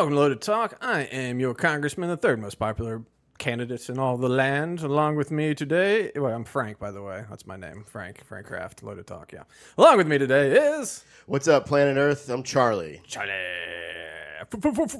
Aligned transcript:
Welcome 0.00 0.14
to 0.14 0.20
Loaded 0.20 0.40
Talk. 0.40 0.78
I 0.80 1.02
am 1.02 1.40
your 1.40 1.52
congressman, 1.52 2.08
the 2.08 2.16
third 2.16 2.40
most 2.40 2.54
popular 2.54 3.02
candidate 3.36 3.90
in 3.90 3.98
all 3.98 4.16
the 4.16 4.30
land. 4.30 4.80
Along 4.80 5.14
with 5.14 5.30
me 5.30 5.54
today, 5.54 6.10
well, 6.16 6.32
I'm 6.32 6.44
Frank, 6.44 6.78
by 6.78 6.90
the 6.90 7.02
way. 7.02 7.22
That's 7.28 7.46
my 7.46 7.56
name, 7.56 7.84
Frank. 7.86 8.24
Frank 8.24 8.46
Kraft. 8.46 8.82
Loaded 8.82 9.06
Talk. 9.06 9.30
Yeah. 9.30 9.42
Along 9.76 9.98
with 9.98 10.06
me 10.06 10.16
today 10.16 10.52
is 10.52 11.04
What's 11.26 11.48
up, 11.48 11.66
Planet 11.66 11.98
Earth? 11.98 12.30
I'm 12.30 12.42
Charlie. 12.42 13.02
Charlie 13.06 13.30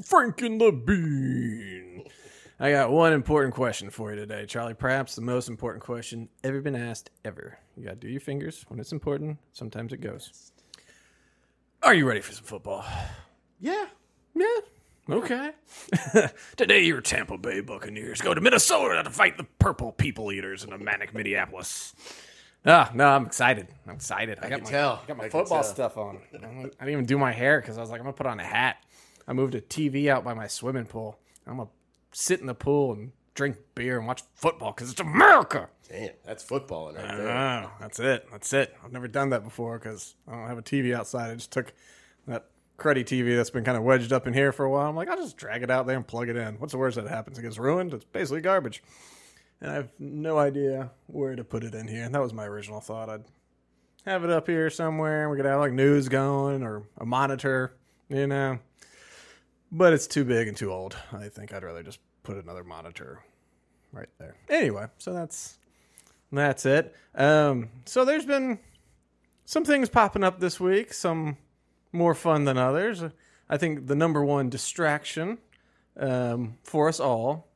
Frank 0.05 0.43
and 0.43 0.61
the 0.61 0.71
Bean. 0.71 2.05
I 2.59 2.71
got 2.71 2.91
one 2.91 3.15
important 3.15 3.55
question 3.55 3.88
for 3.88 4.10
you 4.10 4.16
today, 4.16 4.45
Charlie. 4.45 4.74
Perhaps 4.74 5.15
the 5.15 5.23
most 5.23 5.48
important 5.48 5.82
question 5.82 6.29
ever 6.45 6.60
been 6.60 6.77
asked 6.77 7.09
ever. 7.24 7.59
You 7.74 7.85
got 7.85 7.93
to 7.93 8.07
do 8.07 8.09
your 8.09 8.21
fingers 8.21 8.66
when 8.69 8.79
it's 8.79 8.93
important. 8.93 9.38
Sometimes 9.55 9.95
it 9.95 10.02
goes. 10.02 10.52
Are 11.82 11.95
you 11.95 12.07
ready 12.07 12.21
for 12.21 12.35
some 12.35 12.45
football? 12.45 12.85
Yeah. 13.60 13.87
Yeah. 14.35 14.46
Okay. 15.10 15.50
Today, 16.56 16.82
your 16.84 17.00
Tampa 17.00 17.37
Bay 17.37 17.60
Buccaneers 17.60 18.20
go 18.20 18.32
to 18.32 18.41
Minnesota 18.41 19.02
to 19.02 19.10
fight 19.10 19.37
the 19.37 19.45
Purple 19.59 19.91
People 19.91 20.30
Eaters 20.30 20.62
in 20.62 20.73
a 20.73 20.78
manic 20.78 21.12
Minneapolis. 21.12 21.95
Ah, 22.64 22.91
no, 22.95 23.09
I'm 23.09 23.27
excited. 23.27 23.66
I'm 23.87 23.95
excited. 23.95 24.38
I, 24.41 24.48
got 24.48 24.56
can 24.56 24.65
my, 24.65 24.70
tell. 24.70 25.01
I 25.02 25.09
got 25.09 25.16
my 25.16 25.24
I 25.24 25.28
football 25.28 25.65
stuff 25.65 25.96
on. 25.96 26.20
I 26.32 26.38
didn't 26.38 26.88
even 26.88 27.06
do 27.06 27.18
my 27.18 27.32
hair 27.32 27.60
because 27.60 27.77
I 27.77 27.80
was 27.80 27.91
like, 27.91 28.01
I'm 28.01 28.04
gonna 28.04 28.16
put 28.16 28.27
on 28.27 28.38
a 28.38 28.45
hat. 28.45 28.84
I 29.27 29.32
moved 29.32 29.54
a 29.54 29.60
TV 29.60 30.09
out 30.09 30.23
by 30.23 30.34
my 30.34 30.46
swimming 30.46 30.87
pool. 30.87 31.18
I'm 31.46 31.56
gonna 31.56 31.70
sit 32.12 32.40
in 32.40 32.46
the 32.46 32.54
pool 32.54 32.92
and 32.92 33.13
drink 33.35 33.57
beer 33.74 33.98
and 33.98 34.07
watch 34.07 34.23
football 34.35 34.73
because 34.73 34.92
it's 34.92 35.01
America. 35.01 35.68
Damn, 35.88 36.10
that's 36.24 36.45
footballing 36.45 36.96
right 36.96 37.10
I 37.10 37.16
there. 37.16 37.26
know. 37.26 37.70
That's 37.80 37.98
it. 37.98 38.26
That's 38.30 38.52
it. 38.52 38.76
I've 38.85 38.92
never 38.92 39.09
done 39.09 39.30
that 39.30 39.42
before 39.42 39.79
because 39.79 40.15
I 40.29 40.32
don't 40.32 40.46
have 40.46 40.59
a 40.59 40.63
TV 40.63 40.95
outside. 40.95 41.30
I 41.30 41.35
just 41.35 41.51
took 41.51 41.73
that 42.29 42.46
cruddy 42.80 43.04
TV 43.04 43.36
that's 43.36 43.50
been 43.50 43.62
kind 43.62 43.76
of 43.76 43.84
wedged 43.84 44.12
up 44.12 44.26
in 44.26 44.32
here 44.32 44.52
for 44.52 44.64
a 44.64 44.70
while. 44.70 44.88
I'm 44.88 44.96
like, 44.96 45.09
I'll 45.09 45.16
just 45.16 45.36
drag 45.36 45.62
it 45.62 45.70
out 45.70 45.86
there 45.86 45.96
and 45.96 46.06
plug 46.06 46.28
it 46.28 46.36
in. 46.36 46.54
What's 46.59 46.73
the 46.73 46.78
worst 46.78 46.96
that 46.96 47.06
happens? 47.06 47.38
It 47.38 47.42
gets 47.42 47.59
ruined. 47.59 47.95
It's 47.95 48.04
basically 48.04 48.40
garbage. 48.40 48.82
And 49.60 49.70
I 49.70 49.74
have 49.74 49.90
no 49.98 50.38
idea 50.38 50.90
where 51.06 51.36
to 51.36 51.45
put 51.45 51.62
it 51.62 51.74
in 51.74 51.86
here. 51.86 52.04
And 52.04 52.14
that 52.14 52.23
was 52.23 52.32
my 52.32 52.46
original 52.46 52.80
thought. 52.80 53.10
I'd 53.10 53.24
have 54.06 54.24
it 54.24 54.30
up 54.30 54.46
here 54.46 54.70
somewhere. 54.70 55.28
We 55.28 55.36
could 55.36 55.45
have 55.45 55.60
like 55.60 55.73
news 55.73 56.08
going 56.08 56.62
or 56.62 56.84
a 56.96 57.04
monitor, 57.04 57.76
you 58.08 58.26
know. 58.26 58.58
But 59.70 59.92
it's 59.92 60.06
too 60.06 60.24
big 60.24 60.48
and 60.48 60.56
too 60.56 60.73
old. 60.73 60.96
I 61.12 61.28
think 61.28 61.52
I'd 61.52 61.62
rather 61.62 61.82
just 61.82 62.01
put 62.23 62.36
another 62.38 62.64
monitor 62.64 63.23
right 63.92 64.08
there. 64.19 64.36
Anyway, 64.48 64.86
so 64.98 65.12
that's 65.12 65.58
that's 66.32 66.64
it. 66.64 66.94
Um, 67.14 67.69
so 67.84 68.04
there's 68.04 68.25
been 68.25 68.58
some 69.44 69.64
things 69.64 69.88
popping 69.88 70.25
up 70.25 70.41
this 70.41 70.58
week, 70.58 70.92
some 70.92 71.36
more 71.93 72.15
fun 72.15 72.44
than 72.44 72.59
others. 72.59 73.03
I 73.49 73.56
think 73.56 73.87
the 73.87 73.97
number 73.97 74.25
one 74.25 74.49
distraction 74.49 75.38
um, 75.99 76.59
for 76.62 76.88
us 76.88 77.00
all, 77.00 77.49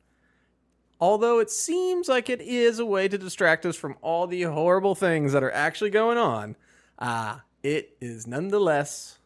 although 0.99 1.39
it 1.39 1.49
seems 1.49 2.07
like 2.07 2.29
it 2.29 2.41
is 2.41 2.79
a 2.79 2.85
way 2.85 3.07
to 3.07 3.17
distract 3.17 3.65
us 3.65 3.75
from 3.75 3.95
all 4.01 4.27
the 4.27 4.43
horrible 4.43 4.95
things 4.95 5.33
that 5.33 5.43
are 5.43 5.51
actually 5.51 5.89
going 5.89 6.17
on, 6.17 6.55
uh, 6.99 7.37
it 7.63 7.95
is 8.01 8.27
nonetheless 8.27 9.19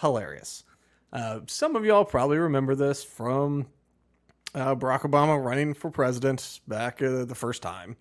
hilarious. 0.00 0.64
Uh, 1.12 1.40
some 1.46 1.76
of 1.76 1.84
y'all 1.84 2.04
probably 2.04 2.38
remember 2.38 2.74
this 2.74 3.04
from 3.04 3.66
uh, 4.54 4.74
Barack 4.74 5.02
Obama 5.02 5.42
running 5.42 5.74
for 5.74 5.90
president 5.90 6.60
back 6.66 7.02
uh, 7.02 7.24
the 7.24 7.34
first 7.34 7.62
time. 7.62 7.96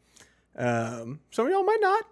Um, 0.56 1.20
some 1.32 1.45
of 1.45 1.52
y'all 1.52 1.64
might 1.64 1.82
not. 1.82 2.06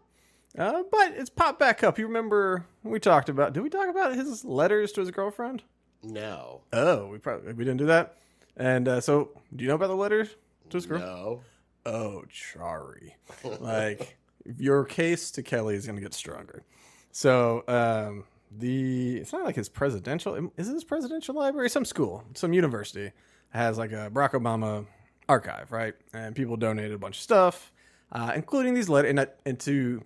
Uh, 0.58 0.84
but 0.92 1.14
it's 1.14 1.30
popped 1.30 1.60
back 1.60 1.84
up. 1.84 1.98
You 1.98 2.08
remember 2.08 2.66
we 2.84 3.00
talked 3.00 3.30
about? 3.30 3.54
Did 3.54 3.64
we 3.64 3.70
talk 3.70 3.90
about 3.90 4.16
his 4.16 4.44
letters 4.44 4.92
to 4.94 5.02
his 5.02 5.12
girlfriend? 5.12 5.64
No. 6.04 6.62
Oh, 6.74 7.08
we 7.08 7.18
probably 7.18 7.54
we 7.54 7.64
didn't 7.64 7.78
do 7.78 7.86
that. 7.86 8.18
And 8.58 8.88
uh, 8.88 9.02
so, 9.02 9.30
do 9.56 9.64
you 9.64 9.70
know 9.70 9.76
about 9.76 9.88
the 9.88 9.96
letters 9.96 10.36
to 10.70 10.78
his 10.78 10.86
girl? 10.86 11.00
No. 11.00 11.42
Oh, 11.86 12.24
Chari. 12.32 13.14
like 13.60 14.18
your 14.58 14.84
case 14.84 15.32
to 15.32 15.44
Kelly 15.44 15.76
is 15.76 15.86
going 15.86 15.96
to 15.96 16.02
get 16.02 16.14
stronger. 16.14 16.64
So, 17.12 17.64
um, 17.68 18.26
the 18.52 19.18
it's 19.18 19.32
not 19.32 19.46
like 19.46 19.56
his 19.56 19.70
presidential 19.70 20.52
is 20.58 20.68
it 20.68 20.74
his 20.74 20.84
presidential 20.84 21.36
library? 21.36 21.70
Some 21.70 21.86
school, 21.86 22.24
some 22.34 22.52
university 22.54 23.12
has 23.52 23.78
like 23.78 23.92
a 23.92 24.10
Barack 24.12 24.32
Obama 24.32 24.86
archive, 25.30 25.72
right? 25.72 25.94
And 26.14 26.36
people 26.36 26.58
donated 26.58 26.94
a 26.94 26.98
bunch 26.98 27.18
of 27.18 27.24
stuff, 27.24 27.72
uh, 28.12 28.34
including 28.36 28.74
these 28.74 28.90
letters. 28.90 29.10
And, 29.12 29.28
and 29.46 29.60
to 29.62 30.04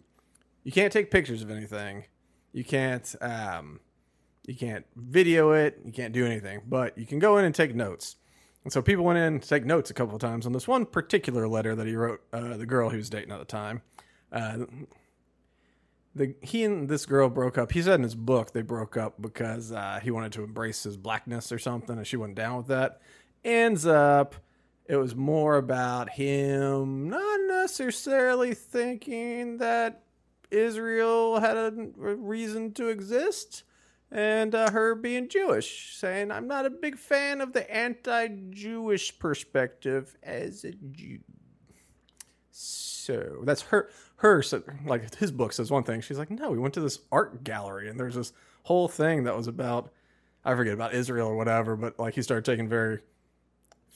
you 0.66 0.72
can't 0.72 0.92
take 0.92 1.09
pictures 1.12 1.42
of 1.42 1.50
anything. 1.50 2.06
You 2.52 2.66
can't 2.66 3.16
um, 3.22 3.80
you 4.46 4.56
can't 4.56 4.86
video 4.96 5.52
it. 5.52 5.80
You 5.86 5.94
can't 5.94 6.12
do 6.12 6.26
anything, 6.26 6.64
but 6.68 6.98
you 6.98 7.06
can 7.06 7.20
go 7.20 7.38
in 7.38 7.46
and 7.46 7.56
take 7.56 7.74
notes. 7.74 8.18
And 8.64 8.74
so 8.74 8.81
people 8.81 9.06
went 9.06 9.20
in 9.20 9.40
to 9.40 9.48
take 9.48 9.64
notes 9.64 9.92
a 9.92 9.94
couple 9.94 10.16
of 10.16 10.22
times 10.22 10.48
on 10.48 10.52
this 10.52 10.68
one 10.68 10.88
particular 10.88 11.48
letter 11.48 11.76
that 11.76 11.86
he 11.86 11.96
wrote 11.96 12.22
uh, 12.34 12.58
the 12.58 12.66
girl 12.66 12.90
he 12.90 12.98
was 12.98 13.12
dating 13.12 13.31
at 13.31 13.38
the 13.38 13.46
time. 13.46 13.84
Uh, 14.31 14.66
the 16.16 16.34
he 16.42 16.64
and 16.64 16.90
this 16.90 17.06
girl 17.06 17.30
broke 17.30 17.59
up. 17.59 17.72
He 17.72 17.82
said 17.84 17.96
in 17.96 18.03
his 18.03 18.16
book 18.16 18.52
they 18.53 18.64
broke 18.64 18.97
up 18.97 19.22
because 19.22 19.72
uh, 19.72 20.00
he 20.02 20.09
wanted 20.09 20.32
to 20.34 20.44
embrace 20.44 20.82
his 20.82 20.97
blackness 20.97 21.52
or 21.52 21.59
something, 21.59 21.96
and 21.96 22.08
she 22.08 22.18
went 22.18 22.34
down 22.34 22.58
with 22.58 22.68
that. 22.68 23.02
Ends 23.44 23.86
up, 23.86 24.34
it 24.88 24.96
was 24.96 25.16
more 25.16 25.58
about 25.58 26.09
him 26.09 27.09
not 27.09 27.40
necessarily 27.47 28.56
thinking 28.56 29.58
that 29.58 30.05
Israel 30.52 31.40
had 31.40 31.58
a 31.58 31.72
reason 31.98 32.74
to 32.74 32.88
exist, 32.88 33.64
and 34.12 34.54
uh, 34.54 34.72
her 34.72 34.96
being 34.96 35.30
Jewish, 35.30 35.96
saying, 35.96 36.32
I'm 36.32 36.48
not 36.48 36.66
a 36.66 36.70
big 36.70 36.98
fan 36.98 37.42
of 37.42 37.54
the 37.54 37.70
anti 37.74 38.28
Jewish 38.50 39.18
perspective 39.18 40.16
as 40.24 40.64
a 40.64 40.72
Jew. 40.72 41.20
So 42.52 43.42
that's 43.44 43.62
her, 43.64 43.90
her, 44.18 44.42
so, 44.42 44.64
like 44.86 45.16
his 45.16 45.32
book 45.32 45.54
says 45.54 45.70
one 45.70 45.84
thing. 45.84 46.02
She's 46.02 46.18
like, 46.18 46.32
no, 46.32 46.50
we 46.50 46.58
went 46.58 46.74
to 46.76 46.82
this 46.82 47.00
art 47.12 47.44
gallery, 47.44 47.90
and 47.90 48.00
there's 48.00 48.16
this 48.16 48.34
whole 48.64 48.88
thing 48.88 49.24
that 49.26 49.36
was 49.36 49.48
about, 49.48 49.92
I 50.44 50.56
forget, 50.56 50.74
about 50.74 50.94
Israel 50.94 51.28
or 51.28 51.36
whatever, 51.36 51.76
but 51.76 52.00
like 52.00 52.16
he 52.16 52.22
started 52.22 52.46
taking 52.46 52.68
very 52.68 53.00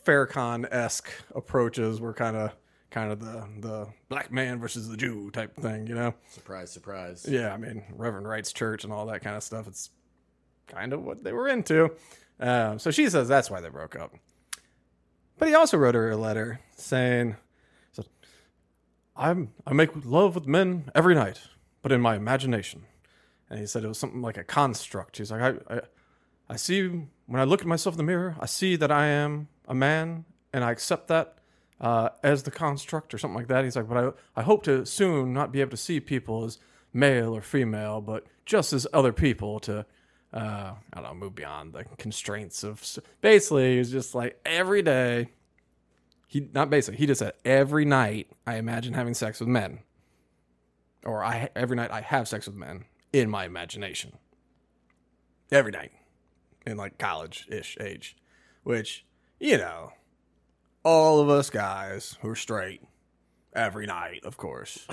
Farrakhan 0.05 0.67
esque 0.71 1.09
approaches, 1.35 1.99
were 1.99 2.13
kind 2.13 2.35
of. 2.35 2.51
Kind 2.91 3.11
of 3.11 3.19
the 3.19 3.47
the 3.59 3.87
black 4.07 4.31
man 4.31 4.59
versus 4.59 4.89
the 4.89 4.97
Jew 4.97 5.29
type 5.31 5.55
thing, 5.55 5.85
you 5.85 5.93
know. 5.93 6.15
Surprise, 6.31 6.71
surprise. 6.71 7.25
Yeah, 7.29 7.53
I 7.53 7.57
mean 7.57 7.83
Reverend 7.91 8.27
Wright's 8.27 8.51
church 8.51 8.83
and 8.83 8.91
all 8.91 9.05
that 9.07 9.21
kind 9.21 9.35
of 9.35 9.43
stuff. 9.43 9.67
It's 9.67 9.91
kind 10.67 10.91
of 10.93 11.03
what 11.03 11.23
they 11.23 11.31
were 11.31 11.47
into. 11.47 11.91
Um, 12.39 12.79
so 12.79 12.89
she 12.89 13.09
says 13.09 13.27
that's 13.27 13.49
why 13.51 13.61
they 13.61 13.69
broke 13.69 13.95
up. 13.95 14.15
But 15.37 15.49
he 15.49 15.53
also 15.53 15.77
wrote 15.77 15.95
her 15.95 16.09
a 16.09 16.17
letter 16.17 16.61
saying, 16.75 17.35
said, 17.91 18.05
"I'm 19.15 19.53
I 19.67 19.73
make 19.73 19.91
love 20.03 20.35
with 20.35 20.47
men 20.47 20.89
every 20.95 21.13
night, 21.15 21.41
but 21.81 21.91
in 21.91 22.01
my 22.01 22.15
imagination." 22.15 22.85
And 23.49 23.59
he 23.59 23.65
said 23.65 23.83
it 23.83 23.87
was 23.87 23.97
something 23.97 24.21
like 24.21 24.37
a 24.37 24.43
construct. 24.43 25.17
He's 25.17 25.31
like, 25.31 25.41
I, 25.41 25.75
I, 25.75 25.81
I 26.51 26.55
see 26.55 26.87
when 27.25 27.41
I 27.41 27.45
look 27.45 27.61
at 27.61 27.67
myself 27.67 27.93
in 27.93 27.97
the 27.97 28.03
mirror, 28.03 28.35
I 28.39 28.45
see 28.45 28.75
that 28.75 28.91
I 28.91 29.07
am 29.07 29.47
a 29.67 29.73
man, 29.73 30.25
and 30.53 30.63
I 30.63 30.71
accept 30.71 31.07
that 31.07 31.38
uh, 31.81 32.09
as 32.23 32.43
the 32.43 32.51
construct 32.51 33.13
or 33.13 33.17
something 33.17 33.37
like 33.37 33.47
that. 33.47 33.63
He's 33.63 33.75
like, 33.75 33.87
but 33.87 33.97
I, 33.97 34.39
I 34.39 34.43
hope 34.43 34.63
to 34.63 34.85
soon 34.85 35.33
not 35.33 35.51
be 35.51 35.61
able 35.61 35.71
to 35.71 35.77
see 35.77 35.99
people 35.99 36.43
as 36.43 36.57
male 36.93 37.35
or 37.35 37.41
female, 37.41 38.01
but 38.01 38.25
just 38.45 38.73
as 38.73 38.87
other 38.93 39.13
people 39.13 39.59
to, 39.61 39.85
uh, 40.33 40.73
I 40.93 40.95
don't 40.95 41.03
know, 41.03 41.13
move 41.13 41.35
beyond 41.35 41.73
the 41.73 41.85
constraints 41.97 42.63
of. 42.63 42.83
Basically, 43.21 43.77
he's 43.77 43.91
just 43.91 44.13
like 44.13 44.39
every 44.45 44.81
day. 44.81 45.29
He 46.27 46.47
not 46.53 46.69
basically. 46.69 46.97
He 46.97 47.07
just 47.07 47.19
said 47.19 47.33
every 47.43 47.85
night 47.85 48.27
I 48.45 48.57
imagine 48.57 48.93
having 48.93 49.13
sex 49.15 49.39
with 49.39 49.49
men, 49.49 49.79
or 51.03 51.23
I 51.23 51.49
every 51.55 51.75
night 51.75 51.91
I 51.91 52.01
have 52.01 52.27
sex 52.27 52.45
with 52.45 52.55
men 52.55 52.85
in 53.11 53.29
my 53.29 53.45
imagination. 53.45 54.13
Every 55.51 55.71
night, 55.71 55.91
in 56.67 56.77
like 56.77 56.99
college 56.99 57.47
ish 57.49 57.77
age, 57.81 58.15
which 58.63 59.05
you 59.39 59.57
know 59.57 59.93
all 60.83 61.19
of 61.19 61.29
us 61.29 61.49
guys 61.49 62.17
who 62.21 62.29
are 62.29 62.35
straight 62.35 62.81
every 63.53 63.85
night, 63.85 64.21
of 64.23 64.37
course, 64.37 64.87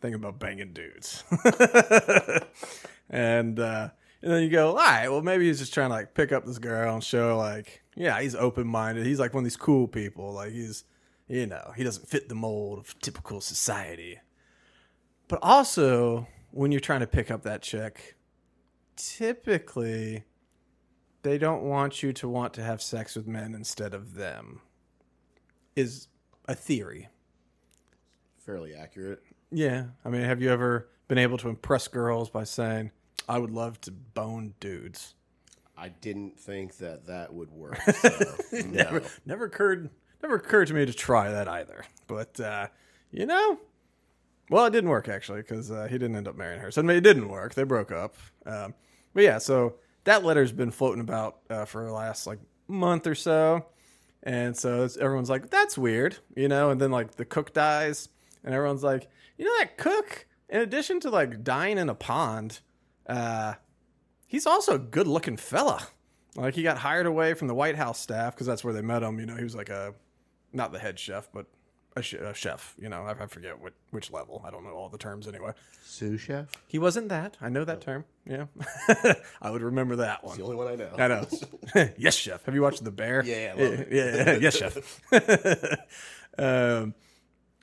think 0.00 0.14
about 0.14 0.38
banging 0.38 0.72
dudes. 0.72 1.24
and 3.10 3.58
uh, 3.58 3.88
and 4.22 4.32
then 4.32 4.42
you 4.42 4.50
go, 4.50 4.70
all 4.70 4.76
right, 4.76 5.08
well 5.08 5.22
maybe 5.22 5.46
he's 5.46 5.58
just 5.58 5.74
trying 5.74 5.90
to 5.90 5.94
like 5.94 6.14
pick 6.14 6.32
up 6.32 6.44
this 6.44 6.58
girl 6.58 6.94
and 6.94 7.02
show 7.02 7.36
like, 7.38 7.82
yeah, 7.96 8.20
he's 8.20 8.34
open 8.34 8.66
minded. 8.66 9.06
He's 9.06 9.20
like 9.20 9.34
one 9.34 9.42
of 9.42 9.46
these 9.46 9.56
cool 9.56 9.88
people. 9.88 10.32
Like 10.32 10.52
he's, 10.52 10.84
you 11.28 11.46
know, 11.46 11.72
he 11.76 11.84
doesn't 11.84 12.08
fit 12.08 12.28
the 12.28 12.34
mold 12.34 12.78
of 12.78 12.98
typical 13.00 13.40
society. 13.40 14.18
But 15.28 15.38
also, 15.42 16.26
when 16.50 16.72
you're 16.72 16.80
trying 16.80 17.00
to 17.00 17.06
pick 17.06 17.30
up 17.30 17.42
that 17.42 17.62
chick, 17.62 18.16
typically 18.96 20.24
they 21.22 21.38
don't 21.38 21.62
want 21.62 22.02
you 22.02 22.12
to 22.12 22.28
want 22.28 22.52
to 22.54 22.62
have 22.62 22.82
sex 22.82 23.16
with 23.16 23.26
men 23.26 23.54
instead 23.54 23.94
of 23.94 24.14
them 24.14 24.60
is 25.76 26.08
a 26.46 26.54
theory. 26.54 27.08
Fairly 28.38 28.74
accurate. 28.74 29.22
Yeah. 29.50 29.86
I 30.04 30.08
mean, 30.08 30.22
have 30.22 30.40
you 30.40 30.50
ever 30.50 30.88
been 31.08 31.18
able 31.18 31.38
to 31.38 31.48
impress 31.48 31.88
girls 31.88 32.30
by 32.30 32.44
saying, 32.44 32.90
I 33.28 33.38
would 33.38 33.50
love 33.50 33.80
to 33.82 33.90
bone 33.90 34.54
dudes? 34.60 35.14
I 35.76 35.88
didn't 35.88 36.38
think 36.38 36.76
that 36.78 37.06
that 37.06 37.32
would 37.32 37.50
work. 37.50 37.78
So, 37.92 38.10
no. 38.52 38.60
never, 38.66 39.02
never 39.24 39.44
occurred, 39.46 39.90
never 40.22 40.36
occurred 40.36 40.68
to 40.68 40.74
me 40.74 40.84
to 40.86 40.92
try 40.92 41.30
that 41.30 41.48
either. 41.48 41.84
But 42.06 42.38
uh, 42.38 42.68
you 43.10 43.26
know, 43.26 43.58
well, 44.50 44.66
it 44.66 44.70
didn't 44.70 44.90
work 44.90 45.08
actually 45.08 45.40
because 45.42 45.70
uh, 45.70 45.86
he 45.88 45.98
didn't 45.98 46.16
end 46.16 46.28
up 46.28 46.36
marrying 46.36 46.60
her. 46.60 46.70
So 46.70 46.86
it 46.86 47.00
didn't 47.00 47.28
work. 47.28 47.54
They 47.54 47.64
broke 47.64 47.90
up. 47.90 48.16
Um, 48.44 48.74
but 49.14 49.22
yeah, 49.22 49.38
so 49.38 49.76
that 50.04 50.24
letter's 50.24 50.52
been 50.52 50.70
floating 50.70 51.00
about 51.00 51.38
uh, 51.48 51.64
for 51.64 51.84
the 51.84 51.92
last 51.92 52.26
like 52.26 52.38
month 52.68 53.06
or 53.06 53.14
so, 53.14 53.66
and 54.22 54.56
so 54.56 54.88
everyone's 55.00 55.30
like, 55.30 55.50
"That's 55.50 55.76
weird," 55.76 56.18
you 56.34 56.48
know. 56.48 56.70
And 56.70 56.80
then 56.80 56.90
like 56.90 57.16
the 57.16 57.24
cook 57.24 57.52
dies, 57.52 58.08
and 58.44 58.54
everyone's 58.54 58.82
like, 58.82 59.08
"You 59.36 59.44
know 59.44 59.58
that 59.58 59.76
cook? 59.76 60.26
In 60.48 60.60
addition 60.60 61.00
to 61.00 61.10
like 61.10 61.42
dying 61.42 61.78
in 61.78 61.88
a 61.88 61.94
pond, 61.94 62.60
uh, 63.06 63.54
he's 64.26 64.46
also 64.46 64.74
a 64.74 64.78
good-looking 64.78 65.38
fella. 65.38 65.88
Like 66.36 66.54
he 66.54 66.62
got 66.62 66.78
hired 66.78 67.06
away 67.06 67.34
from 67.34 67.48
the 67.48 67.54
White 67.54 67.76
House 67.76 67.98
staff 67.98 68.34
because 68.34 68.46
that's 68.46 68.64
where 68.64 68.72
they 68.72 68.82
met 68.82 69.02
him. 69.02 69.18
You 69.18 69.26
know, 69.26 69.36
he 69.36 69.44
was 69.44 69.54
like 69.54 69.68
a 69.68 69.94
not 70.52 70.72
the 70.72 70.78
head 70.78 70.98
chef, 70.98 71.28
but 71.32 71.46
a, 71.96 72.02
sh- 72.02 72.14
a 72.14 72.34
chef. 72.34 72.74
You 72.78 72.88
know, 72.88 73.02
I, 73.04 73.22
I 73.22 73.26
forget 73.26 73.60
what 73.60 73.72
which 73.90 74.10
level. 74.10 74.42
I 74.46 74.50
don't 74.50 74.64
know 74.64 74.70
all 74.70 74.88
the 74.88 74.98
terms 74.98 75.28
anyway. 75.28 75.52
Sous 75.84 76.20
chef? 76.20 76.48
He 76.68 76.78
wasn't 76.78 77.08
that. 77.10 77.36
I 77.40 77.48
know 77.48 77.64
that 77.64 77.80
term. 77.80 78.04
Yeah, 78.26 78.46
I 79.42 79.50
would 79.50 79.62
remember 79.62 79.96
that 79.96 80.24
one. 80.24 80.36
The 80.36 80.44
only 80.44 80.56
one 80.56 80.68
I 80.68 80.74
know. 80.76 80.90
I 80.98 81.08
know. 81.08 81.26
yes, 81.98 82.14
chef. 82.14 82.44
Have 82.44 82.54
you 82.54 82.62
watched 82.62 82.84
The 82.84 82.90
Bear? 82.90 83.22
Yeah, 83.24 83.54
I 83.56 83.62
love 83.62 83.72
it. 83.74 83.88
yeah, 83.90 84.16
yeah, 84.16 84.38
yes, 84.40 84.56
chef. 84.56 84.76
um, 86.38 86.94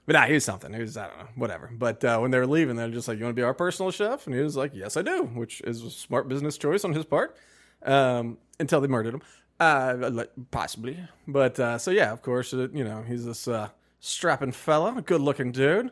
but 0.05 0.13
nah, 0.13 0.25
he 0.25 0.33
was 0.33 0.43
something. 0.43 0.73
He 0.73 0.81
was 0.81 0.97
I 0.97 1.07
don't 1.07 1.17
know, 1.19 1.27
whatever. 1.35 1.69
But 1.71 2.03
uh, 2.03 2.17
when 2.19 2.31
they 2.31 2.39
were 2.39 2.47
leaving, 2.47 2.75
they're 2.75 2.89
just 2.89 3.07
like, 3.07 3.17
"You 3.19 3.25
want 3.25 3.35
to 3.35 3.39
be 3.39 3.43
our 3.43 3.53
personal 3.53 3.91
chef?" 3.91 4.25
And 4.25 4.35
he 4.35 4.41
was 4.41 4.57
like, 4.57 4.71
"Yes, 4.73 4.97
I 4.97 5.01
do," 5.01 5.23
which 5.33 5.61
is 5.61 5.83
a 5.83 5.91
smart 5.91 6.27
business 6.27 6.57
choice 6.57 6.83
on 6.83 6.93
his 6.93 7.05
part. 7.05 7.37
Um, 7.83 8.37
until 8.59 8.81
they 8.81 8.87
murdered 8.87 9.13
him, 9.13 9.21
uh, 9.59 10.25
possibly. 10.51 10.99
But 11.27 11.59
uh, 11.59 11.77
so 11.77 11.91
yeah, 11.91 12.11
of 12.11 12.21
course, 12.21 12.53
uh, 12.53 12.67
you 12.73 12.83
know, 12.83 13.03
he's 13.07 13.23
this 13.25 13.47
uh, 13.47 13.69
strapping 13.99 14.51
fella, 14.51 15.01
good-looking 15.01 15.51
dude. 15.51 15.91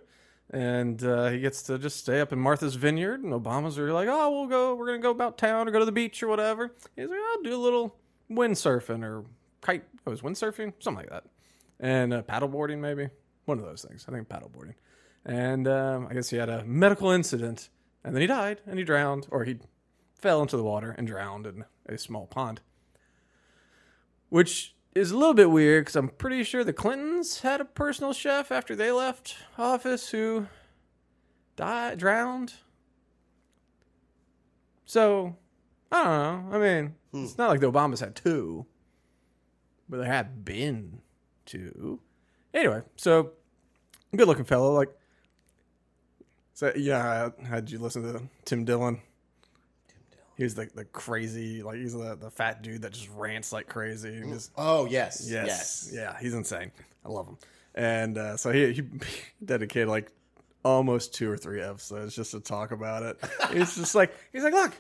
And 0.50 1.04
uh, 1.04 1.30
he 1.30 1.40
gets 1.40 1.62
to 1.64 1.78
just 1.78 1.98
stay 1.98 2.22
up 2.22 2.32
in 2.32 2.40
Martha's 2.40 2.76
Vineyard, 2.76 3.22
and 3.22 3.34
Obama's 3.34 3.78
are 3.78 3.92
like, 3.92 4.08
"Oh, 4.10 4.32
we'll 4.32 4.48
go. 4.48 4.76
We're 4.76 4.86
gonna 4.86 5.00
go 5.00 5.12
about 5.12 5.38
town 5.38 5.68
or 5.68 5.72
go 5.72 5.80
to 5.80 5.86
the 5.86 5.92
beach 5.92 6.24
or 6.24 6.30
whatever." 6.30 6.72
He's 6.96 7.10
like, 7.10 7.20
"I'll 7.20 7.44
do 7.44 7.54
a 7.54 7.60
little 7.60 7.98
windsurfing 8.32 9.04
or 9.04 9.26
kite. 9.60 9.84
It 10.06 10.10
was 10.10 10.22
windsurfing, 10.22 10.74
something 10.80 11.04
like 11.04 11.10
that, 11.10 11.26
and 11.82 12.14
uh, 12.14 12.22
paddleboarding 12.24 12.80
maybe 12.80 13.10
one 13.44 13.60
of 13.60 13.66
those 13.66 13.84
things. 13.84 14.06
I 14.08 14.14
think 14.14 14.30
paddleboarding." 14.30 14.76
And 15.26 15.68
um, 15.68 16.08
I 16.10 16.14
guess 16.14 16.30
he 16.30 16.38
had 16.38 16.48
a 16.48 16.64
medical 16.64 17.10
incident, 17.10 17.68
and 18.06 18.16
then 18.16 18.22
he 18.22 18.28
died, 18.28 18.62
and 18.66 18.80
he 18.80 18.86
drowned, 18.86 19.28
or 19.30 19.44
he 19.44 19.58
fell 20.16 20.42
into 20.42 20.56
the 20.56 20.64
water 20.64 20.96
and 20.98 21.06
drowned 21.06 21.46
in 21.46 21.66
a 21.88 21.98
small 21.98 22.26
pond, 22.26 22.62
which 24.30 24.77
is 24.98 25.12
a 25.12 25.18
little 25.18 25.34
bit 25.34 25.52
weird 25.52 25.86
because 25.86 25.96
I'm 25.96 26.10
pretty 26.10 26.44
sure 26.44 26.64
the 26.64 26.74
Clintons 26.74 27.42
had 27.42 27.62
a 27.62 27.66
personal 27.66 28.14
chef 28.14 28.52
after 28.52 28.76
they 28.76 28.92
left 28.92 29.36
office 29.58 30.10
who 30.10 30.48
died, 31.56 32.00
drowned. 32.00 32.54
So, 34.86 35.36
I 35.92 36.04
don't 36.04 36.52
know. 36.52 36.58
I 36.58 36.60
mean, 36.60 36.96
hmm. 37.12 37.24
it's 37.24 37.38
not 37.38 37.50
like 37.50 37.60
the 37.60 37.72
Obamas 37.72 38.00
had 38.00 38.16
two, 38.16 38.66
but 39.88 39.98
there 39.98 40.06
have 40.08 40.44
been 40.44 41.02
two. 41.46 42.00
Anyway, 42.54 42.82
so 42.96 43.32
good 44.16 44.28
looking 44.28 44.46
fellow. 44.46 44.74
Like, 44.74 44.90
so 46.54 46.72
yeah, 46.76 47.30
had 47.46 47.70
you 47.70 47.80
listen 47.80 48.04
to 48.04 48.24
Tim 48.46 48.66
Dillon? 48.66 49.02
He 50.38 50.44
was 50.44 50.54
the, 50.54 50.70
the 50.74 50.86
crazy, 50.86 51.64
like 51.64 51.78
he's 51.78 51.94
the, 51.94 52.16
the 52.16 52.30
fat 52.30 52.62
dude 52.62 52.84
that 52.84 52.94
just 52.94 53.10
rants 53.16 53.52
like 53.52 53.68
crazy. 53.68 54.22
Just 54.30 54.52
Oh, 54.56 54.86
yes. 54.86 55.28
Yes. 55.30 55.48
Yes. 55.48 55.92
Yeah, 55.92 56.16
he's 56.20 56.36
insane. 56.36 56.72
I 57.04 57.10
love 57.10 57.28
him. 57.28 57.38
And 57.74 58.18
uh, 58.18 58.38
so 58.38 58.52
he, 58.52 58.72
he 58.72 58.84
dedicated 59.46 59.88
like 59.88 60.12
almost 60.64 61.14
two 61.14 61.30
or 61.30 61.38
three 61.38 61.62
episodes 61.62 62.16
just 62.16 62.32
to 62.32 62.40
talk 62.40 62.72
about 62.72 63.02
it. 63.04 63.18
It's 63.52 63.76
just 63.76 63.96
like, 63.96 64.14
he's 64.32 64.44
like, 64.44 64.54
look, 64.54 64.74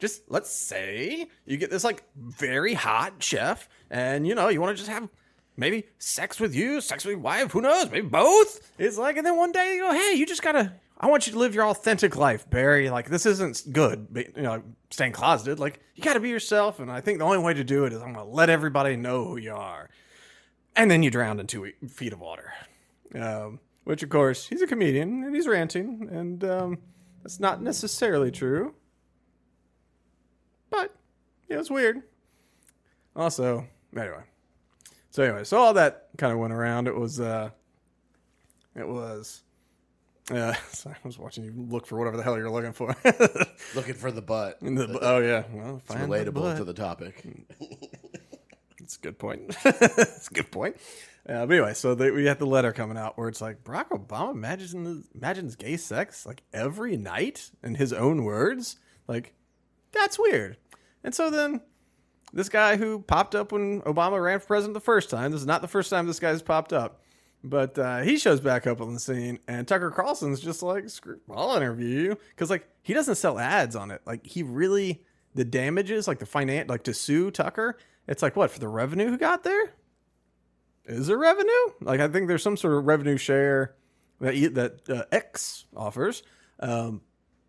just 0.00 0.22
let's 0.28 0.50
say 0.50 1.28
you 1.46 1.56
get 1.58 1.70
this 1.70 1.84
like 1.84 2.02
very 2.16 2.74
hot 2.74 3.14
chef 3.22 3.68
and 3.90 4.26
you 4.26 4.34
know, 4.34 4.48
you 4.48 4.60
want 4.60 4.76
to 4.76 4.82
just 4.82 4.90
have 4.90 5.08
maybe 5.56 5.84
sex 5.98 6.40
with 6.40 6.54
you, 6.54 6.80
sex 6.80 7.04
with 7.04 7.12
your 7.12 7.20
wife, 7.20 7.52
who 7.52 7.60
knows, 7.60 7.90
maybe 7.90 8.08
both. 8.08 8.72
It's 8.78 8.96
like, 8.98 9.16
and 9.16 9.26
then 9.26 9.36
one 9.36 9.52
day 9.52 9.74
you 9.74 9.82
go, 9.82 9.92
hey, 9.92 10.14
you 10.14 10.24
just 10.26 10.42
gotta, 10.42 10.72
I 11.00 11.06
want 11.06 11.26
you 11.26 11.32
to 11.32 11.38
live 11.38 11.54
your 11.54 11.66
authentic 11.66 12.16
life, 12.16 12.50
Barry. 12.50 12.90
Like, 12.90 13.08
this 13.08 13.24
isn't 13.24 13.72
good, 13.72 14.32
you 14.36 14.42
know, 14.42 14.62
staying 14.90 15.12
closeted. 15.12 15.60
Like, 15.60 15.80
you 15.94 16.02
gotta 16.02 16.18
be 16.18 16.28
yourself. 16.28 16.80
And 16.80 16.90
I 16.90 17.00
think 17.00 17.18
the 17.18 17.24
only 17.24 17.38
way 17.38 17.54
to 17.54 17.62
do 17.62 17.84
it 17.84 17.92
is 17.92 18.02
I'm 18.02 18.14
gonna 18.14 18.28
let 18.28 18.50
everybody 18.50 18.96
know 18.96 19.24
who 19.24 19.36
you 19.36 19.54
are. 19.54 19.88
And 20.74 20.90
then 20.90 21.02
you 21.02 21.10
drown 21.10 21.38
in 21.38 21.46
two 21.46 21.72
feet 21.88 22.12
of 22.12 22.20
water. 22.20 22.52
Um, 23.14 23.60
which, 23.84 24.02
of 24.02 24.10
course, 24.10 24.46
he's 24.46 24.60
a 24.60 24.66
comedian 24.66 25.24
and 25.24 25.34
he's 25.34 25.46
ranting, 25.46 26.08
and 26.12 26.44
um, 26.44 26.78
that's 27.22 27.40
not 27.40 27.62
necessarily 27.62 28.30
true. 28.30 28.74
But, 30.68 30.94
yeah, 31.48 31.58
it's 31.58 31.70
weird. 31.70 32.02
Also, 33.16 33.66
anyway. 33.96 34.24
So, 35.10 35.22
anyway, 35.22 35.44
so 35.44 35.56
all 35.56 35.72
that 35.74 36.08
kind 36.18 36.32
of 36.32 36.38
went 36.38 36.52
around. 36.52 36.86
It 36.86 36.94
was, 36.94 37.18
uh, 37.18 37.50
it 38.76 38.86
was, 38.86 39.42
uh, 40.30 40.52
sorry, 40.72 40.96
I 41.02 41.06
was 41.06 41.18
watching 41.18 41.44
you 41.44 41.52
look 41.56 41.86
for 41.86 41.98
whatever 41.98 42.16
the 42.16 42.22
hell 42.22 42.36
you're 42.36 42.50
looking 42.50 42.72
for. 42.72 42.94
Looking 43.74 43.94
for 43.94 44.10
the 44.10 44.22
butt. 44.22 44.58
In 44.62 44.74
the- 44.74 44.98
oh, 45.00 45.18
yeah. 45.20 45.44
Well, 45.52 45.76
It's 45.84 45.86
the 45.94 46.00
relatable 46.00 46.34
butt. 46.34 46.56
to 46.58 46.64
the 46.64 46.74
topic. 46.74 47.24
That's 48.78 48.96
a 48.96 49.00
good 49.00 49.18
point. 49.18 49.56
That's 49.62 50.28
a 50.28 50.34
good 50.34 50.50
point. 50.50 50.76
Uh, 51.28 51.44
but 51.44 51.52
anyway, 51.52 51.74
so 51.74 51.94
they, 51.94 52.10
we 52.10 52.24
had 52.24 52.38
the 52.38 52.46
letter 52.46 52.72
coming 52.72 52.96
out 52.96 53.18
where 53.18 53.28
it's 53.28 53.42
like 53.42 53.62
Barack 53.62 53.88
Obama 53.90 54.32
imagines 54.32 55.06
imagines 55.14 55.56
gay 55.56 55.76
sex 55.76 56.24
like 56.24 56.42
every 56.54 56.96
night 56.96 57.50
in 57.62 57.74
his 57.74 57.92
own 57.92 58.24
words. 58.24 58.76
Like 59.06 59.34
that's 59.92 60.18
weird. 60.18 60.56
And 61.04 61.14
so 61.14 61.28
then 61.30 61.60
this 62.32 62.48
guy 62.48 62.76
who 62.76 63.00
popped 63.00 63.34
up 63.34 63.52
when 63.52 63.82
Obama 63.82 64.22
ran 64.22 64.40
for 64.40 64.46
president 64.46 64.72
the 64.74 64.80
first 64.80 65.10
time. 65.10 65.32
This 65.32 65.40
is 65.42 65.46
not 65.46 65.60
the 65.60 65.68
first 65.68 65.90
time 65.90 66.06
this 66.06 66.20
guy's 66.20 66.40
popped 66.40 66.72
up. 66.72 67.02
But 67.44 67.78
uh, 67.78 68.00
he 68.00 68.18
shows 68.18 68.40
back 68.40 68.66
up 68.66 68.80
on 68.80 68.92
the 68.92 69.00
scene, 69.00 69.38
and 69.46 69.66
Tucker 69.66 69.90
Carlson's 69.90 70.40
just 70.40 70.62
like, 70.62 70.88
"Screw, 70.88 71.20
I'll 71.30 71.56
interview 71.56 71.86
you," 71.86 72.18
because 72.30 72.50
like 72.50 72.68
he 72.82 72.94
doesn't 72.94 73.14
sell 73.14 73.38
ads 73.38 73.76
on 73.76 73.90
it. 73.90 74.02
Like 74.04 74.26
he 74.26 74.42
really, 74.42 75.04
the 75.34 75.44
damages, 75.44 76.08
like 76.08 76.18
the 76.18 76.26
finance, 76.26 76.68
like 76.68 76.82
to 76.84 76.94
sue 76.94 77.30
Tucker, 77.30 77.78
it's 78.08 78.22
like 78.22 78.34
what 78.34 78.50
for 78.50 78.58
the 78.58 78.68
revenue 78.68 79.08
who 79.08 79.18
got 79.18 79.44
there? 79.44 79.72
Is 80.86 81.06
there 81.06 81.18
revenue? 81.18 81.52
Like 81.80 82.00
I 82.00 82.08
think 82.08 82.26
there's 82.26 82.42
some 82.42 82.56
sort 82.56 82.74
of 82.74 82.86
revenue 82.86 83.18
share 83.18 83.76
that 84.20 84.34
that 84.54 84.90
uh, 84.90 85.04
X 85.12 85.66
offers, 85.76 86.24
um, 86.58 87.02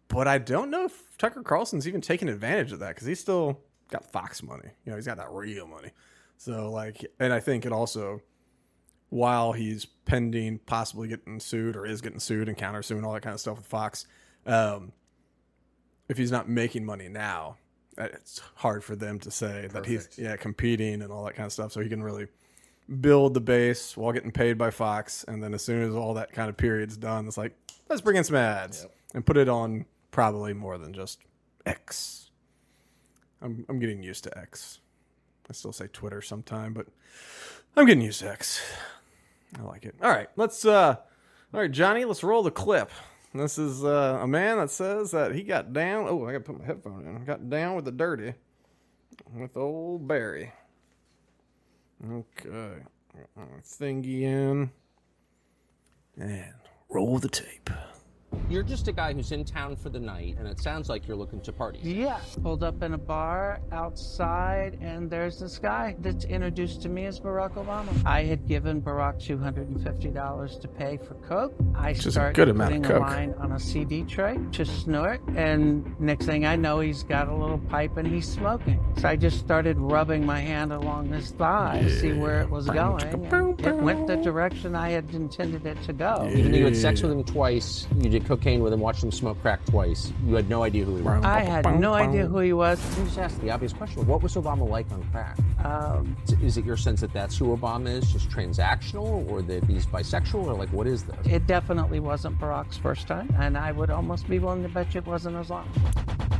but 0.08 0.27
I 0.27 0.38
don't 0.38 0.69
know 0.69 0.86
if 0.86 1.17
Tucker 1.17 1.41
Carlson's 1.41 1.88
even 1.88 2.01
taking 2.01 2.29
advantage 2.29 2.72
of 2.72 2.79
that 2.79 2.89
because 2.89 3.08
he's 3.08 3.19
still 3.19 3.62
got 3.89 4.12
Fox 4.12 4.43
money. 4.43 4.69
You 4.86 4.91
know, 4.91 4.98
he's 4.98 5.08
got 5.08 5.17
that 5.17 5.31
real 5.31 5.65
money. 5.65 5.91
So 6.38 6.69
like, 6.69 7.05
and 7.19 7.34
I 7.34 7.39
think 7.39 7.65
it 7.65 7.72
also, 7.72 8.22
while 9.09 9.53
he's 9.53 9.85
pending 9.85 10.59
possibly 10.65 11.07
getting 11.07 11.39
sued 11.39 11.75
or 11.75 11.85
is 11.85 12.01
getting 12.01 12.19
sued 12.19 12.47
and 12.47 12.57
countersuing 12.57 13.03
all 13.05 13.13
that 13.13 13.21
kind 13.21 13.33
of 13.33 13.39
stuff 13.39 13.57
with 13.57 13.65
Fox, 13.65 14.05
um, 14.45 14.91
if 16.07 16.17
he's 16.17 16.31
not 16.31 16.47
making 16.49 16.85
money 16.85 17.07
now, 17.07 17.57
uh, 17.97 18.03
it's 18.13 18.39
hard 18.55 18.83
for 18.83 18.95
them 18.95 19.19
to 19.19 19.31
say 19.31 19.67
that 19.73 19.85
he's 19.85 20.09
yeah 20.17 20.35
competing 20.37 21.01
and 21.01 21.11
all 21.11 21.25
that 21.25 21.35
kind 21.35 21.45
of 21.45 21.51
stuff. 21.53 21.71
So 21.71 21.81
he 21.81 21.89
can 21.89 22.01
really 22.03 22.27
build 23.01 23.33
the 23.35 23.41
base 23.41 23.95
while 23.97 24.11
getting 24.13 24.31
paid 24.31 24.57
by 24.57 24.71
Fox, 24.71 25.23
and 25.27 25.43
then 25.43 25.53
as 25.53 25.63
soon 25.63 25.83
as 25.87 25.93
all 25.95 26.13
that 26.15 26.31
kind 26.31 26.49
of 26.49 26.57
period's 26.57 26.97
done, 26.97 27.27
it's 27.27 27.37
like 27.37 27.55
let's 27.89 28.01
bring 28.01 28.17
in 28.17 28.23
some 28.23 28.35
ads 28.35 28.81
Yep. 28.83 28.95
and 29.15 29.25
put 29.25 29.37
it 29.37 29.49
on 29.49 29.85
probably 30.11 30.53
more 30.53 30.77
than 30.77 30.93
just 30.93 31.19
X. 31.65 32.31
I'm 33.41 33.65
I'm 33.69 33.79
getting 33.79 34.01
used 34.03 34.23
to 34.25 34.37
X. 34.37 34.79
I 35.49 35.53
still 35.53 35.73
say 35.73 35.87
Twitter 35.91 36.21
sometime, 36.21 36.73
but 36.73 36.87
I'm 37.75 37.85
getting 37.85 38.03
used 38.03 38.19
to 38.21 38.31
X. 38.31 38.61
I 39.58 39.63
like 39.63 39.86
it. 39.86 39.96
All 40.01 40.10
right, 40.10 40.27
let's 40.36 40.65
uh 40.65 40.98
all 41.51 41.62
right, 41.62 41.72
Johnny, 41.72 42.06
let's 42.06 42.24
roll 42.24 42.44
the 42.44 42.51
clip. 42.51 42.91
This 43.34 43.58
is 43.58 43.84
uh, 43.84 44.20
a 44.22 44.27
man 44.27 44.58
that 44.58 44.70
says 44.70 45.12
that 45.12 45.34
he 45.34 45.41
got 45.41 45.74
down. 45.74 46.06
Oh, 46.08 46.27
I 46.27 46.32
got 46.32 46.39
to 46.39 46.44
put 46.44 46.60
my 46.60 46.65
headphone 46.65 47.08
in. 47.08 47.25
Got 47.25 47.50
down 47.50 47.75
with 47.75 47.86
the 47.86 47.91
dirty 47.91 48.36
with 49.36 49.58
old 49.58 50.08
Barry. 50.08 50.51
Okay. 52.08 52.84
Thingy 53.63 54.22
in. 54.22 54.72
And 56.20 56.53
roll 56.89 57.18
the 57.18 57.29
tape. 57.29 57.70
You're 58.50 58.63
just 58.63 58.88
a 58.88 58.91
guy 58.91 59.13
who's 59.13 59.31
in 59.31 59.45
town 59.45 59.75
for 59.75 59.89
the 59.89 60.00
night, 60.00 60.36
and 60.39 60.48
it 60.48 60.59
sounds 60.59 60.89
like 60.89 61.07
you're 61.07 61.17
looking 61.17 61.39
to 61.41 61.51
party. 61.51 61.79
Yeah, 61.83 62.19
pulled 62.41 62.63
up 62.63 62.81
in 62.81 62.93
a 62.93 62.98
bar 62.98 63.59
outside, 63.71 64.77
and 64.81 65.09
there's 65.09 65.39
this 65.39 65.59
guy 65.59 65.95
that's 66.00 66.25
introduced 66.25 66.81
to 66.83 66.89
me 66.89 67.05
as 67.05 67.19
Barack 67.19 67.53
Obama. 67.53 67.89
I 68.05 68.24
had 68.24 68.48
given 68.48 68.81
Barack 68.81 69.19
$250 69.24 70.62
to 70.62 70.67
pay 70.67 70.98
for 70.98 71.13
coke. 71.15 71.53
I 71.75 71.91
is 71.91 72.05
a 72.07 72.12
started 72.12 72.36
good 72.36 72.50
amount 72.50 72.74
of 72.75 72.81
putting 72.81 72.98
coke. 72.98 73.07
a 73.07 73.12
line 73.12 73.33
on 73.38 73.51
a 73.51 73.59
CD 73.59 74.03
tray 74.03 74.39
to 74.53 74.65
snort, 74.65 75.21
and 75.36 76.00
next 76.00 76.25
thing 76.25 76.45
I 76.45 76.55
know, 76.55 76.79
he's 76.79 77.03
got 77.03 77.27
a 77.27 77.36
little 77.36 77.59
pipe 77.59 77.98
and 77.98 78.07
he's 78.07 78.27
smoking. 78.27 78.83
So 78.98 79.09
I 79.09 79.15
just 79.15 79.39
started 79.39 79.77
rubbing 79.77 80.25
my 80.25 80.39
hand 80.39 80.74
along 80.74 81.09
his 81.09 81.31
thigh 81.31 81.81
to 81.83 82.00
see 82.00 82.13
where 82.13 82.41
it 82.41 82.50
was 82.50 82.67
going. 82.67 83.03
and 83.03 83.59
It 83.62 83.75
went 83.75 84.07
the 84.07 84.17
direction 84.17 84.75
I 84.75 84.89
had 84.89 85.09
intended 85.13 85.65
it 85.65 85.81
to 85.83 85.93
go. 85.93 86.27
Even 86.33 86.51
though 86.51 86.57
you 86.57 86.65
had 86.65 86.75
sex 86.75 87.01
with 87.01 87.12
him 87.12 87.24
twice, 87.24 87.88
you 87.98 88.09
did 88.09 88.18
cocaine 88.21 88.61
with 88.61 88.73
him, 88.73 88.79
watched 88.79 89.03
him 89.03 89.11
smoke 89.11 89.41
crack 89.41 89.65
twice, 89.65 90.11
you 90.25 90.35
had 90.35 90.49
no 90.49 90.63
idea 90.63 90.85
who 90.85 90.97
he 90.97 91.01
was. 91.01 91.23
I 91.23 91.41
had 91.41 91.79
no 91.79 91.93
idea 91.93 92.25
who 92.25 92.39
he 92.39 92.53
was. 92.53 92.79
Let 92.89 92.97
me 92.99 93.05
just 93.05 93.17
ask 93.17 93.41
the 93.41 93.51
obvious 93.51 93.73
question: 93.73 94.05
What 94.05 94.21
was 94.21 94.35
Obama 94.35 94.67
like 94.67 94.91
on 94.91 95.03
crack? 95.11 95.38
Um, 95.63 96.15
Is 96.41 96.57
it 96.57 96.65
your 96.65 96.77
sense 96.77 97.01
that 97.01 97.13
that's 97.13 97.38
who 97.38 97.55
Obama 97.55 97.89
is, 97.89 98.11
just 98.11 98.29
transactional, 98.29 99.29
or 99.29 99.41
that 99.43 99.63
he's 99.65 99.85
bisexual, 99.85 100.45
or 100.45 100.53
like 100.53 100.69
what 100.69 100.88
is 100.88 101.03
this? 101.03 101.17
It 101.25 101.47
definitely 101.47 101.99
wasn't 101.99 102.39
Barack's 102.39 102.77
first 102.77 103.07
time, 103.07 103.33
and 103.39 103.57
I 103.57 103.71
would 103.71 103.89
almost 103.89 104.27
be 104.27 104.39
willing 104.39 104.63
to 104.63 104.69
bet 104.69 104.93
you 104.93 104.99
it 104.99 105.07
wasn't 105.07 105.35
as 105.35 105.49
long. 105.49 105.67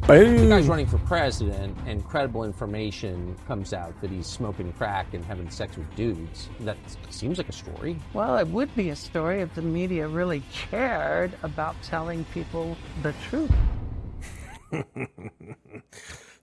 The 0.10 0.48
guy's 0.50 0.64
Boom. 0.64 0.72
running 0.72 0.88
for 0.88 0.98
president, 1.00 1.78
and 1.86 2.04
credible 2.04 2.44
information 2.44 3.36
comes 3.48 3.74
out 3.74 3.94
that 4.02 4.10
he's 4.10 4.26
smoking 4.26 4.74
crack 4.74 5.14
and 5.14 5.24
having 5.24 5.52
sex 5.52 5.78
with 5.78 5.96
dudes. 5.96 6.50
That 6.62 6.78
seems 7.12 7.38
like 7.38 7.48
a 7.48 7.52
story. 7.52 7.96
Well, 8.14 8.40
it 8.40 8.48
would 8.48 8.76
be 8.76 8.90
a 8.90 8.96
story 8.96 9.42
if 9.42 9.54
the 9.54 9.62
media 9.62 10.08
really 10.08 10.42
cared 10.52 11.34
about 11.44 11.69
telling 11.84 12.26
people 12.26 12.78
the 13.04 13.14
truth. 13.30 13.52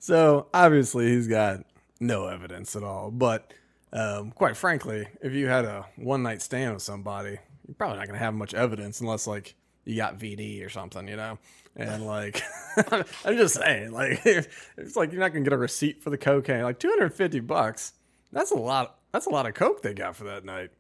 So 0.07 0.47
obviously 0.55 1.09
he's 1.09 1.27
got 1.27 1.65
no 1.99 2.29
evidence 2.29 2.77
at 2.77 2.85
all. 2.85 3.11
But 3.11 3.53
um, 3.93 4.31
quite 4.31 4.57
frankly, 4.57 5.09
if 5.21 5.33
you 5.33 5.49
had 5.49 5.65
a 5.65 5.85
one 5.97 6.23
night 6.23 6.43
stand 6.43 6.75
with 6.75 6.83
somebody, 6.83 7.39
you're 7.67 7.75
probably 7.77 7.99
not 7.99 8.07
gonna 8.07 8.21
have 8.21 8.33
much 8.33 8.55
evidence 8.55 9.01
unless 9.01 9.27
like 9.27 9.57
you 9.85 9.97
got 9.97 10.17
VD 10.17 10.65
or 10.65 10.69
something, 10.69 11.09
you 11.09 11.17
know. 11.17 11.41
And 11.75 12.07
like, 12.07 12.41
I'm 12.93 13.37
just 13.37 13.57
saying, 13.57 13.91
like, 13.91 14.21
it's 14.25 14.95
like 14.95 15.11
you're 15.11 15.21
not 15.21 15.33
gonna 15.33 15.43
get 15.43 15.53
a 15.53 15.57
receipt 15.57 16.05
for 16.05 16.11
the 16.11 16.19
cocaine. 16.19 16.63
Like 16.63 16.79
250 16.79 17.41
bucks. 17.41 17.95
That's 18.31 18.53
a 18.53 18.57
lot. 18.57 19.01
That's 19.11 19.27
a 19.27 19.31
lot 19.31 19.47
of 19.47 19.55
coke 19.55 19.83
they 19.83 19.93
got 19.93 20.15
for 20.15 20.23
that 20.27 20.45
night. 20.45 20.71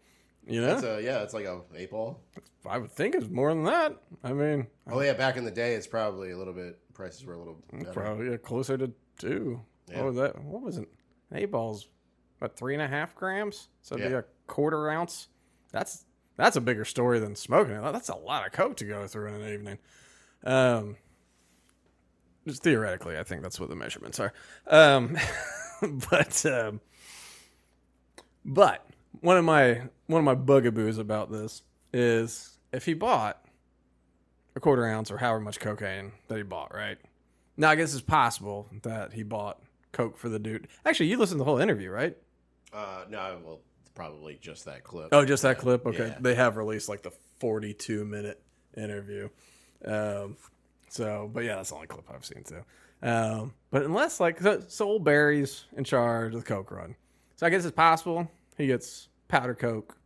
You 0.46 0.60
know, 0.60 0.74
It's 0.74 0.84
a, 0.84 1.02
yeah, 1.02 1.22
it's 1.22 1.34
like 1.34 1.44
a 1.44 1.60
eight 1.74 1.90
ball. 1.90 2.20
I 2.68 2.78
would 2.78 2.92
think 2.92 3.14
it's 3.14 3.28
more 3.28 3.52
than 3.52 3.64
that. 3.64 3.96
I 4.22 4.32
mean, 4.32 4.66
Oh 4.88 5.00
yeah, 5.00 5.12
back 5.12 5.36
in 5.36 5.44
the 5.44 5.50
day, 5.50 5.74
it's 5.74 5.86
probably 5.86 6.30
a 6.30 6.38
little 6.38 6.52
bit. 6.52 6.78
Prices 6.94 7.24
were 7.24 7.34
a 7.34 7.38
little. 7.38 7.56
Better. 7.72 7.92
Probably 7.92 8.30
yeah, 8.30 8.36
closer 8.36 8.78
to 8.78 8.92
two. 9.18 9.60
Yeah. 9.88 9.98
What 9.98 10.06
was 10.06 10.16
that? 10.16 10.44
What 10.44 10.62
was 10.62 10.78
it? 10.78 10.88
Eight 11.34 11.50
balls, 11.50 11.88
about 12.40 12.56
three 12.56 12.74
and 12.74 12.82
a 12.82 12.88
half 12.88 13.14
grams. 13.14 13.68
So 13.82 13.96
it'd 13.96 14.08
be 14.08 14.14
a 14.14 14.24
quarter 14.46 14.88
ounce. 14.88 15.28
That's 15.72 16.04
that's 16.36 16.56
a 16.56 16.60
bigger 16.60 16.84
story 16.84 17.18
than 17.18 17.34
smoking 17.34 17.74
it. 17.74 17.92
That's 17.92 18.08
a 18.08 18.16
lot 18.16 18.46
of 18.46 18.52
coke 18.52 18.76
to 18.76 18.84
go 18.84 19.06
through 19.06 19.28
in 19.28 19.40
an 19.40 19.52
evening. 19.52 19.78
Um, 20.44 20.96
just 22.46 22.62
theoretically, 22.62 23.18
I 23.18 23.24
think 23.24 23.42
that's 23.42 23.58
what 23.58 23.68
the 23.68 23.76
measurements 23.76 24.20
are. 24.20 24.32
Um, 24.68 25.16
but 26.10 26.46
um, 26.46 26.80
but 28.44 28.86
one 29.20 29.36
of 29.36 29.44
my 29.44 29.82
one 30.06 30.18
of 30.20 30.25
my 30.25 30.34
bugaboos 30.34 30.98
about 30.98 31.30
this 31.30 31.62
is 31.92 32.58
if 32.72 32.84
he 32.84 32.94
bought 32.94 33.42
a 34.54 34.60
quarter 34.60 34.86
ounce 34.86 35.10
or 35.10 35.18
however 35.18 35.40
much 35.40 35.60
cocaine 35.60 36.12
that 36.28 36.36
he 36.36 36.42
bought, 36.42 36.75
right? 36.75 36.98
Now 37.56 37.70
I 37.70 37.75
guess 37.75 37.92
it's 37.92 38.02
possible 38.02 38.68
that 38.82 39.12
he 39.12 39.22
bought 39.22 39.60
coke 39.92 40.16
for 40.16 40.28
the 40.28 40.38
dude. 40.38 40.68
Actually, 40.84 41.06
you 41.06 41.18
listened 41.18 41.36
to 41.36 41.44
the 41.44 41.44
whole 41.44 41.58
interview, 41.58 41.90
right? 41.90 42.16
Uh, 42.72 43.04
no, 43.08 43.38
well, 43.44 43.60
probably 43.94 44.38
just 44.40 44.64
that 44.66 44.84
clip. 44.84 45.08
Oh, 45.12 45.25
just 45.25 45.42
that 45.42 45.58
clip. 45.58 45.86
Okay, 45.86 46.08
Yeah. 46.08 46.18
they 46.20 46.34
have 46.34 46.56
released 46.56 46.88
like 46.88 47.02
the 47.02 47.12
forty-two 47.40 48.04
minute 48.04 48.42
interview. 48.76 49.28
Um, 49.84 50.36
so, 50.88 51.30
but 51.32 51.44
yeah, 51.44 51.56
that's 51.56 51.70
the 51.70 51.76
only 51.76 51.86
clip 51.86 52.04
I've 52.12 52.25
seen 52.25 52.42
too. 52.44 52.62
Um, 53.02 53.54
but 53.70 53.82
unless 53.84 54.20
like 54.20 54.40
so, 54.40 54.62
so 54.68 54.86
old 54.86 55.04
Barry's 55.04 55.64
in 55.76 55.84
charge 55.84 56.34
of 56.34 56.40
the 56.40 56.46
coke 56.46 56.70
run, 56.70 56.96
so 57.36 57.46
I 57.46 57.50
guess 57.50 57.64
it's 57.64 57.75
possible 57.76 58.30
he 58.58 58.66
gets 58.66 59.08
powder 59.28 59.54
coke 59.54 59.99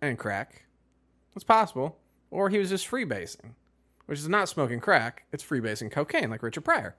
and 0.00 0.18
crack. 0.18 0.66
It's 1.34 1.44
possible, 1.44 1.98
or 2.30 2.48
he 2.48 2.58
was 2.58 2.70
just 2.70 2.90
freebasing, 2.90 3.52
which 4.06 4.18
is 4.18 4.28
not 4.28 4.48
smoking 4.48 4.80
crack. 4.80 5.24
It's 5.32 5.44
freebasing 5.44 5.90
cocaine, 5.90 6.30
like 6.30 6.42
Richard 6.42 6.64
Pryor. 6.64 6.96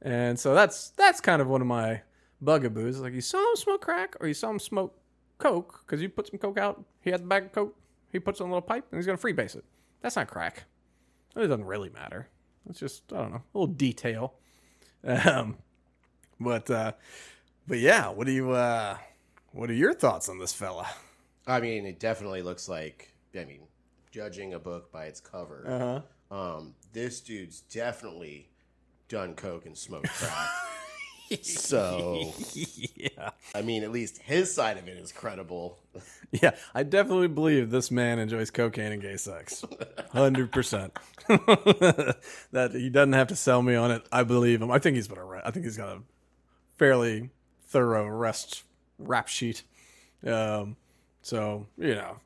And 0.00 0.38
so 0.38 0.54
that's 0.54 0.90
that's 0.90 1.20
kind 1.20 1.42
of 1.42 1.48
one 1.48 1.60
of 1.60 1.66
my 1.66 2.02
bugaboos. 2.40 3.00
Like 3.00 3.12
you 3.12 3.20
saw 3.20 3.38
him 3.38 3.56
smoke 3.56 3.82
crack, 3.82 4.16
or 4.20 4.28
you 4.28 4.34
saw 4.34 4.50
him 4.50 4.58
smoke 4.58 4.98
coke 5.38 5.82
because 5.84 6.00
you 6.00 6.08
put 6.08 6.28
some 6.28 6.38
coke 6.38 6.58
out. 6.58 6.84
He 7.00 7.10
has 7.10 7.20
a 7.20 7.24
bag 7.24 7.46
of 7.46 7.52
coke. 7.52 7.76
He 8.10 8.18
puts 8.18 8.40
it 8.40 8.44
in 8.44 8.50
a 8.50 8.52
little 8.52 8.66
pipe, 8.66 8.86
and 8.90 8.98
he's 8.98 9.06
gonna 9.06 9.18
freebase 9.18 9.56
it. 9.56 9.64
That's 10.00 10.16
not 10.16 10.28
crack. 10.28 10.64
It 11.36 11.40
doesn't 11.40 11.64
really 11.64 11.90
matter. 11.90 12.28
It's 12.68 12.78
just 12.78 13.12
I 13.12 13.18
don't 13.18 13.30
know, 13.32 13.42
a 13.54 13.58
little 13.58 13.74
detail. 13.74 14.34
Um, 15.04 15.56
but 16.38 16.70
uh, 16.70 16.92
but 17.66 17.80
yeah, 17.80 18.08
what 18.08 18.28
do 18.28 18.32
you 18.32 18.52
uh, 18.52 18.96
what 19.52 19.70
are 19.70 19.74
your 19.74 19.94
thoughts 19.94 20.28
on 20.28 20.38
this 20.38 20.52
fella? 20.52 20.88
I 21.46 21.60
mean, 21.60 21.86
it 21.86 22.00
definitely 22.00 22.42
looks 22.42 22.68
like. 22.68 23.12
I 23.34 23.44
mean, 23.44 23.60
judging 24.10 24.54
a 24.54 24.58
book 24.58 24.92
by 24.92 25.06
its 25.06 25.20
cover, 25.20 26.02
huh. 26.30 26.36
um, 26.36 26.74
this 26.92 27.20
dude's 27.20 27.60
definitely 27.60 28.48
done 29.08 29.34
coke 29.34 29.66
and 29.66 29.76
smoked 29.76 30.08
crack. 30.08 30.48
so, 31.42 32.32
yeah, 32.54 33.30
I 33.54 33.62
mean, 33.62 33.84
at 33.84 33.90
least 33.90 34.18
his 34.18 34.52
side 34.54 34.76
of 34.76 34.86
it 34.86 34.98
is 34.98 35.12
credible. 35.12 35.78
yeah, 36.30 36.52
I 36.74 36.82
definitely 36.82 37.28
believe 37.28 37.70
this 37.70 37.90
man 37.90 38.18
enjoys 38.18 38.50
cocaine 38.50 38.92
and 38.92 39.02
gay 39.02 39.16
sex, 39.16 39.64
hundred 40.10 40.52
percent. 40.52 40.96
That 42.52 42.72
he 42.72 42.90
doesn't 42.90 43.14
have 43.14 43.28
to 43.28 43.36
sell 43.36 43.62
me 43.62 43.74
on 43.74 43.90
it. 43.90 44.06
I 44.12 44.24
believe 44.24 44.60
him. 44.60 44.70
I 44.70 44.78
think 44.78 44.96
he's 44.96 45.08
been 45.08 45.18
arrested. 45.18 45.48
I 45.48 45.50
think 45.52 45.64
he's 45.64 45.76
got 45.76 45.96
a 45.96 46.02
fairly 46.76 47.30
thorough 47.66 48.04
arrest 48.04 48.64
rap 49.08 49.28
sheet. 49.28 49.62
Um, 50.26 50.76
so 51.22 51.66
you 51.76 51.94
know, 51.94 52.16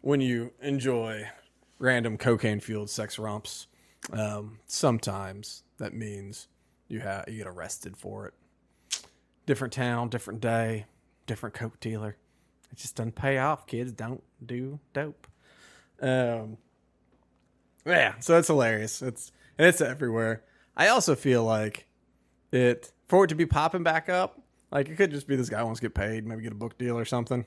when 0.00 0.20
you 0.20 0.52
enjoy 0.60 1.28
random 1.78 2.16
cocaine 2.16 2.60
fueled 2.60 2.90
sex 2.90 3.18
romps, 3.18 3.66
um, 4.12 4.58
sometimes 4.66 5.62
that 5.78 5.94
means 5.94 6.48
you 6.88 7.00
have 7.00 7.24
you 7.28 7.38
get 7.38 7.46
arrested 7.46 7.96
for 7.96 8.26
it. 8.26 8.34
Different 9.46 9.72
town, 9.72 10.08
different 10.08 10.40
day, 10.40 10.86
different 11.26 11.54
coke 11.54 11.78
dealer. 11.80 12.16
It 12.70 12.78
just 12.78 12.96
doesn't 12.96 13.14
pay 13.14 13.38
off. 13.38 13.66
Kids 13.66 13.92
don't 13.92 14.22
do 14.44 14.80
dope. 14.92 15.26
Um, 16.00 16.58
yeah, 17.84 18.14
so 18.18 18.38
it's 18.38 18.48
hilarious. 18.48 19.02
It's 19.02 19.32
and 19.58 19.66
it's 19.66 19.80
everywhere. 19.80 20.42
I 20.76 20.88
also 20.88 21.14
feel 21.14 21.44
like 21.44 21.86
it 22.52 22.92
for 23.08 23.24
it 23.24 23.28
to 23.28 23.34
be 23.34 23.46
popping 23.46 23.82
back 23.82 24.08
up. 24.08 24.40
Like 24.70 24.88
it 24.88 24.96
could 24.96 25.10
just 25.10 25.26
be 25.26 25.36
this 25.36 25.48
guy 25.48 25.62
wants 25.62 25.80
to 25.80 25.86
get 25.86 25.94
paid, 25.94 26.26
maybe 26.26 26.42
get 26.42 26.52
a 26.52 26.56
book 26.56 26.76
deal 26.78 26.98
or 26.98 27.04
something. 27.04 27.44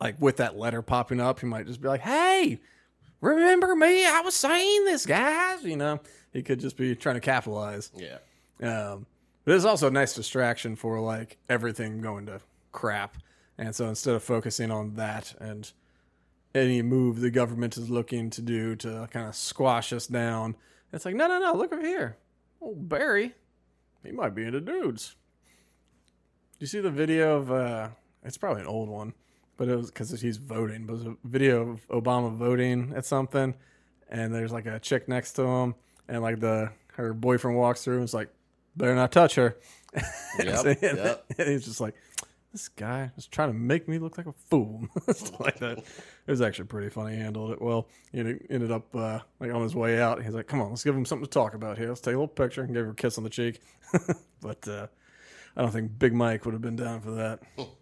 Like 0.00 0.20
with 0.20 0.36
that 0.38 0.58
letter 0.58 0.82
popping 0.82 1.20
up, 1.20 1.40
he 1.40 1.46
might 1.46 1.66
just 1.66 1.80
be 1.80 1.88
like, 1.88 2.00
"Hey, 2.00 2.60
remember 3.20 3.74
me? 3.74 4.06
I 4.06 4.20
was 4.20 4.34
saying 4.34 4.84
this, 4.84 5.06
guys." 5.06 5.64
You 5.64 5.76
know, 5.76 6.00
he 6.32 6.42
could 6.42 6.60
just 6.60 6.76
be 6.76 6.94
trying 6.94 7.14
to 7.14 7.20
capitalize. 7.20 7.90
Yeah. 7.94 8.18
Um, 8.62 9.06
but 9.44 9.54
it's 9.54 9.64
also 9.64 9.86
a 9.86 9.92
nice 9.92 10.14
distraction 10.14 10.76
for 10.76 11.00
like 11.00 11.38
everything 11.48 12.00
going 12.00 12.26
to 12.26 12.40
crap. 12.72 13.16
And 13.56 13.74
so 13.74 13.88
instead 13.88 14.14
of 14.14 14.22
focusing 14.22 14.70
on 14.70 14.94
that 14.96 15.34
and 15.40 15.70
any 16.54 16.82
move 16.82 17.20
the 17.20 17.30
government 17.30 17.76
is 17.76 17.88
looking 17.88 18.28
to 18.30 18.42
do 18.42 18.76
to 18.76 19.08
kind 19.10 19.28
of 19.28 19.34
squash 19.34 19.92
us 19.92 20.06
down, 20.06 20.56
it's 20.92 21.04
like, 21.04 21.14
no, 21.14 21.26
no, 21.26 21.38
no, 21.38 21.54
look 21.54 21.72
over 21.72 21.82
here. 21.82 22.16
Oh, 22.60 22.74
Barry, 22.74 23.34
he 24.04 24.12
might 24.12 24.34
be 24.34 24.44
into 24.44 24.60
dudes. 24.60 25.14
Do 26.58 26.62
you 26.62 26.66
see 26.68 26.80
the 26.80 26.90
video 26.90 27.36
of, 27.36 27.52
uh, 27.52 27.88
it's 28.24 28.38
probably 28.38 28.62
an 28.62 28.68
old 28.68 28.88
one, 28.88 29.12
but 29.58 29.68
it 29.68 29.76
was 29.76 29.90
because 29.90 30.18
he's 30.20 30.38
voting, 30.38 30.86
but 30.86 30.94
it 30.94 30.96
was 30.96 31.06
a 31.06 31.16
video 31.24 31.70
of 31.70 31.88
Obama 31.88 32.34
voting 32.34 32.94
at 32.96 33.04
something. 33.04 33.54
And 34.08 34.34
there's 34.34 34.52
like 34.52 34.64
a 34.66 34.78
chick 34.78 35.06
next 35.06 35.32
to 35.34 35.42
him, 35.42 35.74
and 36.08 36.22
like 36.22 36.40
the 36.40 36.70
her 36.94 37.12
boyfriend 37.12 37.58
walks 37.58 37.84
through 37.84 37.96
and 37.96 38.04
is 38.04 38.14
like, 38.14 38.30
better 38.76 38.94
not 38.94 39.12
touch 39.12 39.34
her. 39.34 39.56
Yep, 40.38 40.66
and, 40.66 40.78
yep. 40.82 41.24
and 41.38 41.48
he's 41.48 41.64
just 41.64 41.80
like, 41.80 41.94
this 42.52 42.68
guy 42.68 43.10
is 43.16 43.26
trying 43.26 43.48
to 43.48 43.54
make 43.54 43.88
me 43.88 43.98
look 43.98 44.18
like 44.18 44.26
a 44.26 44.32
fool. 44.32 44.86
Like 45.40 45.58
that. 45.60 45.78
It 45.78 46.30
was 46.30 46.42
actually 46.42 46.66
pretty 46.66 46.90
funny. 46.90 47.16
He 47.16 47.20
handled 47.22 47.52
it 47.52 47.62
well. 47.62 47.88
He 48.12 48.18
ended- 48.18 48.46
ended 48.50 48.70
up 48.70 48.94
uh, 48.94 49.20
like 49.40 49.52
on 49.52 49.62
his 49.62 49.74
way 49.74 50.00
out. 50.00 50.22
He's 50.22 50.34
like, 50.34 50.46
come 50.46 50.60
on, 50.60 50.68
let's 50.70 50.84
give 50.84 50.94
him 50.94 51.04
something 51.06 51.24
to 51.24 51.30
talk 51.30 51.54
about 51.54 51.78
here. 51.78 51.88
Let's 51.88 52.00
take 52.02 52.14
a 52.14 52.18
little 52.18 52.28
picture 52.28 52.62
and 52.62 52.74
give 52.74 52.84
her 52.84 52.92
a 52.92 52.94
kiss 52.94 53.16
on 53.18 53.24
the 53.24 53.30
cheek. 53.30 53.60
but 54.42 54.68
uh, 54.68 54.86
I 55.56 55.62
don't 55.62 55.70
think 55.70 55.98
Big 55.98 56.12
Mike 56.12 56.44
would 56.44 56.52
have 56.52 56.62
been 56.62 56.76
down 56.76 57.00
for 57.00 57.12
that. 57.12 57.40
Hmm. 57.56 57.62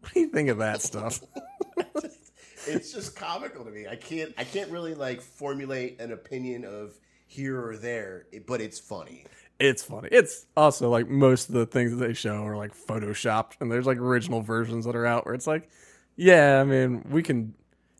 What 0.00 0.14
do 0.14 0.20
you 0.20 0.28
think 0.28 0.48
of 0.48 0.56
that 0.58 0.80
stuff? 0.80 1.20
it's 2.66 2.90
just 2.90 3.14
comical 3.16 3.66
to 3.66 3.70
me. 3.70 3.86
I 3.86 3.96
can't 3.96 4.32
I 4.38 4.44
can't 4.44 4.70
really 4.70 4.94
like 4.94 5.20
formulate 5.20 6.00
an 6.00 6.10
opinion 6.10 6.64
of 6.64 6.94
here 7.26 7.62
or 7.62 7.76
there, 7.76 8.24
but 8.46 8.62
it's 8.62 8.78
funny. 8.78 9.26
It's 9.58 9.82
funny. 9.82 10.08
It's 10.10 10.46
also 10.56 10.88
like 10.88 11.06
most 11.06 11.48
of 11.50 11.54
the 11.54 11.66
things 11.66 11.90
that 11.90 11.98
they 12.04 12.14
show 12.14 12.44
are 12.46 12.56
like 12.56 12.74
photoshopped, 12.74 13.52
and 13.60 13.70
there's 13.70 13.86
like 13.86 13.98
original 13.98 14.40
versions 14.40 14.86
that 14.86 14.96
are 14.96 15.04
out 15.04 15.26
where 15.26 15.34
it's 15.34 15.46
like, 15.46 15.68
yeah, 16.16 16.60
I 16.60 16.64
mean, 16.64 17.04
we 17.10 17.22
can, 17.22 17.54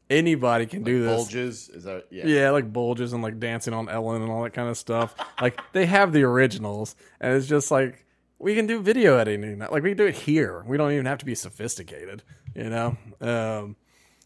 anybody 0.09 0.65
can 0.65 0.83
do 0.83 1.03
this. 1.03 1.17
Bulges 1.17 1.69
is 1.69 1.85
that 1.85 2.07
yeah. 2.11 2.27
Yeah, 2.27 2.51
like 2.51 2.73
bulges 2.73 3.13
and 3.13 3.23
like 3.23 3.39
dancing 3.39 3.75
on 3.75 3.91
Ellen 3.91 4.23
and 4.23 4.33
all 4.33 4.43
that 4.45 4.55
kind 4.55 4.71
of 4.71 4.79
stuff. 4.79 5.15
like 5.39 5.61
they 5.73 5.85
have 5.85 6.13
the 6.15 6.23
originals, 6.23 6.97
and 7.21 7.37
it's 7.37 7.47
just 7.47 7.71
like 7.71 8.07
we 8.41 8.55
can 8.55 8.67
do 8.67 8.81
video 8.81 9.19
editing. 9.19 9.59
Like 9.59 9.83
we 9.83 9.91
can 9.91 9.99
do 9.99 10.07
it 10.07 10.15
here. 10.17 10.65
We 10.67 10.77
don't 10.77 10.91
even 10.93 11.07
have 11.07 11.19
to 11.19 11.27
be 11.27 11.35
sophisticated, 11.35 12.23
you 12.55 12.71
know. 12.71 12.97
Um, 13.21 13.77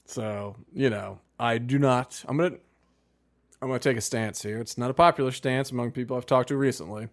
so 0.07 0.57
you 0.73 0.89
know, 0.89 1.21
I 1.39 1.59
do 1.59 1.79
not. 1.79 2.25
I'm 2.27 2.39
gonna. 2.39 2.57
I'm 3.61 3.69
gonna 3.69 3.81
take 3.81 3.97
a 3.97 4.03
stance 4.03 4.43
here. 4.43 4.59
It's 4.59 4.79
not 4.79 4.91
a 4.91 4.95
popular 4.95 5.33
stance 5.33 5.71
among 5.71 5.91
people 5.91 6.17
I've 6.17 6.27
talked 6.27 6.49
to 6.49 6.57
recently. 6.57 7.09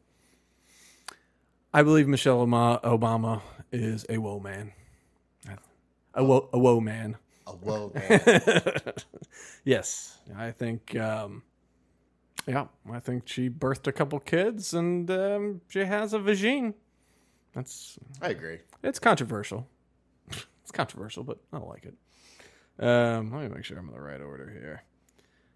I 1.74 1.84
believe 1.84 2.08
Michelle 2.08 2.46
Obama- 2.46 3.42
is 3.72 4.06
a 4.10 4.18
woe 4.18 4.40
man. 4.40 4.74
A 6.14 6.24
woe, 6.24 6.50
a 6.52 6.60
woe 6.60 6.82
man. 6.82 7.16
A 7.48 7.52
whoa 7.52 7.94
man. 7.96 8.94
yes, 9.64 10.20
I 10.38 10.52
think. 10.52 10.96
Um, 10.98 11.44
yeah, 12.46 12.66
I 12.92 13.00
think 13.00 13.28
she 13.28 13.50
birthed 13.50 13.88
a 13.88 13.94
couple 13.94 14.20
kids, 14.20 14.74
and 14.74 15.10
um, 15.10 15.62
she 15.70 15.80
has 15.86 16.14
a 16.14 16.20
vagine. 16.20 16.74
That's 17.54 18.00
I 18.22 18.30
agree. 18.30 18.60
it's 18.84 19.00
controversial. 19.00 19.68
it's 20.30 20.72
controversial, 20.72 21.24
but 21.24 21.40
I 21.52 21.58
like 21.58 21.86
it. 21.86 21.96
Um, 22.80 23.32
let 23.32 23.44
me 23.44 23.56
make 23.56 23.66
sure 23.66 23.78
I'm 23.78 23.88
in 23.88 23.94
the 23.94 24.02
right 24.02 24.22
order 24.22 24.50
here. 24.50 24.84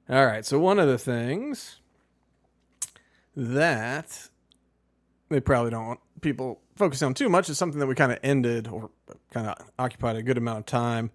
All 0.09 0.25
right, 0.25 0.45
so 0.45 0.59
one 0.59 0.77
of 0.77 0.87
the 0.87 0.99
things 0.99 1.79
that 3.35 4.29
they 5.29 5.39
probably 5.39 5.71
don't 5.71 5.87
want 5.87 5.99
people 6.21 6.61
focusing 6.75 7.07
on 7.07 7.13
too 7.13 7.29
much 7.29 7.49
is 7.49 7.57
something 7.57 7.79
that 7.79 7.87
we 7.87 7.95
kind 7.95 8.11
of 8.11 8.19
ended 8.21 8.67
or 8.67 8.91
kind 9.31 9.47
of 9.47 9.57
occupied 9.79 10.15
a 10.15 10.23
good 10.23 10.37
amount 10.37 10.59
of 10.59 10.65
time 10.65 11.09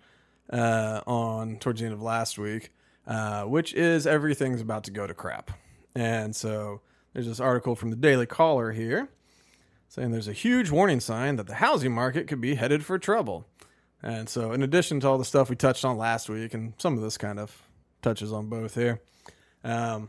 uh, 0.53 1.01
on 1.07 1.57
towards 1.59 1.81
the 1.81 1.87
end 1.87 1.95
of 1.95 2.03
last 2.03 2.39
week, 2.39 2.71
uh, 3.07 3.45
which 3.45 3.73
is 3.75 4.07
everything's 4.07 4.61
about 4.61 4.85
to 4.85 4.91
go 4.91 5.07
to 5.07 5.15
crap. 5.15 5.53
And 5.95 6.35
so 6.35 6.81
there's 7.13 7.27
this 7.27 7.41
article 7.41 7.77
from 7.77 7.91
the 7.91 7.97
Daily 7.97 8.27
Caller 8.27 8.73
here 8.73 9.09
saying 9.91 10.13
there's 10.13 10.29
a 10.29 10.33
huge 10.33 10.71
warning 10.71 11.01
sign 11.01 11.35
that 11.35 11.49
the 11.49 11.57
housing 11.57 11.93
market 11.93 12.29
could 12.29 12.41
be 12.41 12.55
headed 12.55 12.85
for 12.85 12.97
trouble. 12.97 13.47
And 14.03 14.29
so, 14.29 14.53
in 14.53 14.63
addition 14.63 15.01
to 15.01 15.09
all 15.09 15.19
the 15.19 15.25
stuff 15.25 15.51
we 15.51 15.57
touched 15.57 15.85
on 15.85 15.99
last 15.99 16.31
week, 16.31 16.55
and 16.55 16.75
some 16.79 16.95
of 16.95 17.03
this 17.03 17.19
kind 17.19 17.39
of 17.41 17.63
touches 18.01 18.33
on 18.33 18.49
both 18.49 18.77
here, 18.77 19.03
um, 19.65 20.09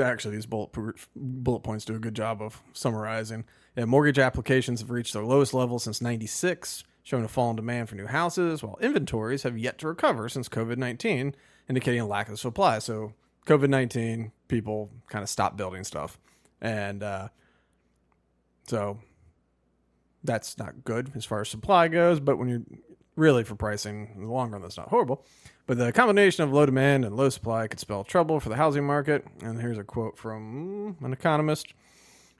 actually, 0.00 0.36
these 0.36 0.46
bullet, 0.46 0.70
bullet 1.14 1.60
points 1.60 1.84
do 1.84 1.96
a 1.96 1.98
good 1.98 2.14
job 2.14 2.40
of 2.40 2.62
summarizing. 2.72 3.44
Yeah, 3.76 3.84
mortgage 3.84 4.18
applications 4.18 4.80
have 4.80 4.90
reached 4.90 5.12
their 5.12 5.24
lowest 5.24 5.52
level 5.52 5.80
since 5.80 6.00
96, 6.00 6.84
showing 7.02 7.24
a 7.24 7.28
fall 7.28 7.50
in 7.50 7.56
demand 7.56 7.88
for 7.88 7.96
new 7.96 8.06
houses, 8.06 8.62
while 8.62 8.78
inventories 8.80 9.42
have 9.42 9.58
yet 9.58 9.76
to 9.78 9.88
recover 9.88 10.28
since 10.28 10.48
COVID 10.48 10.78
19, 10.78 11.34
indicating 11.68 12.00
a 12.00 12.06
lack 12.06 12.28
of 12.28 12.38
supply. 12.38 12.78
So, 12.78 13.12
COVID 13.46 13.68
19, 13.68 14.30
people 14.46 14.88
kind 15.08 15.24
of 15.24 15.28
stopped 15.28 15.56
building 15.56 15.82
stuff. 15.82 16.16
And 16.62 17.02
uh, 17.02 17.28
so 18.70 19.00
that's 20.22 20.56
not 20.56 20.84
good 20.84 21.10
as 21.16 21.24
far 21.24 21.40
as 21.40 21.48
supply 21.48 21.88
goes. 21.88 22.20
But 22.20 22.38
when 22.38 22.48
you're 22.48 22.62
really 23.16 23.42
for 23.42 23.56
pricing 23.56 24.12
in 24.14 24.22
the 24.22 24.30
long 24.30 24.52
run, 24.52 24.62
that's 24.62 24.76
not 24.76 24.88
horrible. 24.88 25.26
But 25.66 25.78
the 25.78 25.92
combination 25.92 26.44
of 26.44 26.52
low 26.52 26.66
demand 26.66 27.04
and 27.04 27.16
low 27.16 27.28
supply 27.30 27.66
could 27.66 27.80
spell 27.80 28.04
trouble 28.04 28.38
for 28.38 28.48
the 28.48 28.56
housing 28.56 28.86
market. 28.86 29.24
And 29.42 29.60
here's 29.60 29.76
a 29.76 29.82
quote 29.82 30.16
from 30.16 30.96
an 31.02 31.12
economist. 31.12 31.74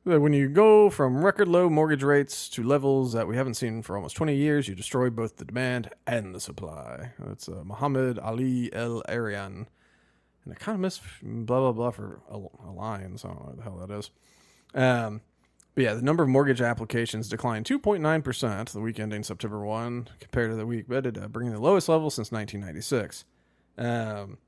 When 0.04 0.32
you 0.32 0.48
go 0.48 0.88
from 0.88 1.24
record 1.24 1.48
low 1.48 1.68
mortgage 1.68 2.04
rates 2.04 2.48
to 2.50 2.62
levels 2.62 3.12
that 3.12 3.26
we 3.26 3.36
haven't 3.36 3.54
seen 3.54 3.82
for 3.82 3.96
almost 3.96 4.16
20 4.16 4.34
years, 4.36 4.68
you 4.68 4.76
destroy 4.76 5.10
both 5.10 5.36
the 5.36 5.44
demand 5.44 5.90
and 6.06 6.32
the 6.32 6.40
supply. 6.40 7.10
That's 7.18 7.48
uh, 7.48 7.62
Muhammad 7.64 8.20
Ali 8.20 8.72
El-Erian, 8.72 9.66
an 10.46 10.52
economist, 10.52 11.02
blah, 11.22 11.60
blah, 11.60 11.72
blah, 11.72 11.90
for 11.90 12.20
Allianz. 12.32 13.24
I 13.24 13.28
don't 13.28 13.40
know 13.40 13.46
what 13.46 13.56
the 13.56 13.62
hell 13.62 13.86
that 13.86 13.98
is. 13.98 14.10
Um, 14.74 15.20
but 15.74 15.84
yeah, 15.84 15.94
the 15.94 16.02
number 16.02 16.22
of 16.22 16.28
mortgage 16.28 16.60
applications 16.60 17.28
declined 17.28 17.66
2.9% 17.66 18.70
the 18.70 18.80
week 18.80 18.98
ending 18.98 19.22
September 19.22 19.64
1 19.64 20.08
compared 20.18 20.50
to 20.50 20.56
the 20.56 20.66
week 20.66 20.88
bedded, 20.88 21.16
uh, 21.16 21.28
bringing 21.28 21.52
the 21.52 21.60
lowest 21.60 21.88
level 21.88 22.10
since 22.10 22.32
1996. 22.32 23.24
Um, 23.78 24.38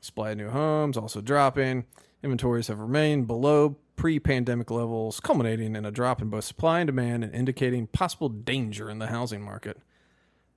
supply 0.00 0.30
of 0.30 0.38
new 0.38 0.50
homes 0.50 0.96
also 0.96 1.20
dropping. 1.20 1.86
Inventories 2.22 2.68
have 2.68 2.78
remained 2.78 3.26
below 3.26 3.76
pre 3.96 4.18
pandemic 4.18 4.70
levels, 4.70 5.20
culminating 5.20 5.74
in 5.74 5.84
a 5.86 5.90
drop 5.90 6.20
in 6.20 6.28
both 6.28 6.44
supply 6.44 6.80
and 6.80 6.86
demand 6.86 7.24
and 7.24 7.34
indicating 7.34 7.86
possible 7.86 8.28
danger 8.28 8.90
in 8.90 8.98
the 8.98 9.06
housing 9.06 9.42
market. 9.42 9.78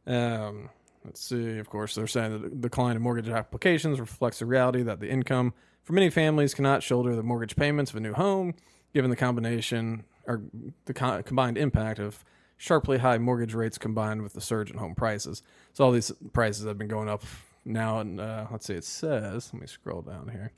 Um, 0.06 0.70
let's 1.06 1.22
see, 1.22 1.58
of 1.58 1.70
course, 1.70 1.96
they're 1.96 2.08
saying 2.08 2.34
that 2.34 2.50
the 2.50 2.56
decline 2.56 2.96
in 2.96 3.02
mortgage 3.02 3.30
applications 3.30 4.00
reflects 4.00 4.40
the 4.40 4.46
reality 4.46 4.84
that 4.84 5.00
the 5.00 5.10
income 5.10 5.54
for 5.84 5.94
many 5.94 6.10
families 6.10 6.54
cannot 6.54 6.84
shoulder 6.84 7.16
the 7.16 7.24
mortgage 7.24 7.56
payments 7.56 7.92
of 7.92 7.98
a 7.98 8.02
new 8.02 8.14
home 8.14 8.54
given 8.94 9.10
the 9.10 9.16
combination 9.16 10.04
or 10.28 10.42
the 10.86 10.94
co- 10.94 11.22
combined 11.24 11.58
impact 11.58 12.00
of 12.00 12.24
sharply 12.58 13.00
high 13.00 13.18
mortgage 13.18 13.54
rates 13.54 13.78
combined 13.78 14.22
with 14.22 14.34
the 14.34 14.42
surge 14.42 14.70
in 14.70 14.78
home 14.78 14.94
prices. 14.94 15.42
So 15.74 15.86
all 15.86 15.92
these 15.92 16.12
prices 16.34 16.66
have 16.66 16.78
been 16.78 16.88
going 16.88 17.10
up 17.10 17.24
now, 17.66 18.00
and 18.00 18.20
uh, 18.20 18.48
let's 18.52 18.68
see, 18.68 18.76
it 18.76 18.84
says. 18.84 19.50
Let 19.54 19.62
me 19.62 19.68
scroll 19.68 20.02
down 20.02 20.30
here. 20.30 20.52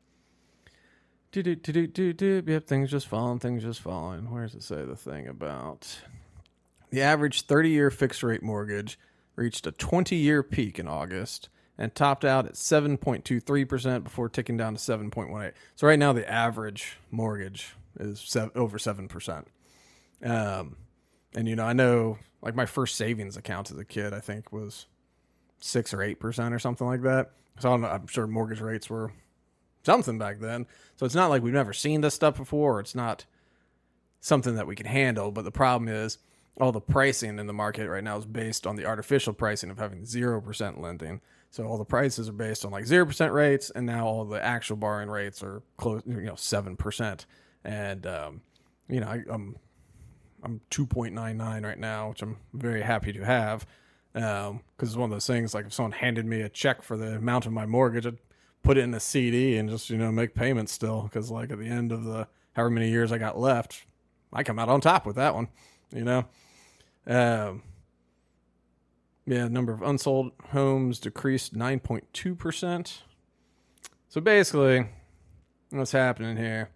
Do 1.31 1.41
do 1.43 1.55
do 1.55 1.71
do 1.71 1.87
do 1.87 2.13
do. 2.13 2.43
Yep, 2.45 2.67
things 2.67 2.91
just 2.91 3.07
falling. 3.07 3.39
Things 3.39 3.63
just 3.63 3.79
falling. 3.79 4.29
Where 4.29 4.43
does 4.43 4.55
it 4.55 4.63
say 4.63 4.83
the 4.83 4.97
thing 4.97 5.27
about 5.27 6.01
the 6.89 7.01
average 7.01 7.43
thirty-year 7.43 7.89
fixed 7.89 8.21
rate 8.21 8.43
mortgage 8.43 8.99
reached 9.37 9.65
a 9.65 9.71
twenty-year 9.71 10.43
peak 10.43 10.77
in 10.77 10.87
August 10.87 11.47
and 11.77 11.95
topped 11.95 12.23
out 12.23 12.45
at 12.45 12.53
7.23% 12.53 14.03
before 14.03 14.29
ticking 14.29 14.55
down 14.55 14.75
to 14.75 14.79
7.18. 14.79 15.51
So 15.75 15.87
right 15.87 15.97
now 15.97 16.13
the 16.13 16.29
average 16.29 16.97
mortgage 17.09 17.75
is 17.99 18.19
seven, 18.19 18.51
over 18.55 18.77
7%. 18.77 19.45
Um, 20.23 20.77
and 21.35 21.47
you 21.47 21.55
know, 21.55 21.65
I 21.65 21.73
know 21.73 22.17
like 22.41 22.55
my 22.55 22.65
first 22.65 22.95
savings 22.95 23.37
account 23.37 23.71
as 23.71 23.77
a 23.77 23.85
kid, 23.85 24.13
I 24.13 24.19
think 24.19 24.51
was 24.51 24.87
six 25.59 25.93
or 25.93 26.01
eight 26.01 26.19
percent 26.19 26.53
or 26.53 26.59
something 26.59 26.87
like 26.87 27.03
that. 27.03 27.31
So 27.59 27.71
I'm, 27.71 27.85
I'm 27.85 28.07
sure 28.07 28.27
mortgage 28.27 28.61
rates 28.61 28.89
were 28.89 29.11
something 29.83 30.17
back 30.17 30.39
then. 30.39 30.67
So 30.95 31.05
it's 31.05 31.15
not 31.15 31.29
like 31.29 31.43
we've 31.43 31.53
never 31.53 31.73
seen 31.73 32.01
this 32.01 32.13
stuff 32.13 32.37
before. 32.37 32.79
It's 32.79 32.95
not 32.95 33.25
something 34.19 34.55
that 34.55 34.67
we 34.67 34.75
can 34.75 34.85
handle. 34.85 35.31
But 35.31 35.43
the 35.43 35.51
problem 35.51 35.87
is 35.87 36.17
all 36.59 36.71
the 36.71 36.81
pricing 36.81 37.39
in 37.39 37.47
the 37.47 37.53
market 37.53 37.87
right 37.89 38.03
now 38.03 38.17
is 38.17 38.25
based 38.25 38.67
on 38.67 38.75
the 38.75 38.85
artificial 38.85 39.33
pricing 39.33 39.69
of 39.69 39.77
having 39.77 40.05
zero 40.05 40.41
percent 40.41 40.81
lending. 40.81 41.21
So 41.49 41.65
all 41.65 41.77
the 41.77 41.85
prices 41.85 42.29
are 42.29 42.33
based 42.33 42.65
on 42.65 42.71
like 42.71 42.85
zero 42.85 43.05
percent 43.05 43.33
rates, 43.33 43.71
and 43.73 43.85
now 43.85 44.05
all 44.05 44.25
the 44.25 44.43
actual 44.43 44.77
borrowing 44.77 45.09
rates 45.09 45.43
are 45.43 45.61
close, 45.77 46.01
you 46.05 46.21
know, 46.21 46.35
seven 46.35 46.75
percent. 46.75 47.25
And 47.63 48.05
um, 48.05 48.41
you 48.89 48.99
know, 48.99 49.07
I, 49.07 49.23
I'm 49.29 49.55
I'm 50.43 50.61
2.99 50.71 51.63
right 51.63 51.79
now, 51.79 52.09
which 52.09 52.21
I'm 52.21 52.37
very 52.53 52.81
happy 52.81 53.13
to 53.13 53.23
have. 53.23 53.65
Because 54.13 54.49
um, 54.49 54.61
it's 54.79 54.95
one 54.95 55.05
of 55.05 55.11
those 55.11 55.27
things 55.27 55.53
like 55.53 55.65
if 55.65 55.73
someone 55.73 55.93
handed 55.93 56.25
me 56.25 56.41
a 56.41 56.49
check 56.49 56.81
for 56.81 56.97
the 56.97 57.15
amount 57.15 57.45
of 57.45 57.53
my 57.53 57.65
mortgage, 57.65 58.05
I'd 58.05 58.17
put 58.63 58.77
it 58.77 58.81
in 58.81 58.93
a 58.93 58.99
CD 58.99 59.57
and 59.57 59.69
just, 59.69 59.89
you 59.89 59.97
know, 59.97 60.11
make 60.11 60.35
payments 60.35 60.71
still. 60.71 61.03
Because, 61.03 61.31
like, 61.31 61.51
at 61.51 61.59
the 61.59 61.67
end 61.67 61.91
of 61.91 62.03
the 62.03 62.27
however 62.53 62.71
many 62.71 62.89
years 62.89 63.11
I 63.11 63.17
got 63.17 63.37
left, 63.37 63.85
I 64.33 64.43
come 64.43 64.59
out 64.59 64.69
on 64.69 64.81
top 64.81 65.05
with 65.05 65.15
that 65.15 65.33
one, 65.33 65.47
you 65.93 66.03
know? 66.03 66.25
Um, 67.07 67.63
yeah, 69.25 69.47
number 69.47 69.71
of 69.71 69.81
unsold 69.81 70.31
homes 70.49 70.99
decreased 70.99 71.53
9.2%. 71.53 72.97
So 74.09 74.19
basically, 74.19 74.89
what's 75.69 75.93
happening 75.93 76.35
here 76.35 76.69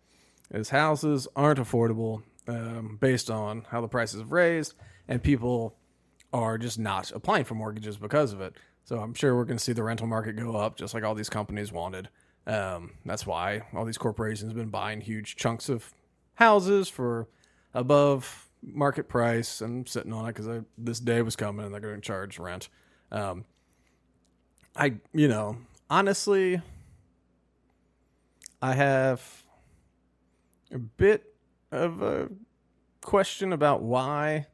is 0.52 0.70
houses 0.70 1.28
aren't 1.36 1.60
affordable 1.60 2.24
um, 2.48 2.98
based 3.00 3.30
on 3.30 3.66
how 3.70 3.82
the 3.82 3.88
prices 3.88 4.20
have 4.20 4.32
raised, 4.32 4.74
and 5.08 5.22
people 5.22 5.76
are 6.34 6.58
just 6.58 6.78
not 6.78 7.12
applying 7.12 7.46
for 7.46 7.56
mortgages 7.56 7.98
because 7.98 8.34
of 8.34 8.42
it. 8.42 8.56
So 8.84 9.00
I'm 9.00 9.14
sure 9.14 9.36
we're 9.36 9.46
going 9.46 9.58
to 9.58 9.64
see 9.64 9.74
the 9.74 9.84
rental 9.84 10.08
market 10.08 10.36
go 10.36 10.56
up, 10.56 10.78
just 10.78 10.94
like 10.94 11.04
all 11.04 11.16
these 11.16 11.30
companies 11.30 11.72
wanted. 11.72 12.10
Um, 12.46 12.92
that's 13.06 13.26
why 13.26 13.64
all 13.74 13.86
these 13.86 13.98
corporations 13.98 14.52
have 14.52 14.58
been 14.58 14.70
buying 14.70 15.02
huge 15.02 15.36
chunks 15.36 15.70
of 15.70 15.94
houses 16.36 16.88
for 16.90 17.28
above 17.74 18.48
market 18.62 19.08
price 19.08 19.62
and 19.62 19.88
sitting 19.88 20.14
on 20.14 20.26
it 20.26 20.36
because 20.36 20.64
this 20.78 21.00
day 21.00 21.22
was 21.22 21.36
coming 21.36 21.66
and 21.66 21.74
they're 21.74 21.82
going 21.82 21.96
to 21.96 22.02
charge 22.02 22.38
rent. 22.38 22.70
Um, 23.12 23.46
I, 24.76 24.96
you 25.14 25.28
know, 25.28 25.58
honestly, 25.90 26.62
I 28.62 28.74
have 28.74 29.44
a 30.76 30.80
bit 30.80 31.34
of 31.72 32.02
a 32.02 32.30
question 33.02 33.54
about 33.54 33.82
why 33.82 34.48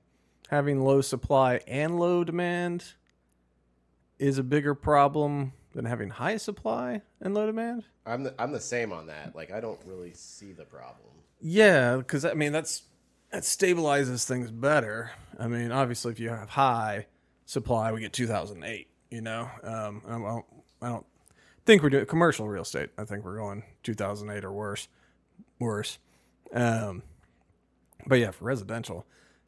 having 0.49 0.83
low 0.83 1.01
supply 1.01 1.59
and 1.67 1.99
low 1.99 2.23
demand 2.23 2.93
is 4.19 4.37
a 4.37 4.43
bigger 4.43 4.75
problem 4.75 5.53
than 5.73 5.85
having 5.85 6.09
high 6.09 6.37
supply 6.37 7.01
and 7.19 7.33
low 7.33 7.45
demand. 7.45 7.85
I'm 8.05 8.23
the, 8.23 8.35
I'm 8.37 8.51
the 8.51 8.59
same 8.59 8.93
on 8.93 9.07
that. 9.07 9.35
Like 9.35 9.51
I 9.51 9.59
don't 9.59 9.79
really 9.85 10.13
see 10.13 10.51
the 10.51 10.65
problem. 10.65 11.09
Yeah, 11.39 11.97
because 11.97 12.23
I 12.23 12.35
mean 12.35 12.51
that's 12.51 12.83
that 13.31 13.43
stabilizes 13.43 14.25
things 14.25 14.51
better. 14.51 15.11
I 15.39 15.47
mean, 15.47 15.71
obviously, 15.71 16.11
if 16.11 16.19
you 16.19 16.29
have 16.29 16.49
high 16.49 17.07
supply, 17.45 17.91
we 17.91 18.01
get 18.01 18.13
2008. 18.13 18.87
You 19.09 19.21
know, 19.21 19.49
um, 19.63 20.01
I 20.07 20.11
don't, 20.11 20.45
I 20.81 20.89
don't 20.89 21.05
think 21.65 21.81
we're 21.81 21.89
doing 21.89 22.05
commercial 22.05 22.47
real 22.47 22.61
estate. 22.61 22.89
I 22.97 23.05
think 23.05 23.25
we're 23.25 23.37
going 23.37 23.63
2008 23.83 24.43
or 24.43 24.51
worse, 24.51 24.87
worse. 25.59 25.97
Um, 26.53 27.03
but 28.07 28.19
yeah, 28.19 28.31
for 28.31 28.45
residential, 28.45 29.05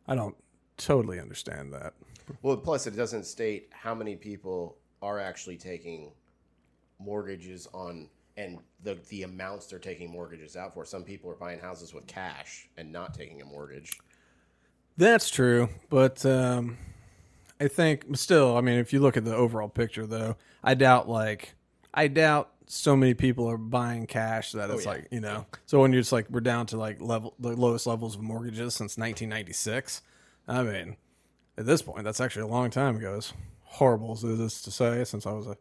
I 0.08 0.16
don't 0.16 0.36
totally 0.78 1.20
understand 1.20 1.74
that. 1.74 1.94
Well, 2.42 2.58
plus 2.58 2.88
it 2.88 2.96
doesn't 2.96 3.26
state 3.26 3.70
how 3.72 3.94
many 3.94 4.16
people 4.16 4.78
are 5.02 5.20
actually 5.20 5.58
taking 5.58 6.12
mortgages 7.00 7.68
on 7.74 8.10
and 8.38 8.60
the 8.82 8.98
the 9.10 9.24
amounts 9.24 9.68
they're 9.68 9.80
taking 9.80 10.10
mortgages 10.10 10.56
out 10.56 10.74
for. 10.74 10.86
Some 10.86 11.04
people 11.04 11.30
are 11.30 11.36
buying 11.36 11.60
houses 11.60 11.94
with 11.94 12.08
cash 12.08 12.68
and 12.78 12.92
not 12.92 13.14
taking 13.14 13.42
a 13.42 13.46
mortgage. 13.46 14.00
That's 14.98 15.30
true, 15.30 15.70
but 15.90 16.26
um, 16.26 16.78
I 17.60 17.68
think 17.68 18.16
still, 18.16 18.56
I 18.58 18.62
mean, 18.62 18.80
if 18.80 18.94
you 18.94 19.00
look 19.00 19.18
at 19.18 19.26
the 19.26 19.36
overall 19.36 19.70
picture, 19.70 20.06
though, 20.06 20.36
I 20.64 20.74
doubt 20.76 21.10
like 21.10 21.56
I 21.94 22.08
doubt 22.08 22.52
so 22.74 22.96
many 22.96 23.14
people 23.14 23.50
are 23.50 23.58
buying 23.58 24.08
cash 24.08 24.52
that 24.54 24.70
oh, 24.70 24.74
it's 24.74 24.86
yeah. 24.86 24.92
like 24.92 25.08
you 25.12 25.20
know. 25.20 25.46
So 25.66 25.80
when 25.80 25.94
you're 25.94 26.02
just 26.02 26.12
like 26.12 26.30
we're 26.30 26.42
down 26.42 26.66
to 26.68 26.78
like 26.78 27.00
level 27.00 27.36
the 27.40 27.56
lowest 27.56 27.88
levels 27.88 28.16
of 28.16 28.22
mortgages 28.22 28.74
since 28.74 28.98
1996. 28.98 30.02
I 30.48 30.64
mean, 30.64 30.98
at 31.58 31.66
this 31.66 31.82
point, 31.82 32.04
that's 32.04 32.20
actually 32.20 32.44
a 32.44 32.48
long 32.48 32.70
time 32.70 32.98
ago. 32.98 33.16
As 33.16 33.34
horrible 33.64 34.14
as 34.14 34.24
it 34.24 34.40
is 34.40 34.62
to 34.64 34.72
say, 34.72 35.04
since 35.04 35.26
I 35.26 35.32
was 35.32 35.48
a 35.48 35.58